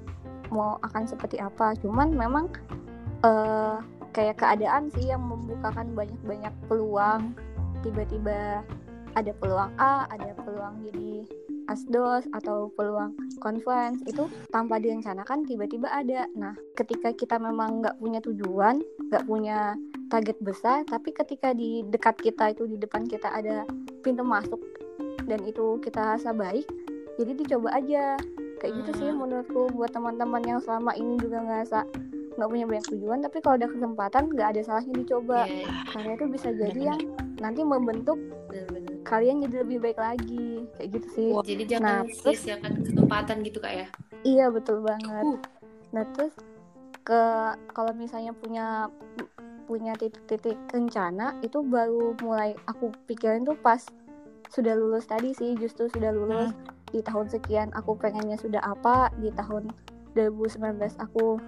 [0.49, 1.77] mau akan seperti apa.
[1.81, 2.49] Cuman memang
[3.21, 3.81] uh,
[4.13, 7.37] kayak keadaan sih yang membukakan banyak-banyak peluang.
[7.85, 8.65] Tiba-tiba
[9.15, 11.23] ada peluang A ada peluang jadi
[11.65, 16.29] asdos atau peluang conference itu tanpa direncanakan tiba-tiba ada.
[16.37, 19.73] Nah, ketika kita memang nggak punya tujuan, nggak punya
[20.13, 23.65] target besar, tapi ketika di dekat kita itu di depan kita ada
[24.05, 24.61] pintu masuk
[25.25, 26.65] dan itu kita rasa baik,
[27.17, 28.17] jadi dicoba aja.
[28.55, 29.19] Kayak gitu sih hmm.
[29.19, 31.83] menurutku buat teman-teman yang selama ini juga ngerasa
[32.35, 35.71] nggak punya banyak tujuan tapi kalau ada kesempatan nggak ada salahnya dicoba yeah.
[35.91, 37.01] karena itu bisa jadi yang
[37.39, 38.19] nanti membentuk
[39.05, 40.65] kalian jadi lebih baik lagi.
[40.75, 41.29] Kayak gitu sih.
[41.31, 42.41] Wow, jadi jangan nah, terus
[42.89, 43.87] kesempatan gitu kak ya?
[44.25, 45.23] Iya betul banget.
[45.23, 45.39] Uh.
[45.93, 46.33] nah terus
[47.05, 47.21] ke
[47.71, 48.89] kalau misalnya punya
[49.69, 53.81] punya titik-titik rencana itu baru mulai aku pikirin tuh pas
[54.49, 56.51] sudah lulus tadi sih justru sudah lulus.
[56.53, 56.73] Hmm.
[56.93, 59.67] di tahun sekian aku pengennya sudah apa di tahun
[60.15, 61.41] 2019 aku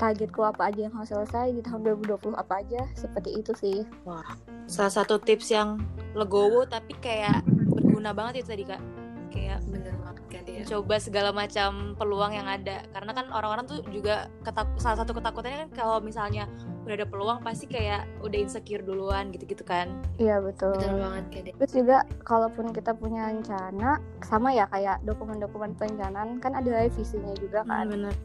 [0.00, 3.78] targetku apa aja yang harus selesai di tahun 2020 apa aja seperti itu sih.
[4.08, 4.24] Wah,
[4.64, 5.76] salah satu tips yang
[6.16, 8.82] legowo tapi kayak berguna banget itu tadi kak.
[9.30, 12.80] Kayak bener banget kan dia coba segala macam peluang yang ada.
[12.96, 16.48] Karena kan orang-orang tuh juga ketak salah satu ketakutannya kan kalau misalnya
[16.88, 19.92] udah ada peluang pasti kayak udah insecure duluan gitu-gitu kan.
[20.16, 20.74] Iya betul.
[20.80, 26.40] Bener banget kan dia Terus juga kalaupun kita punya rencana sama ya kayak dokumen-dokumen perencanaan
[26.40, 27.86] kan ada revisinya juga kan.
[27.86, 28.16] bener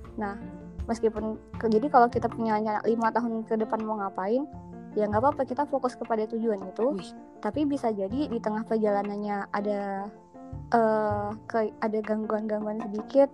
[0.85, 4.45] Meskipun ke- jadi kalau kita punya rencana lima tahun ke depan mau ngapain,
[4.93, 6.95] ya nggak apa-apa kita fokus kepada tujuan itu.
[6.95, 7.11] Wih.
[7.41, 10.09] Tapi bisa jadi di tengah perjalanannya ada
[10.71, 13.27] eh ke ada gangguan-gangguan sedikit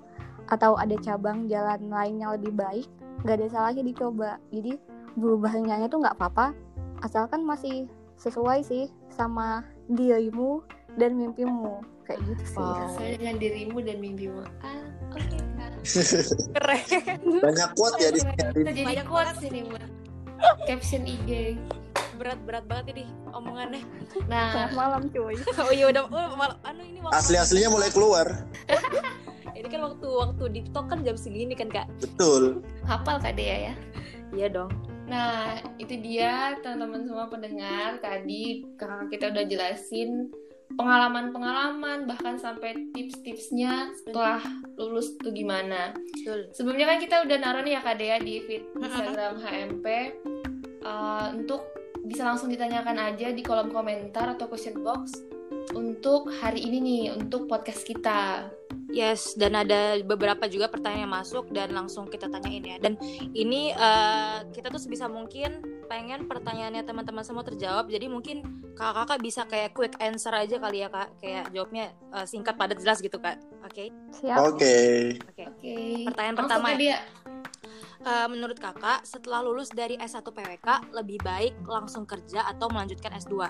[0.49, 2.87] atau ada cabang jalan lain yang lebih baik,
[3.23, 4.41] nggak ada salahnya dicoba.
[4.49, 4.75] Jadi
[5.15, 6.55] berubah rencananya tuh nggak apa-apa,
[7.03, 7.87] asalkan masih
[8.17, 10.63] sesuai sih sama dirimu
[10.95, 12.59] dan mimpimu kayak gitu sih.
[12.59, 12.89] Wow.
[12.91, 15.50] sesuai dengan dirimu dan mimpimu ah oke kak
[16.55, 17.19] keren.
[17.41, 19.89] Banyak quote ya di Kita jadi Banyak quotes ini buat
[20.65, 21.57] caption IG
[22.21, 23.81] berat-berat banget ini omongannya.
[24.29, 24.53] Nah.
[24.53, 25.35] Selamat malam cuy.
[25.61, 28.45] oh iya udah oh, mal- anu ini waktu Asli-aslinya mulai keluar.
[29.57, 31.89] ini kan waktu waktu di talk kan jam segini kan kak?
[31.97, 32.61] Betul.
[32.85, 33.75] hafal kak Dea ya?
[34.37, 34.71] Iya dong.
[35.09, 37.97] Nah, itu dia teman-teman semua pendengar.
[37.99, 40.29] Tadi kakak kita udah jelasin
[40.75, 44.41] pengalaman-pengalaman, bahkan sampai tips-tipsnya setelah
[44.75, 45.95] lulus tuh gimana.
[45.95, 46.51] betul.
[46.51, 49.85] Sebelumnya kan kita udah naruh nih ya Kak Dea di feed Instagram HMP
[50.85, 51.65] uh, untuk
[52.01, 55.30] bisa langsung ditanyakan aja di kolom komentar atau question box
[55.71, 58.49] untuk hari ini nih, untuk podcast kita.
[58.91, 62.77] Yes, dan ada beberapa juga pertanyaan yang masuk dan langsung kita tanyain ya.
[62.77, 62.99] Dan
[63.31, 67.87] ini eh, kita tuh sebisa mungkin pengen pertanyaannya teman-teman semua terjawab.
[67.87, 68.43] Jadi mungkin
[68.75, 72.99] kakak-kakak bisa kayak quick answer aja kali ya kak, kayak jawabnya eh, singkat padat jelas
[72.99, 73.39] gitu kak.
[73.63, 74.37] Oke, Siap.
[74.43, 74.75] Oke.
[75.23, 75.43] oke.
[75.55, 75.75] Oke.
[76.11, 76.99] Pertanyaan Langsung pertama Kak Dea.
[78.01, 83.45] Eh, menurut kakak setelah lulus dari S1 PWK lebih baik langsung kerja atau melanjutkan S2?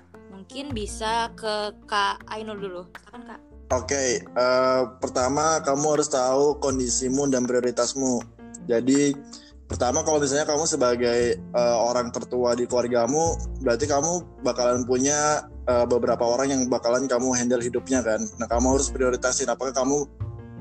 [0.52, 2.84] Mungkin bisa ke Kak Ainul dulu.
[2.92, 3.40] Silakan kak.
[3.72, 8.20] Oke, eh, pertama kamu harus tahu kondisimu dan prioritasmu.
[8.68, 9.16] Jadi
[9.64, 15.88] pertama kalau misalnya kamu sebagai eh, orang tertua di keluargamu, berarti kamu bakalan punya eh,
[15.88, 18.20] beberapa orang yang bakalan kamu handle hidupnya kan.
[18.36, 20.04] Nah kamu harus prioritasin apakah kamu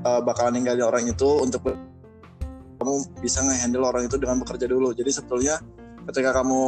[0.07, 1.67] eh, bakalan ninggalin orang itu untuk
[2.79, 4.95] kamu bisa ngehandle orang itu dengan bekerja dulu.
[4.95, 5.59] Jadi sebetulnya
[6.07, 6.63] ketika kamu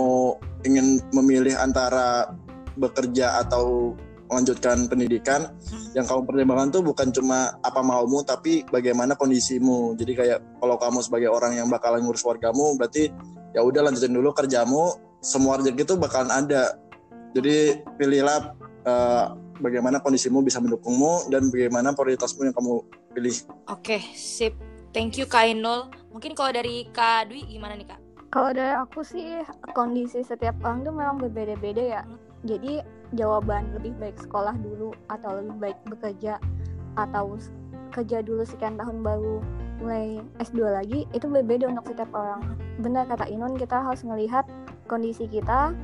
[0.68, 2.36] ingin memilih antara
[2.80, 3.94] bekerja atau
[4.32, 5.54] melanjutkan pendidikan,
[5.94, 11.00] yang kamu pertimbangkan tuh bukan cuma apa maumu tapi bagaimana kondisimu jadi kayak kalau kamu
[11.06, 13.14] sebagai orang yang bakalan ngurus wargamu berarti
[13.54, 16.82] ya udah lanjutin dulu kerjamu semua rezeki itu bakalan ada
[17.38, 18.58] jadi pilihlah
[18.90, 19.26] eh,
[19.62, 22.82] bagaimana kondisimu bisa mendukungmu dan bagaimana prioritasmu yang kamu
[23.14, 23.36] pilih
[23.70, 24.58] Oke, sip.
[24.94, 25.90] Thank you Kak Ainul.
[26.14, 28.02] Mungkin kalau dari Kak Dwi gimana nih kak?
[28.30, 29.42] Kalau dari aku sih
[29.74, 32.02] kondisi setiap orang tuh memang berbeda-beda ya.
[32.44, 32.84] Jadi
[33.16, 36.38] jawaban lebih baik sekolah dulu atau lebih baik bekerja
[37.00, 37.39] atau
[37.94, 39.39] kerja dulu sekian tahun baru
[39.82, 42.56] mulai S2 lagi itu berbeda untuk setiap orang.
[42.80, 44.48] Benar kata Inun kita harus melihat
[44.88, 45.76] kondisi kita,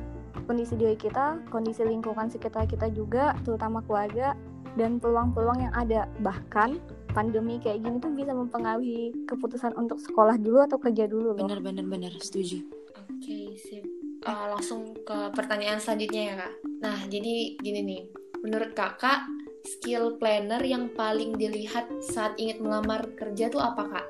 [0.48, 4.34] kondisi diri kita, kondisi lingkungan sekitar kita juga, terutama keluarga
[4.78, 6.06] dan peluang-peluang yang ada.
[6.22, 6.80] Bahkan
[7.12, 11.46] pandemi kayak gini tuh bisa mempengaruhi keputusan untuk sekolah dulu atau kerja dulu loh.
[11.46, 12.62] Bener bener bener setuju.
[13.10, 13.99] Oke, sip.
[14.20, 16.52] Eh, langsung ke pertanyaan selanjutnya ya, Kak.
[16.84, 18.02] Nah, jadi gini nih.
[18.44, 19.24] Menurut Kakak,
[19.64, 24.06] skill planner yang paling dilihat saat ingin melamar kerja tuh apa, Kak?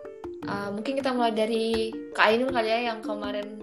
[0.50, 3.62] Eh, mungkin kita mulai dari Kak Ainul kali ya yang kemarin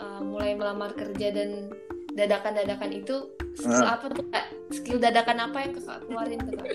[0.00, 1.68] eh, mulai melamar kerja dan
[2.16, 3.16] dadakan-dadakan itu
[3.60, 4.00] skill Ah.
[4.00, 4.44] apa tuh, Kak?
[4.72, 6.66] Skill dadakan apa yang Kakak keluarin tuh, Kak?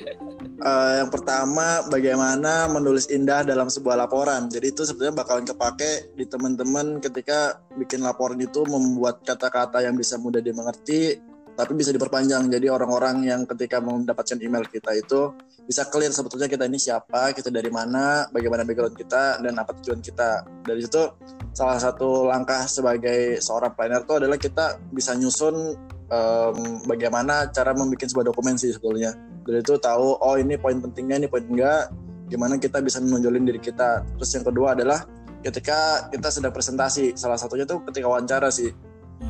[0.61, 4.45] Eh, yang pertama bagaimana menulis indah dalam sebuah laporan.
[4.47, 10.21] Jadi itu sebenarnya bakalan kepake di teman-teman ketika bikin laporan itu membuat kata-kata yang bisa
[10.21, 11.17] mudah dimengerti
[11.55, 12.47] tapi bisa diperpanjang.
[12.49, 15.35] Jadi orang-orang yang ketika mendapatkan email kita itu
[15.67, 19.99] bisa clear sebetulnya kita ini siapa, kita dari mana, bagaimana background kita dan apa tujuan
[19.99, 20.45] kita.
[20.65, 21.03] Dari situ
[21.51, 25.75] salah satu langkah sebagai seorang planner itu adalah kita bisa nyusun
[26.11, 31.25] em, bagaimana cara membuat sebuah dokumen sih sebetulnya dari itu tahu oh ini poin pentingnya
[31.25, 31.89] ini poin enggak
[32.29, 35.03] gimana kita bisa menonjolin diri kita terus yang kedua adalah
[35.41, 38.69] ketika kita sedang presentasi salah satunya tuh ketika wawancara sih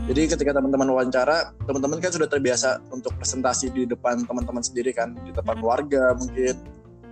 [0.10, 5.14] jadi ketika teman-teman wawancara teman-teman kan sudah terbiasa untuk presentasi di depan teman-teman sendiri kan
[5.22, 5.68] di depan Hmm.
[5.68, 6.56] warga mungkin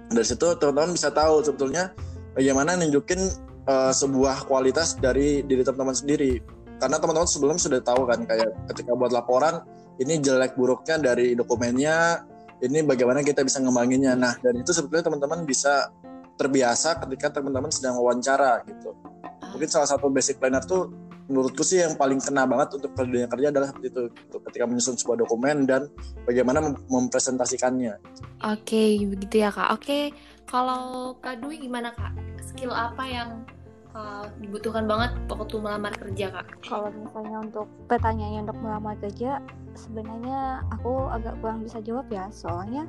[0.10, 1.94] dari situ teman-teman bisa tahu sebetulnya
[2.34, 3.20] bagaimana nunjukin
[3.70, 6.42] eh, sebuah kualitas dari diri teman-teman sendiri
[6.80, 9.62] karena teman-teman sebelum sudah tahu kan kayak ketika buat laporan
[10.00, 12.24] ini jelek buruknya dari dokumennya
[12.64, 15.92] ini bagaimana kita bisa ngembanginnya nah dari itu sebetulnya teman-teman bisa
[16.40, 18.96] terbiasa ketika teman-teman sedang wawancara gitu.
[19.52, 20.88] Mungkin salah satu basic planner tuh
[21.30, 24.38] menurutku sih yang paling kena banget untuk dunia kerja adalah seperti itu gitu.
[24.50, 25.86] ketika menyusun sebuah dokumen dan
[26.26, 28.02] bagaimana mem- mempresentasikannya.
[28.50, 29.70] Oke, begitu ya kak.
[29.78, 30.10] Oke,
[30.50, 32.18] kalau Kak Dwi gimana kak?
[32.42, 33.46] Skill apa yang
[33.94, 36.46] uh, dibutuhkan banget waktu melamar kerja kak?
[36.66, 39.42] Kalau misalnya untuk pertanyaannya untuk melamar kerja,
[39.74, 42.86] sebenarnya aku agak kurang bisa jawab ya, soalnya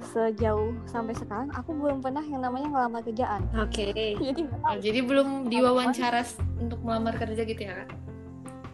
[0.00, 3.44] sejauh sampai sekarang aku belum pernah yang namanya ngelamar kerjaan.
[3.52, 3.92] Oke.
[4.18, 6.22] Jadi nggak Oh, jadi belum diwawancara
[6.56, 7.90] untuk melamar kerja gitu ya kak?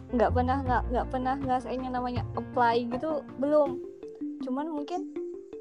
[0.07, 3.75] nggak pernah nggak nggak pernah ngerasain yang namanya apply gitu belum.
[4.39, 5.11] Cuman mungkin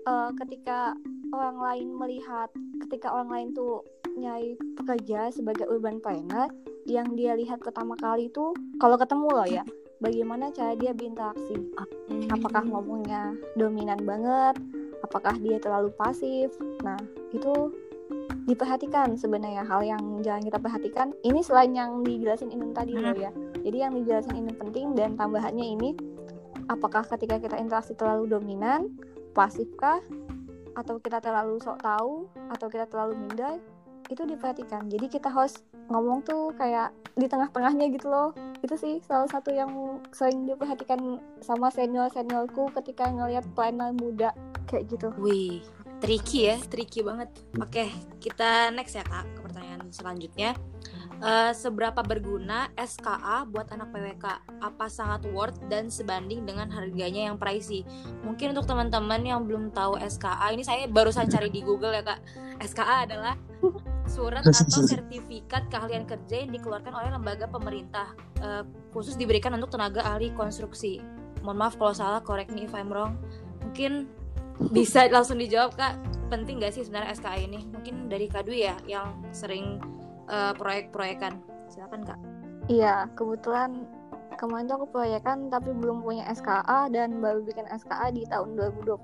[0.06, 0.94] eh, ketika
[1.34, 2.46] orang lain melihat,
[2.86, 3.82] ketika orang lain tuh
[4.16, 6.48] nyari pekerja sebagai urban planner,
[6.88, 9.64] yang dia lihat pertama kali tuh kalau ketemu loh ya,
[10.00, 11.54] bagaimana cara dia berinteraksi.
[12.32, 14.56] apakah ngomongnya dominan banget?
[15.04, 16.50] Apakah dia terlalu pasif?
[16.82, 16.96] Nah
[17.30, 17.70] itu
[18.46, 21.06] diperhatikan sebenarnya hal yang jangan kita perhatikan.
[21.26, 23.30] Ini selain yang dijelasin Inun tadi loh ya.
[23.60, 25.90] Jadi yang dijelasin Inun penting dan tambahannya ini
[26.70, 28.94] apakah ketika kita interaksi terlalu dominan
[29.36, 30.00] pasifkah?
[30.76, 32.28] Atau kita terlalu sok tahu?
[32.52, 33.75] Atau kita terlalu minder
[34.10, 38.30] itu diperhatikan jadi kita harus ngomong tuh kayak di tengah-tengahnya gitu loh
[38.60, 44.34] itu sih salah satu yang sering diperhatikan sama senior seniorku ketika ngelihat planner muda
[44.66, 45.62] kayak gitu Wih,
[46.02, 47.30] tricky ya, tricky banget.
[47.62, 47.88] Oke,
[48.18, 50.58] kita next ya kak ke pertanyaan selanjutnya.
[51.16, 54.26] Eh, seberapa berguna SKA buat anak PWK?
[54.60, 57.88] Apa sangat worth dan sebanding dengan harganya yang pricey?
[58.20, 62.20] Mungkin untuk teman-teman yang belum tahu SKA, ini saya barusan cari di Google ya kak.
[62.60, 63.32] SKA adalah
[64.06, 68.62] surat atau sertifikat keahlian kerja yang dikeluarkan oleh lembaga pemerintah eh,
[68.94, 71.02] khusus diberikan untuk tenaga ahli konstruksi.
[71.44, 73.18] Mohon maaf kalau salah, correct me if I'm wrong.
[73.62, 74.10] Mungkin
[74.72, 75.94] bisa langsung dijawab kak.
[76.26, 77.62] Penting gak sih sebenarnya SKA ini?
[77.70, 79.78] Mungkin dari Kak Dwi ya yang sering
[80.26, 81.38] eh, proyek-proyekan.
[81.70, 82.18] Silakan kak.
[82.66, 83.86] Iya kebetulan
[84.36, 88.98] kemarin tuh aku proyekan tapi belum punya SKA dan baru bikin SKA di tahun 2020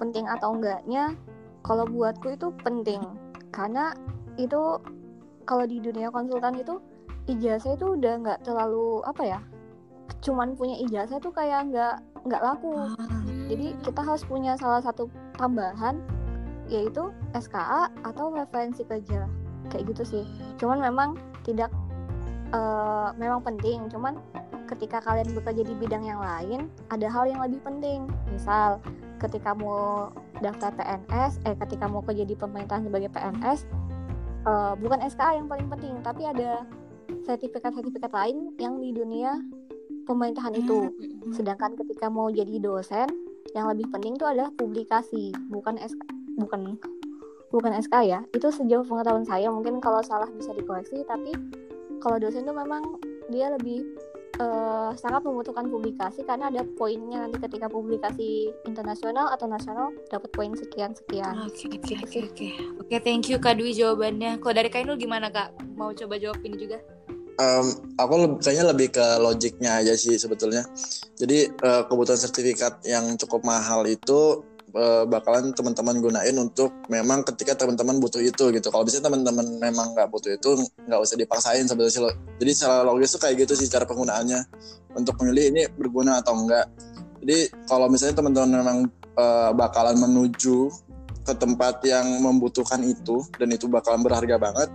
[0.00, 1.12] penting atau enggaknya
[1.60, 3.04] kalau buatku itu penting
[3.50, 3.94] karena
[4.38, 4.78] itu
[5.44, 6.78] kalau di dunia konsultan itu
[7.26, 9.40] ijazah itu udah nggak terlalu apa ya
[10.20, 12.74] cuman punya ijazah tuh kayak nggak nggak laku
[13.50, 15.98] Jadi kita harus punya salah satu tambahan
[16.70, 19.26] yaitu SKA atau referensi kerja
[19.74, 20.24] kayak gitu sih.
[20.54, 21.66] Cuman memang tidak
[22.54, 23.90] eh, memang penting.
[23.90, 24.22] Cuman
[24.76, 28.06] ketika kalian bekerja di bidang yang lain ada hal yang lebih penting.
[28.30, 28.78] Misal
[29.18, 30.08] ketika mau
[30.40, 33.66] daftar PNS, eh ketika mau kerja di pemerintahan sebagai PNS
[34.46, 36.64] eh, bukan SKA yang paling penting, tapi ada
[37.26, 39.36] sertifikat-sertifikat lain yang di dunia
[40.08, 40.90] pemerintahan itu.
[41.34, 43.06] Sedangkan ketika mau jadi dosen,
[43.52, 46.00] yang lebih penting itu adalah publikasi, bukan SK,
[46.38, 46.78] bukan
[47.50, 48.20] bukan SK ya.
[48.30, 51.34] Itu sejauh pengetahuan saya, mungkin kalau salah bisa dikoreksi, tapi
[52.00, 52.82] kalau dosen itu memang
[53.30, 53.84] dia lebih
[54.40, 60.56] eh, sangat membutuhkan publikasi karena ada poinnya nanti ketika publikasi internasional atau nasional dapat poin
[60.56, 61.36] sekian sekian.
[61.44, 62.48] oke oke oke oke
[62.80, 66.56] oke thank you Kak Dwi jawabannya kalau dari Kainul gimana kak mau coba jawab ini
[66.56, 66.80] juga
[67.40, 67.66] Em,
[67.96, 70.68] aku kayaknya lebih ke logiknya aja sih sebetulnya.
[71.16, 77.58] Jadi eh, kebutuhan sertifikat yang cukup mahal itu eh, bakalan teman-teman gunain untuk memang ketika
[77.58, 78.68] teman-teman butuh itu gitu.
[78.70, 80.56] Kalau bisa teman-teman memang nggak butuh itu
[80.86, 82.10] nggak usah dipaksain lo.
[82.38, 84.40] Jadi secara logis tuh kayak gitu sih cara penggunaannya
[84.94, 86.66] untuk memilih ini berguna atau enggak.
[87.20, 88.78] Jadi kalau misalnya teman-teman memang
[89.18, 90.70] eh, bakalan menuju
[91.20, 94.70] ke tempat yang membutuhkan itu dan itu bakalan berharga banget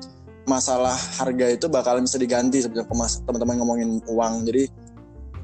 [0.45, 2.85] masalah harga itu bakalan bisa diganti sebenarnya
[3.25, 4.69] teman-teman ngomongin uang jadi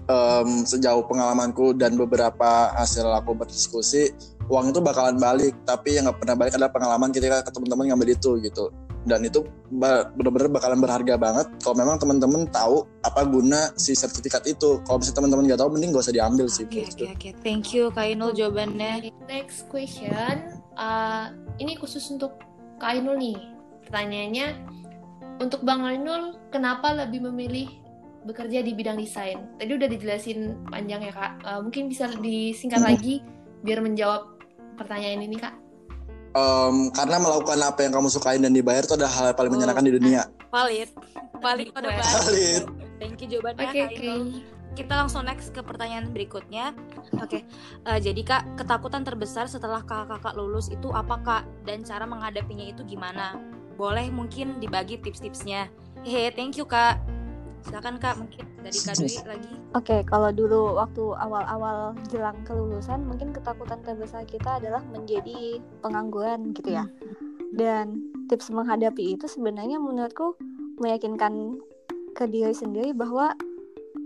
[0.06, 4.14] em, sejauh pengalamanku dan beberapa hasil aku berdiskusi
[4.52, 8.10] uang itu bakalan balik tapi yang nggak pernah balik adalah pengalaman ketika ke teman-teman ngambil
[8.12, 8.68] itu gitu
[9.02, 9.42] dan itu
[10.14, 15.18] benar-benar bakalan berharga banget kalau memang teman-teman tahu apa guna si sertifikat itu kalau misalnya
[15.24, 17.04] teman-teman nggak tahu mending gak usah diambil sih oke menurutku.
[17.08, 22.36] oke oke thank you Kainul jawabannya Next question, uh, ini khusus untuk
[22.84, 23.40] Kak Ainul nih.
[23.88, 24.48] Pertanyaannya,
[25.40, 27.72] untuk Bang Ainul, kenapa lebih memilih
[28.28, 29.40] bekerja di bidang desain?
[29.56, 31.32] Tadi udah dijelasin panjang ya Kak.
[31.48, 32.92] Uh, mungkin bisa disingkat Hmm.
[32.92, 33.24] lagi
[33.64, 34.41] biar menjawab
[34.76, 35.54] pertanyaan ini Kak.
[36.32, 39.56] Em, karena melakukan apa yang kamu sukain dan dibayar itu adalah hal yang paling Oh.
[39.60, 40.90] menyenangkan di dunia valid
[41.44, 42.64] valid pada Valid.
[43.04, 44.00] thank you jawabannya Oke oke.
[44.00, 44.22] Ainul
[44.72, 46.72] kita langsung next ke pertanyaan berikutnya.
[47.20, 47.44] Oke,
[47.84, 51.44] eh, jadi kak, ketakutan terbesar setelah kakak-kakak lulus itu apa kak?
[51.68, 53.36] Dan cara menghadapinya itu gimana?
[53.76, 55.68] Boleh mungkin dibagi tips-tipsnya.
[56.08, 57.04] Hehe, thank you kak.
[57.62, 59.54] Silakan kak, mungkin dari kak Dwi lagi.
[59.78, 66.74] Oke, kalau dulu waktu awal-awal jelang kelulusan, mungkin ketakutan terbesar kita adalah menjadi pengangguran gitu
[66.74, 66.86] ya.
[67.54, 70.40] Dan tips menghadapi itu sebenarnya menurutku
[70.80, 71.60] meyakinkan
[72.16, 73.36] ke diri sendiri bahwa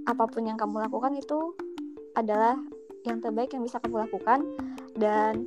[0.05, 1.57] apa pun yang kamu lakukan itu
[2.13, 2.57] adalah
[3.05, 4.41] yang terbaik yang bisa kamu lakukan
[4.97, 5.45] dan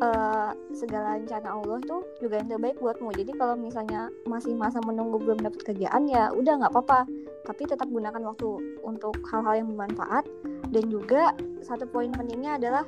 [0.00, 3.12] uh, segala rencana Allah itu juga yang terbaik buatmu.
[3.14, 7.06] Jadi kalau misalnya masih masa menunggu belum dapat kerjaan ya udah nggak apa-apa.
[7.46, 8.48] Tapi tetap gunakan waktu
[8.84, 10.24] untuk hal-hal yang bermanfaat
[10.72, 11.32] dan juga
[11.64, 12.84] satu poin pentingnya adalah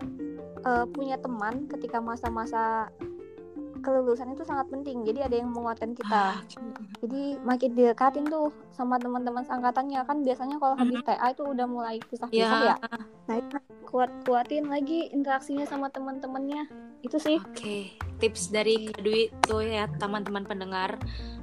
[0.64, 2.90] uh, punya teman ketika masa-masa
[3.83, 5.03] kelulusan itu sangat penting.
[5.03, 6.09] Jadi ada yang menguatkan kita.
[6.09, 6.39] Ah,
[7.03, 11.99] Jadi makin didekatin tuh sama teman-teman angkatannya kan biasanya kalau habis TA itu udah mulai
[12.07, 12.74] pisah-pisah ya.
[12.74, 12.76] ya.
[13.28, 13.39] Nah,
[13.91, 16.70] kuat-kuatin lagi interaksinya sama teman-temannya.
[17.05, 17.37] Itu sih.
[17.43, 17.83] Oke, okay.
[18.22, 20.97] tips dari Kak Dwi tuh ya teman-teman pendengar.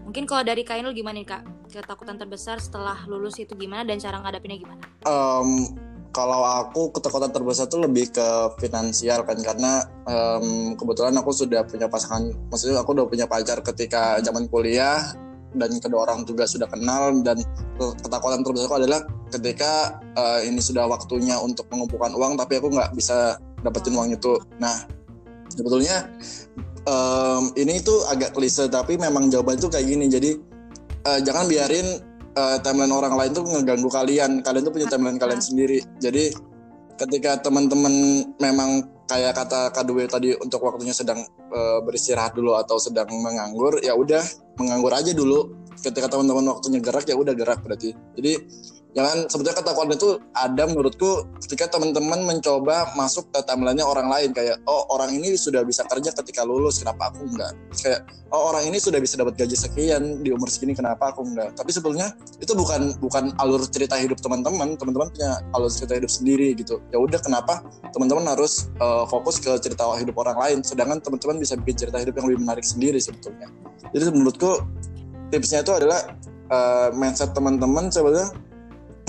[0.10, 1.44] Mungkin kalau dari Kainul gimana nih Kak?
[1.70, 4.82] Ketakutan terbesar setelah lulus itu gimana dan cara ngadapinnya gimana?
[5.06, 5.78] Um,
[6.10, 11.86] kalau aku ketakutan terbesar tuh lebih ke finansial kan karena um, kebetulan aku sudah punya
[11.86, 15.14] pasangan maksudnya aku udah punya pacar ketika zaman kuliah
[15.58, 17.42] dan kedua orang juga sudah kenal dan
[17.78, 19.02] ketakutan terbesarku adalah
[19.34, 24.38] ketika uh, ini sudah waktunya untuk mengumpulkan uang tapi aku nggak bisa dapetin uang itu.
[24.62, 24.86] Nah
[25.50, 26.06] sebetulnya
[26.86, 30.06] um, ini itu agak klise tapi memang jawaban itu kayak gini.
[30.06, 30.32] Jadi
[31.10, 31.98] uh, jangan biarin
[32.36, 34.44] uh, timeline orang lain tuh ngeganggu kalian.
[34.44, 35.80] Kalian tuh punya timeline kalian sendiri.
[35.98, 36.34] Jadi
[37.00, 43.10] ketika teman-teman memang kayak kata Kadue tadi untuk waktunya sedang uh, beristirahat dulu atau sedang
[43.10, 44.22] menganggur ya udah
[44.60, 45.50] menganggur aja dulu
[45.80, 47.96] ketika teman-teman waktunya gerak ya udah gerak berarti.
[48.20, 48.34] Jadi
[48.90, 54.30] jangan sebetulnya ketakuan itu ada menurutku ketika teman-teman mencoba masuk ke timelinenya orang lain.
[54.34, 57.54] Kayak oh orang ini sudah bisa kerja ketika lulus kenapa aku enggak?
[57.80, 58.02] Kayak
[58.34, 61.54] oh orang ini sudah bisa dapat gaji sekian di umur segini kenapa aku enggak?
[61.56, 62.12] Tapi sebetulnya
[62.42, 64.76] itu bukan bukan alur cerita hidup teman-teman.
[64.76, 66.82] Teman-teman punya alur cerita hidup sendiri gitu.
[66.90, 67.62] Ya udah kenapa
[67.94, 70.58] teman-teman harus uh, fokus ke cerita hidup orang lain?
[70.66, 73.48] Sedangkan teman-teman bisa bikin cerita hidup yang lebih menarik sendiri sebetulnya.
[73.94, 74.62] Jadi menurutku
[75.30, 76.18] tipsnya itu adalah
[76.50, 78.34] uh, mindset teman-teman sebetulnya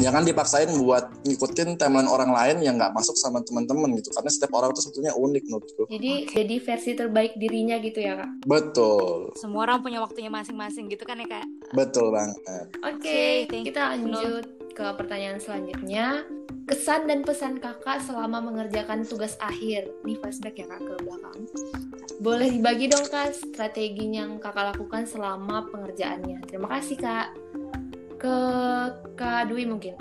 [0.00, 4.08] jangan dipaksain buat ngikutin timeline orang lain yang nggak masuk sama teman-teman gitu.
[4.16, 5.82] Karena setiap orang itu sebetulnya unik menurutku.
[5.92, 8.30] Jadi jadi versi terbaik dirinya gitu ya kak?
[8.48, 9.36] Betul.
[9.36, 11.46] Semua orang punya waktunya masing-masing gitu kan ya kak?
[11.76, 12.40] Betul banget.
[12.80, 16.22] Oke okay, kita lanjut ke pertanyaan selanjutnya
[16.70, 21.38] kesan dan pesan kakak selama mengerjakan tugas akhir nih flashback ya kak ke belakang
[22.22, 27.34] boleh dibagi dong kak strategi yang kakak lakukan selama pengerjaannya terima kasih kak
[28.20, 28.36] ke
[29.16, 29.96] Kak Dwi mungkin.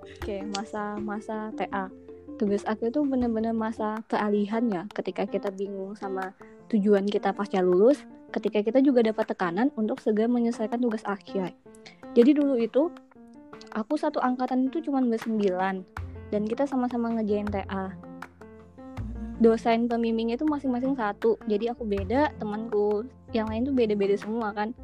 [0.00, 1.92] Oke, masa-masa TA.
[2.40, 6.32] Tugas akhir itu benar-benar masa kealihan ya ketika kita bingung sama
[6.72, 8.00] tujuan kita pasca lulus,
[8.32, 11.52] ketika kita juga dapat tekanan untuk segera menyelesaikan tugas akhir.
[12.16, 12.88] Jadi dulu itu
[13.78, 15.86] aku satu angkatan itu cuma bersembilan
[16.34, 17.94] dan kita sama-sama ngejain TA.
[19.38, 24.74] Dosen pembimbingnya itu masing-masing satu, jadi aku beda, temanku yang lain tuh beda-beda semua kan?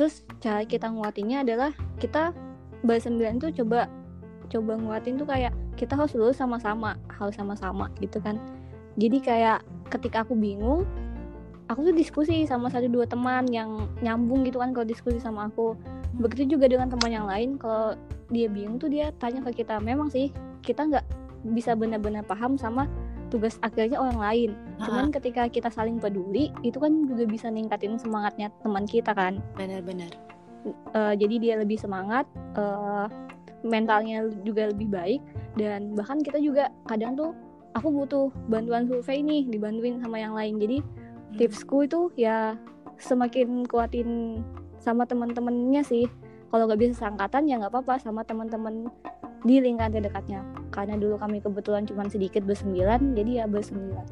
[0.00, 2.32] Terus cara kita nguatinnya adalah kita
[2.80, 3.84] sembilan tuh coba
[4.48, 8.40] coba nguatin tuh kayak kita harus lulus sama-sama harus sama-sama gitu kan?
[8.96, 9.60] Jadi kayak
[9.92, 10.88] ketika aku bingung
[11.70, 15.78] aku tuh diskusi sama satu dua teman yang nyambung gitu kan kalau diskusi sama aku
[16.18, 17.94] begitu juga dengan teman yang lain kalau
[18.34, 20.34] dia bingung tuh dia tanya ke kita memang sih
[20.66, 21.06] kita nggak
[21.54, 22.90] bisa benar-benar paham sama
[23.30, 24.50] tugas akhirnya orang lain.
[24.82, 29.38] Cuman ketika kita saling peduli, itu kan juga bisa ningkatin semangatnya teman kita kan.
[29.54, 30.10] Benar-benar.
[30.92, 32.26] Uh, jadi dia lebih semangat,
[32.58, 33.06] uh,
[33.62, 35.22] mentalnya juga lebih baik,
[35.56, 37.32] dan bahkan kita juga kadang tuh
[37.78, 40.58] aku butuh bantuan survei nih dibantuin sama yang lain.
[40.58, 40.99] Jadi.
[41.36, 42.56] Tipsku itu ya
[43.00, 44.40] semakin kuatin
[44.80, 46.06] sama teman-temannya sih.
[46.50, 48.90] Kalau nggak bisa seangkatan ya nggak apa-apa sama teman-teman
[49.46, 50.42] di lingkaran terdekatnya.
[50.74, 54.06] Karena dulu kami kebetulan cuma sedikit bersembilan jadi ya bersembilan.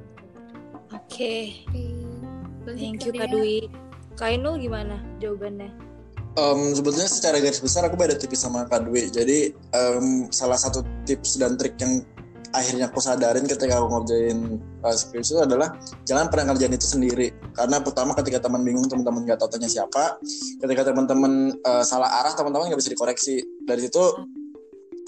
[0.95, 1.53] Oke.
[1.67, 2.77] Okay.
[2.79, 3.69] thank you Kak Dwi.
[4.19, 5.71] Kainul gimana jawabannya?
[6.39, 9.11] Um, sebetulnya secara garis besar aku beda tipis sama Kak Dwi.
[9.11, 12.07] Jadi um, salah satu tips dan trik yang
[12.59, 15.73] akhirnya aku sadarin ketika aku ngerjain uh, skripsi itu adalah
[16.05, 17.29] jangan pernah ngerjain itu sendiri.
[17.55, 20.19] Karena pertama ketika teman bingung teman-teman nggak tahu tanya siapa
[20.61, 23.41] ketika teman-teman uh, salah arah teman-teman nggak bisa dikoreksi.
[23.65, 24.03] Dari situ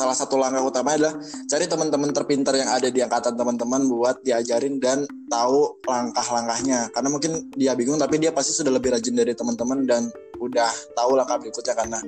[0.01, 1.13] salah satu langkah utama adalah
[1.45, 6.89] cari teman-teman terpintar yang ada di angkatan teman-teman buat diajarin dan tahu langkah-langkahnya.
[6.97, 10.09] Karena mungkin dia bingung tapi dia pasti sudah lebih rajin dari teman-teman dan
[10.41, 11.99] udah tahu langkah berikutnya karena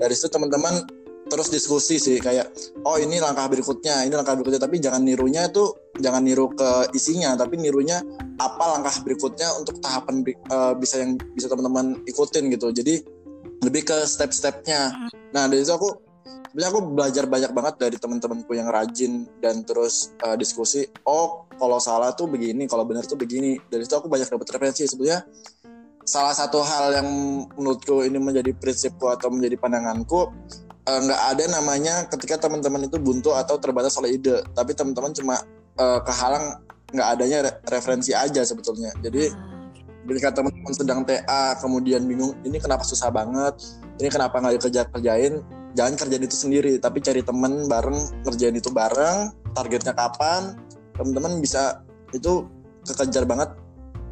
[0.00, 0.80] dari situ teman-teman
[1.26, 2.54] terus diskusi sih kayak
[2.86, 4.62] oh ini langkah berikutnya ini langkah berikutnya.
[4.62, 7.98] Tapi jangan nirunya itu jangan niru ke isinya tapi nirunya
[8.38, 12.70] apa langkah berikutnya untuk tahapan uh, bisa yang bisa teman-teman ikutin gitu.
[12.70, 13.02] Jadi
[13.66, 14.92] lebih ke step-stepnya.
[14.92, 15.10] Hmm.
[15.34, 15.90] nah dari itu aku
[16.52, 21.76] sebenarnya aku belajar banyak banget dari teman-temanku yang rajin dan terus uh, diskusi oh kalau
[21.76, 23.58] salah tuh begini kalau benar tuh begini.
[23.66, 24.86] Dari itu aku banyak dapat referensi.
[24.86, 25.26] Sebenarnya
[26.06, 27.08] salah satu hal yang
[27.58, 30.30] menurutku ini menjadi prinsipku atau menjadi pandanganku
[30.86, 34.42] eh, nggak ada namanya ketika teman-teman itu buntu atau terbatas oleh ide.
[34.54, 35.42] Tapi teman-teman cuma
[35.76, 36.62] eh, kehalang
[36.94, 38.94] nggak adanya re- referensi aja sebetulnya.
[39.02, 39.28] Jadi
[40.06, 43.58] Ah, ketika teman-teman sedang TA kemudian bingung ini kenapa susah banget?
[43.98, 45.42] Ini kenapa nggak dikerja kerjain
[45.74, 50.54] jangan kerjain itu sendiri tapi cari temen bareng kerjain itu bareng targetnya kapan?
[50.94, 51.82] Teman-teman bisa
[52.14, 52.46] itu
[52.86, 53.50] kekejar banget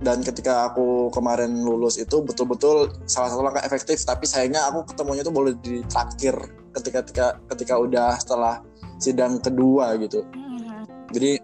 [0.05, 4.05] dan ketika aku kemarin lulus itu betul-betul salah satu langkah efektif.
[4.05, 6.36] Tapi sayangnya aku ketemunya itu boleh di terakhir
[6.76, 8.61] ketika ketika ketika udah setelah
[9.00, 10.22] sidang kedua gitu.
[10.34, 10.86] Hmm.
[11.11, 11.38] jadi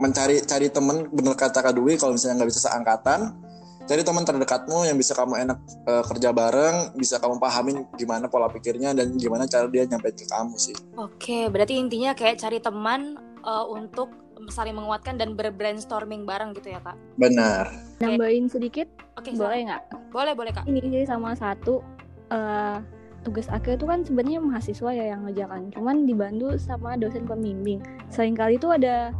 [0.00, 3.36] mencari cari temen bener kata Kak Dwi kalau misalnya nggak bisa seangkatan
[3.84, 8.48] cari teman terdekatmu yang bisa kamu enak eh, kerja bareng bisa kamu pahamin gimana pola
[8.48, 10.76] pikirnya dan gimana cara dia nyampe ke kamu sih.
[10.96, 14.08] Oke, berarti intinya kayak cari teman uh, untuk
[14.48, 16.96] saling menguatkan dan berbrainstorming bareng gitu ya kak?
[17.18, 17.68] benar
[18.00, 18.88] Nambahin sedikit,
[19.20, 19.82] Oke, boleh nggak?
[20.08, 20.64] boleh boleh kak.
[20.64, 21.84] Ini sih sama satu
[22.32, 22.80] eh,
[23.20, 27.84] tugas akhir itu kan sebenarnya mahasiswa ya yang ngerjakan, cuman dibantu sama dosen pembimbing.
[28.08, 29.12] Seringkali tuh ada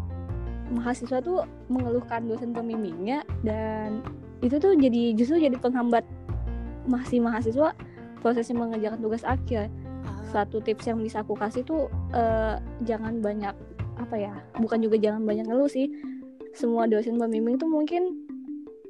[0.72, 4.00] mahasiswa tuh mengeluhkan dosen pembimbingnya dan
[4.40, 6.06] itu tuh jadi justru jadi penghambat
[6.88, 7.76] masih mahasiswa
[8.24, 9.68] prosesnya mengerjakan tugas akhir.
[10.08, 12.56] Ah, Satu tips yang bisa aku kasih tuh eh,
[12.88, 13.52] jangan banyak
[14.00, 15.92] apa ya, bukan juga jangan banyak ngeluh sih.
[16.56, 18.26] Semua dosen pembimbing tuh mungkin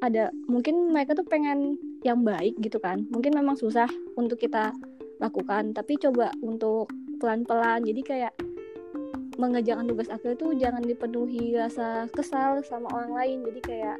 [0.00, 3.04] ada mungkin mereka tuh pengen yang baik gitu kan.
[3.12, 4.72] Mungkin memang susah untuk kita
[5.20, 6.88] lakukan tapi coba untuk
[7.20, 7.84] pelan-pelan.
[7.84, 8.32] Jadi kayak
[9.36, 13.38] mengerjakan tugas akhir tuh jangan dipenuhi rasa kesal sama orang lain.
[13.52, 13.96] Jadi kayak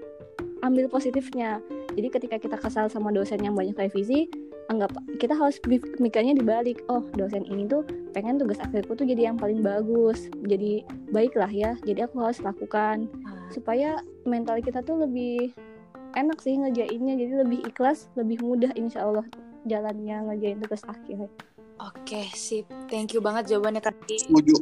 [0.64, 1.61] ambil positifnya.
[1.92, 4.28] Jadi ketika kita kesal sama dosen yang banyak revisi
[4.71, 5.59] anggap kita harus
[5.99, 7.83] mikirnya dibalik oh dosen ini tuh
[8.14, 13.11] pengen tugas akhirku tuh jadi yang paling bagus jadi baiklah ya jadi aku harus lakukan
[13.27, 13.51] ah.
[13.51, 15.51] supaya mental kita tuh lebih
[16.14, 19.27] enak sih ngerjainnya jadi lebih ikhlas lebih mudah insya Allah
[19.66, 21.27] jalannya ngerjain tugas akhir
[21.81, 22.68] Oke, sip.
[22.93, 23.97] Thank you banget jawabannya kak.
[24.05, 24.53] setuju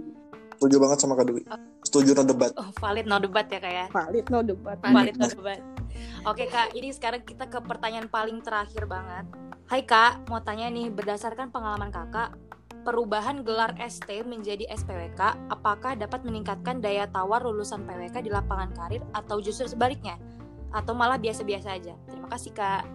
[0.54, 1.42] setuju banget sama Kak Dwi
[1.82, 3.86] setuju no debat Oh, valid no debat ya kak ya?
[3.90, 5.60] valid no debat Valid no debat.
[6.26, 9.26] Oke kak, ini sekarang kita ke pertanyaan paling terakhir banget.
[9.68, 12.32] Hai kak, mau tanya nih, berdasarkan pengalaman kakak,
[12.88, 15.20] perubahan gelar ST menjadi SPWK,
[15.52, 20.16] apakah dapat meningkatkan daya tawar lulusan PWK di lapangan karir atau justru sebaliknya?
[20.72, 21.92] Atau malah biasa-biasa aja?
[22.08, 22.88] Terima kasih kak.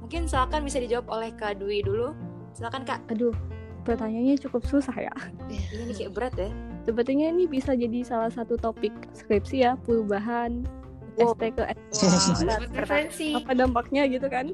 [0.00, 2.16] Mungkin silakan bisa dijawab oleh Kak Dwi dulu.
[2.56, 3.04] Silakan kak.
[3.12, 3.36] aduh
[3.84, 5.12] pertanyaannya cukup susah ya
[5.52, 6.48] Ini kayak berat ya.
[6.88, 10.64] Sepertinya ini bisa jadi salah satu topik skripsi ya perubahan
[11.14, 11.38] Wow.
[11.38, 11.62] ST ke.
[12.74, 13.28] Referensi.
[13.38, 14.50] apa dampaknya gitu kan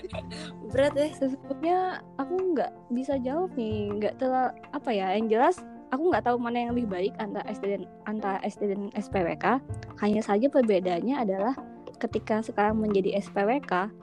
[0.74, 1.06] berat ya.
[1.14, 5.62] sesungguhnya aku nggak bisa jawab nih nggak terlalu apa ya yang jelas
[5.94, 9.62] aku nggak tahu mana yang lebih baik antara SD dan antara SD dan SPWK
[10.02, 11.54] hanya saja perbedaannya adalah
[12.02, 13.94] ketika sekarang menjadi SPWK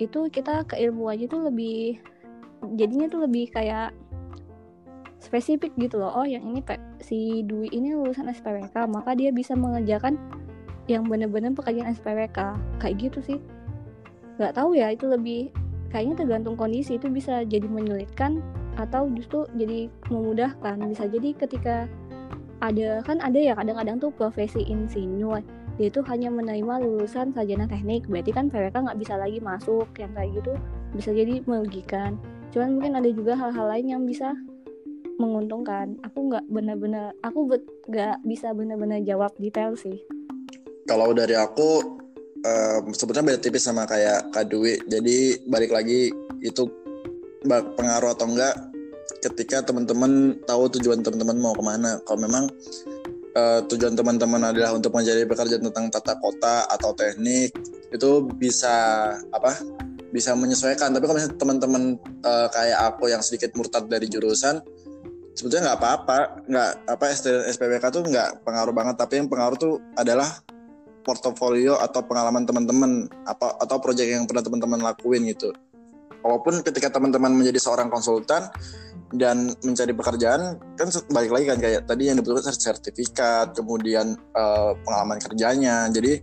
[0.00, 2.00] itu kita keilmuannya tuh lebih
[2.80, 3.92] jadinya tuh lebih kayak
[5.20, 6.64] spesifik gitu loh oh yang ini
[7.04, 10.16] si Dwi ini lulusan SPWK maka dia bisa mengerjakan
[10.86, 12.38] yang bener-bener pekerjaan SPWK
[12.78, 13.38] kayak gitu sih.
[14.38, 15.50] Nggak tahu ya itu lebih
[15.90, 16.98] kayaknya tergantung kondisi.
[16.98, 18.42] Itu bisa jadi menyulitkan
[18.78, 20.78] atau justru jadi memudahkan.
[20.86, 21.76] Bisa jadi ketika
[22.62, 25.44] ada kan ada ya kadang-kadang tuh profesi insinyur
[25.76, 28.08] dia itu hanya menerima lulusan sarjana teknik.
[28.08, 30.52] Berarti kan PWK nggak bisa lagi masuk yang kayak gitu.
[30.96, 32.16] Bisa jadi merugikan.
[32.48, 34.32] Cuman mungkin ada juga hal-hal lain yang bisa
[35.20, 36.00] menguntungkan.
[36.00, 37.60] Aku nggak benar-benar aku
[37.92, 40.00] nggak bisa benar-benar jawab detail sih
[40.86, 41.98] kalau dari aku
[42.46, 44.78] eh, sebetulnya beda tipis sama kayak Kak Dwi.
[44.86, 46.62] Jadi balik lagi itu
[47.46, 48.54] pengaruh atau enggak
[49.22, 51.98] ketika teman-teman tahu tujuan teman-teman mau ke mana.
[52.06, 52.46] Kalau memang
[53.34, 57.50] eh, tujuan teman-teman adalah untuk menjadi pekerja tentang tata kota atau teknik
[57.90, 58.74] itu bisa
[59.34, 59.58] apa
[60.14, 60.94] bisa menyesuaikan.
[60.94, 61.82] Tapi kalau misalnya teman-teman
[62.22, 64.62] eh, kayak aku yang sedikit murtad dari jurusan
[65.34, 66.18] sebetulnya nggak apa-apa.
[66.46, 67.04] Nggak apa
[67.52, 68.96] SPWK tuh nggak pengaruh banget.
[68.96, 70.30] Tapi yang pengaruh tuh adalah
[71.06, 75.54] portofolio atau pengalaman teman-teman apa atau proyek yang pernah teman-teman lakuin gitu.
[76.26, 78.50] Walaupun ketika teman-teman menjadi seorang konsultan
[79.14, 85.22] dan mencari pekerjaan kan balik lagi kan kayak tadi yang dibutuhkan sertifikat, kemudian eh, pengalaman
[85.22, 85.86] kerjanya.
[85.94, 86.18] Jadi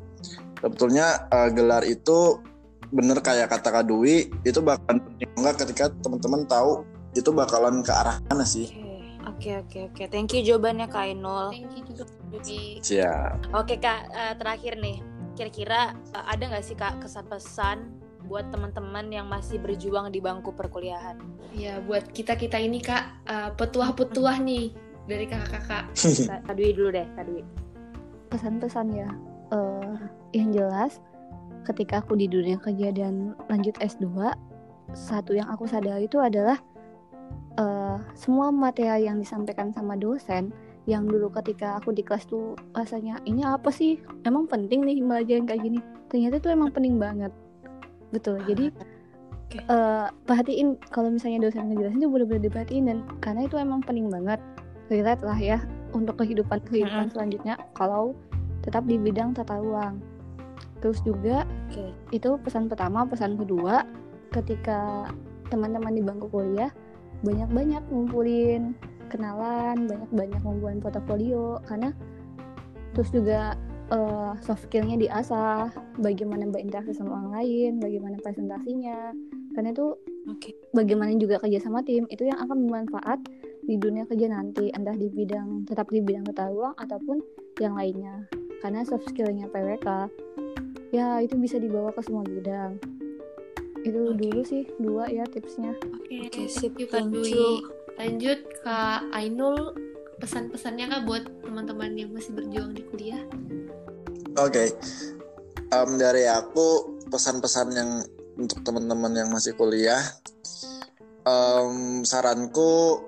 [0.59, 2.43] sebetulnya eh, gelar itu
[2.91, 6.83] bener kayak kata Kak Dwi itu bakalan penting banget ketika teman-teman tahu
[7.15, 8.69] itu bakalan ke arah mana sih.
[9.23, 10.03] Oke, oke, oke.
[10.11, 11.55] Thank you jawabannya Kak Ainul.
[11.55, 12.03] Thank you juga
[12.81, 13.53] Siap.
[13.53, 14.97] Oke kak, eh, terakhir nih,
[15.37, 21.19] kira-kira eh, ada nggak sih kak kesan-pesan buat teman-teman yang masih berjuang di bangku perkuliahan?
[21.53, 24.73] Ya buat kita kita ini kak eh, petuah-petuah nih
[25.03, 25.91] dari kakak-kakak.
[26.47, 27.43] Kak Dwi dulu deh, Kak Dwi.
[28.31, 29.11] pesan-pesan ya
[29.53, 29.95] Eh,
[30.33, 30.97] yang jelas
[31.69, 34.33] ketika aku di dunia kerja dan lanjut S2
[34.97, 36.57] satu yang aku sadari itu adalah
[37.55, 40.51] uh, semua materi yang disampaikan sama dosen
[40.83, 45.39] yang dulu ketika aku di kelas tuh rasanya ini apa sih emang penting nih belajar
[45.47, 45.79] kayak gini
[46.11, 47.31] ternyata itu emang penting banget
[48.11, 48.67] betul jadi
[49.47, 49.63] okay.
[49.71, 54.11] uh, eh, perhatiin kalau misalnya dosen ngejelasin tuh bener-bener diperhatiin dan karena itu emang penting
[54.11, 54.39] banget
[54.91, 55.57] relate lah ya
[55.95, 57.15] untuk kehidupan kehidupan mm-hmm.
[57.15, 58.11] selanjutnya kalau
[58.65, 60.03] tetap di bidang tata ruang
[60.83, 61.95] terus juga okay.
[62.11, 63.87] itu pesan pertama pesan kedua
[64.35, 65.07] ketika
[65.47, 66.73] teman-teman di bangku kuliah
[67.23, 68.75] banyak-banyak ngumpulin
[69.13, 71.93] kenalan banyak-banyak membuat portofolio karena
[72.97, 73.53] terus juga
[73.93, 75.69] uh, soft skillnya diasah
[76.01, 79.13] bagaimana berinteraksi sama orang lain bagaimana presentasinya
[79.53, 79.87] karena itu
[80.25, 80.53] okay.
[80.73, 83.21] bagaimana juga kerja sama tim itu yang akan bermanfaat
[83.63, 87.23] di dunia kerja nanti entah di bidang tetap di bidang ketahuan ataupun
[87.61, 88.27] yang lainnya.
[88.59, 89.87] Karena soft skillnya PWK
[90.93, 92.81] ya itu bisa dibawa ke semua bidang.
[93.83, 94.17] Itu okay.
[94.19, 95.77] dulu sih dua ya tipsnya.
[95.95, 99.75] Oke okay, okay, sip thank you lanjut Kak Ainul
[100.23, 103.19] pesan-pesannya kak buat teman-teman yang masih berjuang di kuliah?
[104.39, 104.55] Oke.
[104.55, 104.67] Okay.
[105.75, 107.89] um, dari aku pesan-pesan yang
[108.39, 109.99] untuk teman-teman yang masih kuliah
[111.27, 113.03] um, saranku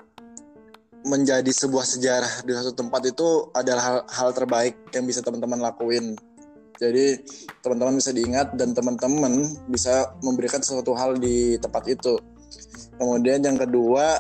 [1.06, 6.18] menjadi sebuah sejarah di satu tempat itu adalah hal, hal terbaik yang bisa teman-teman lakuin.
[6.76, 7.24] Jadi
[7.64, 12.18] teman-teman bisa diingat dan teman-teman bisa memberikan sesuatu hal di tempat itu.
[13.00, 14.20] Kemudian yang kedua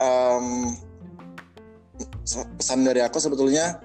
[0.00, 0.74] um,
[2.58, 3.78] pesan dari aku sebetulnya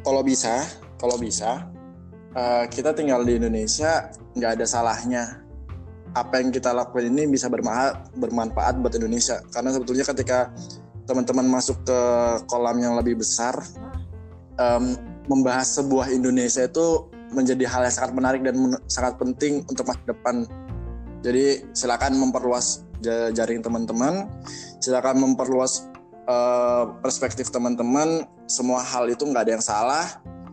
[0.00, 0.64] kalau bisa
[0.96, 1.68] kalau bisa
[2.34, 5.24] uh, kita tinggal di Indonesia nggak ada salahnya.
[6.10, 7.46] Apa yang kita lakukan ini bisa
[8.18, 9.46] bermanfaat buat Indonesia.
[9.54, 10.50] Karena sebetulnya ketika
[11.06, 12.00] teman-teman masuk ke
[12.50, 13.54] kolam yang lebih besar
[14.58, 14.98] um,
[15.30, 18.54] membahas sebuah Indonesia itu menjadi hal yang sangat menarik dan
[18.90, 20.42] sangat penting untuk masa depan.
[21.22, 22.89] Jadi silakan memperluas
[23.34, 24.28] jaring teman-teman.
[24.80, 25.90] Silakan memperluas
[26.30, 28.24] uh, perspektif teman-teman.
[28.46, 30.06] Semua hal itu nggak ada yang salah.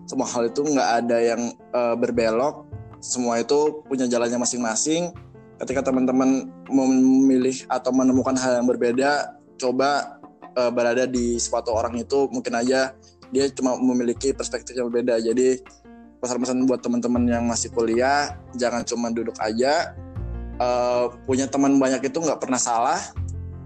[0.07, 1.41] Semua hal itu nggak ada yang
[1.75, 2.65] uh, berbelok.
[3.03, 5.11] Semua itu punya jalannya masing-masing.
[5.57, 10.21] Ketika teman-teman memilih atau menemukan hal yang berbeda coba
[10.53, 12.93] uh, berada di suatu orang itu mungkin aja
[13.33, 15.17] dia cuma memiliki perspektif yang berbeda.
[15.19, 15.59] Jadi
[16.17, 19.93] pesan-pesan buat teman-teman yang masih kuliah jangan cuma duduk aja
[20.61, 22.99] uh, punya teman banyak itu nggak pernah salah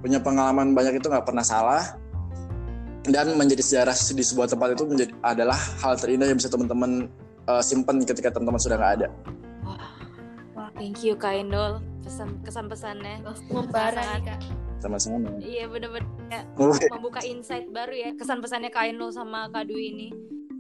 [0.02, 1.96] punya pengalaman banyak itu nggak pernah salah
[3.06, 7.10] dan menjadi sejarah di sebuah tempat itu menjadi adalah hal terindah yang bisa teman-teman
[7.50, 9.08] uh, simpan ketika teman-teman sudah nggak ada.
[10.54, 13.26] Wah, thank you Kak Indul pesan kesan pesannya.
[13.50, 14.40] Membara nih Kak.
[14.82, 15.30] Sama-sama.
[15.42, 16.46] Iya benar-benar
[16.94, 20.10] membuka insight baru ya kesan pesannya Kak Indul sama Kak Dwi ini.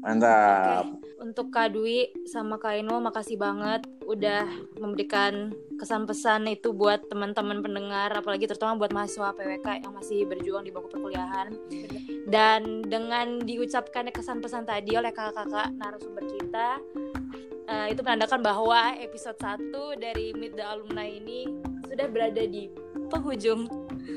[0.02, 0.90] Mantap.
[0.90, 1.22] Okay.
[1.22, 4.50] Untuk Kak Dwi sama Kak Inul makasih banget udah
[4.82, 10.66] memberikan kesan pesan itu buat teman-teman pendengar apalagi terutama buat mahasiswa PWK yang masih berjuang
[10.66, 11.54] di bangku perkuliahan.
[12.26, 16.82] Dan dengan diucapkan kesan pesan tadi oleh kakak-kakak narasumber kita
[17.70, 21.46] uh, itu menandakan bahwa episode 1 dari Meet the Alumni ini
[21.86, 22.74] sudah berada di
[23.14, 23.70] penghujung,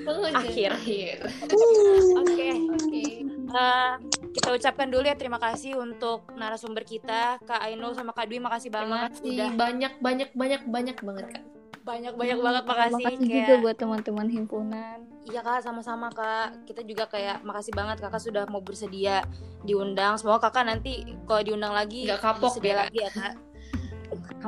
[0.09, 0.71] penghujung akhir.
[0.73, 1.17] akhir.
[1.45, 2.33] Oke.
[2.33, 2.53] Okay.
[2.81, 3.11] Okay.
[3.55, 4.01] Uh,
[4.35, 8.75] kita ucapkan dulu ya terima kasih untuk narasumber kita Kak Ainul sama Kak Dwi makasih
[8.75, 9.31] banget kasih.
[9.31, 11.45] udah banyak banyak banyak banyak banget Kak.
[11.85, 13.37] Banyak banyak hmm, banget makasih makasih kayak...
[13.45, 14.99] juga buat teman-teman himpunan.
[15.29, 16.65] Iya kak sama-sama kak.
[16.65, 19.21] Kita juga kayak makasih banget kakak sudah mau bersedia
[19.69, 20.17] diundang.
[20.17, 23.37] Semoga kakak nanti kalau diundang lagi nggak kapok ya lagi ya kak.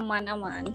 [0.00, 0.72] Aman aman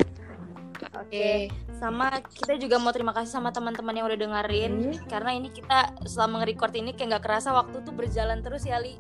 [0.90, 1.52] oke okay.
[1.78, 5.08] sama kita juga mau terima kasih sama teman-teman yang udah dengerin hmm.
[5.12, 8.98] karena ini kita selama nge-record ini kayak nggak kerasa waktu tuh berjalan terus ya Li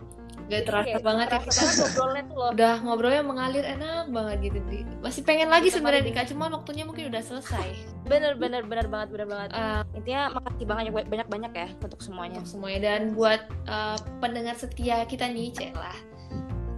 [0.51, 2.51] Gak terasa kayak banget ya kita ngobrolnya tuh loh.
[2.59, 4.79] Udah ngobrolnya mengalir enak banget gitu di.
[4.99, 7.67] Masih pengen lagi sebenarnya nih Kak, cuman waktunya mungkin udah selesai.
[8.11, 9.49] bener bener bener banget bener banget.
[9.55, 12.43] Uh, Intinya makasih banget banyak banyak ya untuk semuanya.
[12.43, 15.95] Untuk semuanya dan buat uh, pendengar setia kita nih, Cek lah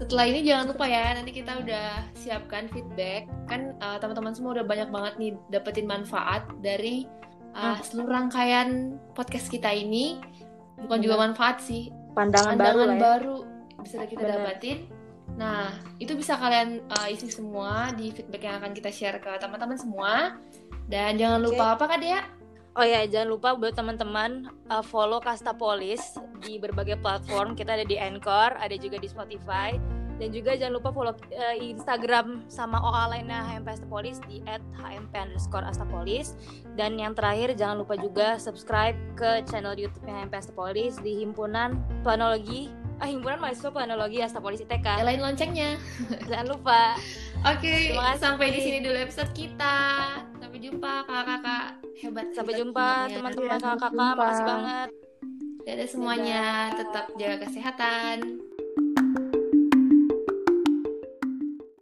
[0.04, 1.88] setelah ini jangan lupa ya nanti kita udah
[2.20, 3.32] siapkan feedback.
[3.48, 7.08] Kan uh, teman-teman semua udah banyak banget nih dapetin manfaat dari
[7.56, 10.20] uh, seluruh rangkaian podcast kita ini.
[10.84, 11.88] Bukan juga manfaat sih.
[12.14, 13.00] Pandangan, pandangan baru, ya.
[13.02, 13.38] baru
[13.84, 14.40] bisa kita Bener.
[14.40, 14.80] dapatin
[15.34, 19.80] nah itu bisa kalian uh, isi semua di feedback yang akan kita share ke teman-teman
[19.80, 20.38] semua.
[20.84, 22.43] Dan jangan lupa apa kak Dea
[22.74, 27.54] Oh ya, jangan lupa buat teman-teman uh, follow Kasta Polis di berbagai platform.
[27.54, 29.78] Kita ada di Anchor, ada juga di Spotify.
[30.18, 35.70] Dan juga jangan lupa follow uh, Instagram sama OA lainnya HMP Astapolis di @hmp underscore
[35.70, 36.34] Astapolis.
[36.74, 42.74] Dan yang terakhir jangan lupa juga subscribe ke channel YouTube HMP Astapolis di Himpunan Planologi
[43.02, 45.04] ah, himpunan mahasiswa planologi Asta Polisi TK.
[45.04, 45.78] Nyalain loncengnya.
[46.30, 46.98] Jangan lupa.
[47.44, 48.18] Oke, kasih.
[48.18, 49.78] sampai di sini dulu episode kita.
[50.40, 52.26] Sampai jumpa kakak-kakak hebat.
[52.34, 53.92] Sampai hebat jumpa teman-teman Iya, kakak-kakak.
[53.92, 54.08] jumpa.
[54.18, 54.90] Makasih banget.
[55.64, 56.44] Dadah semuanya,
[56.76, 58.18] tetap jaga kesehatan.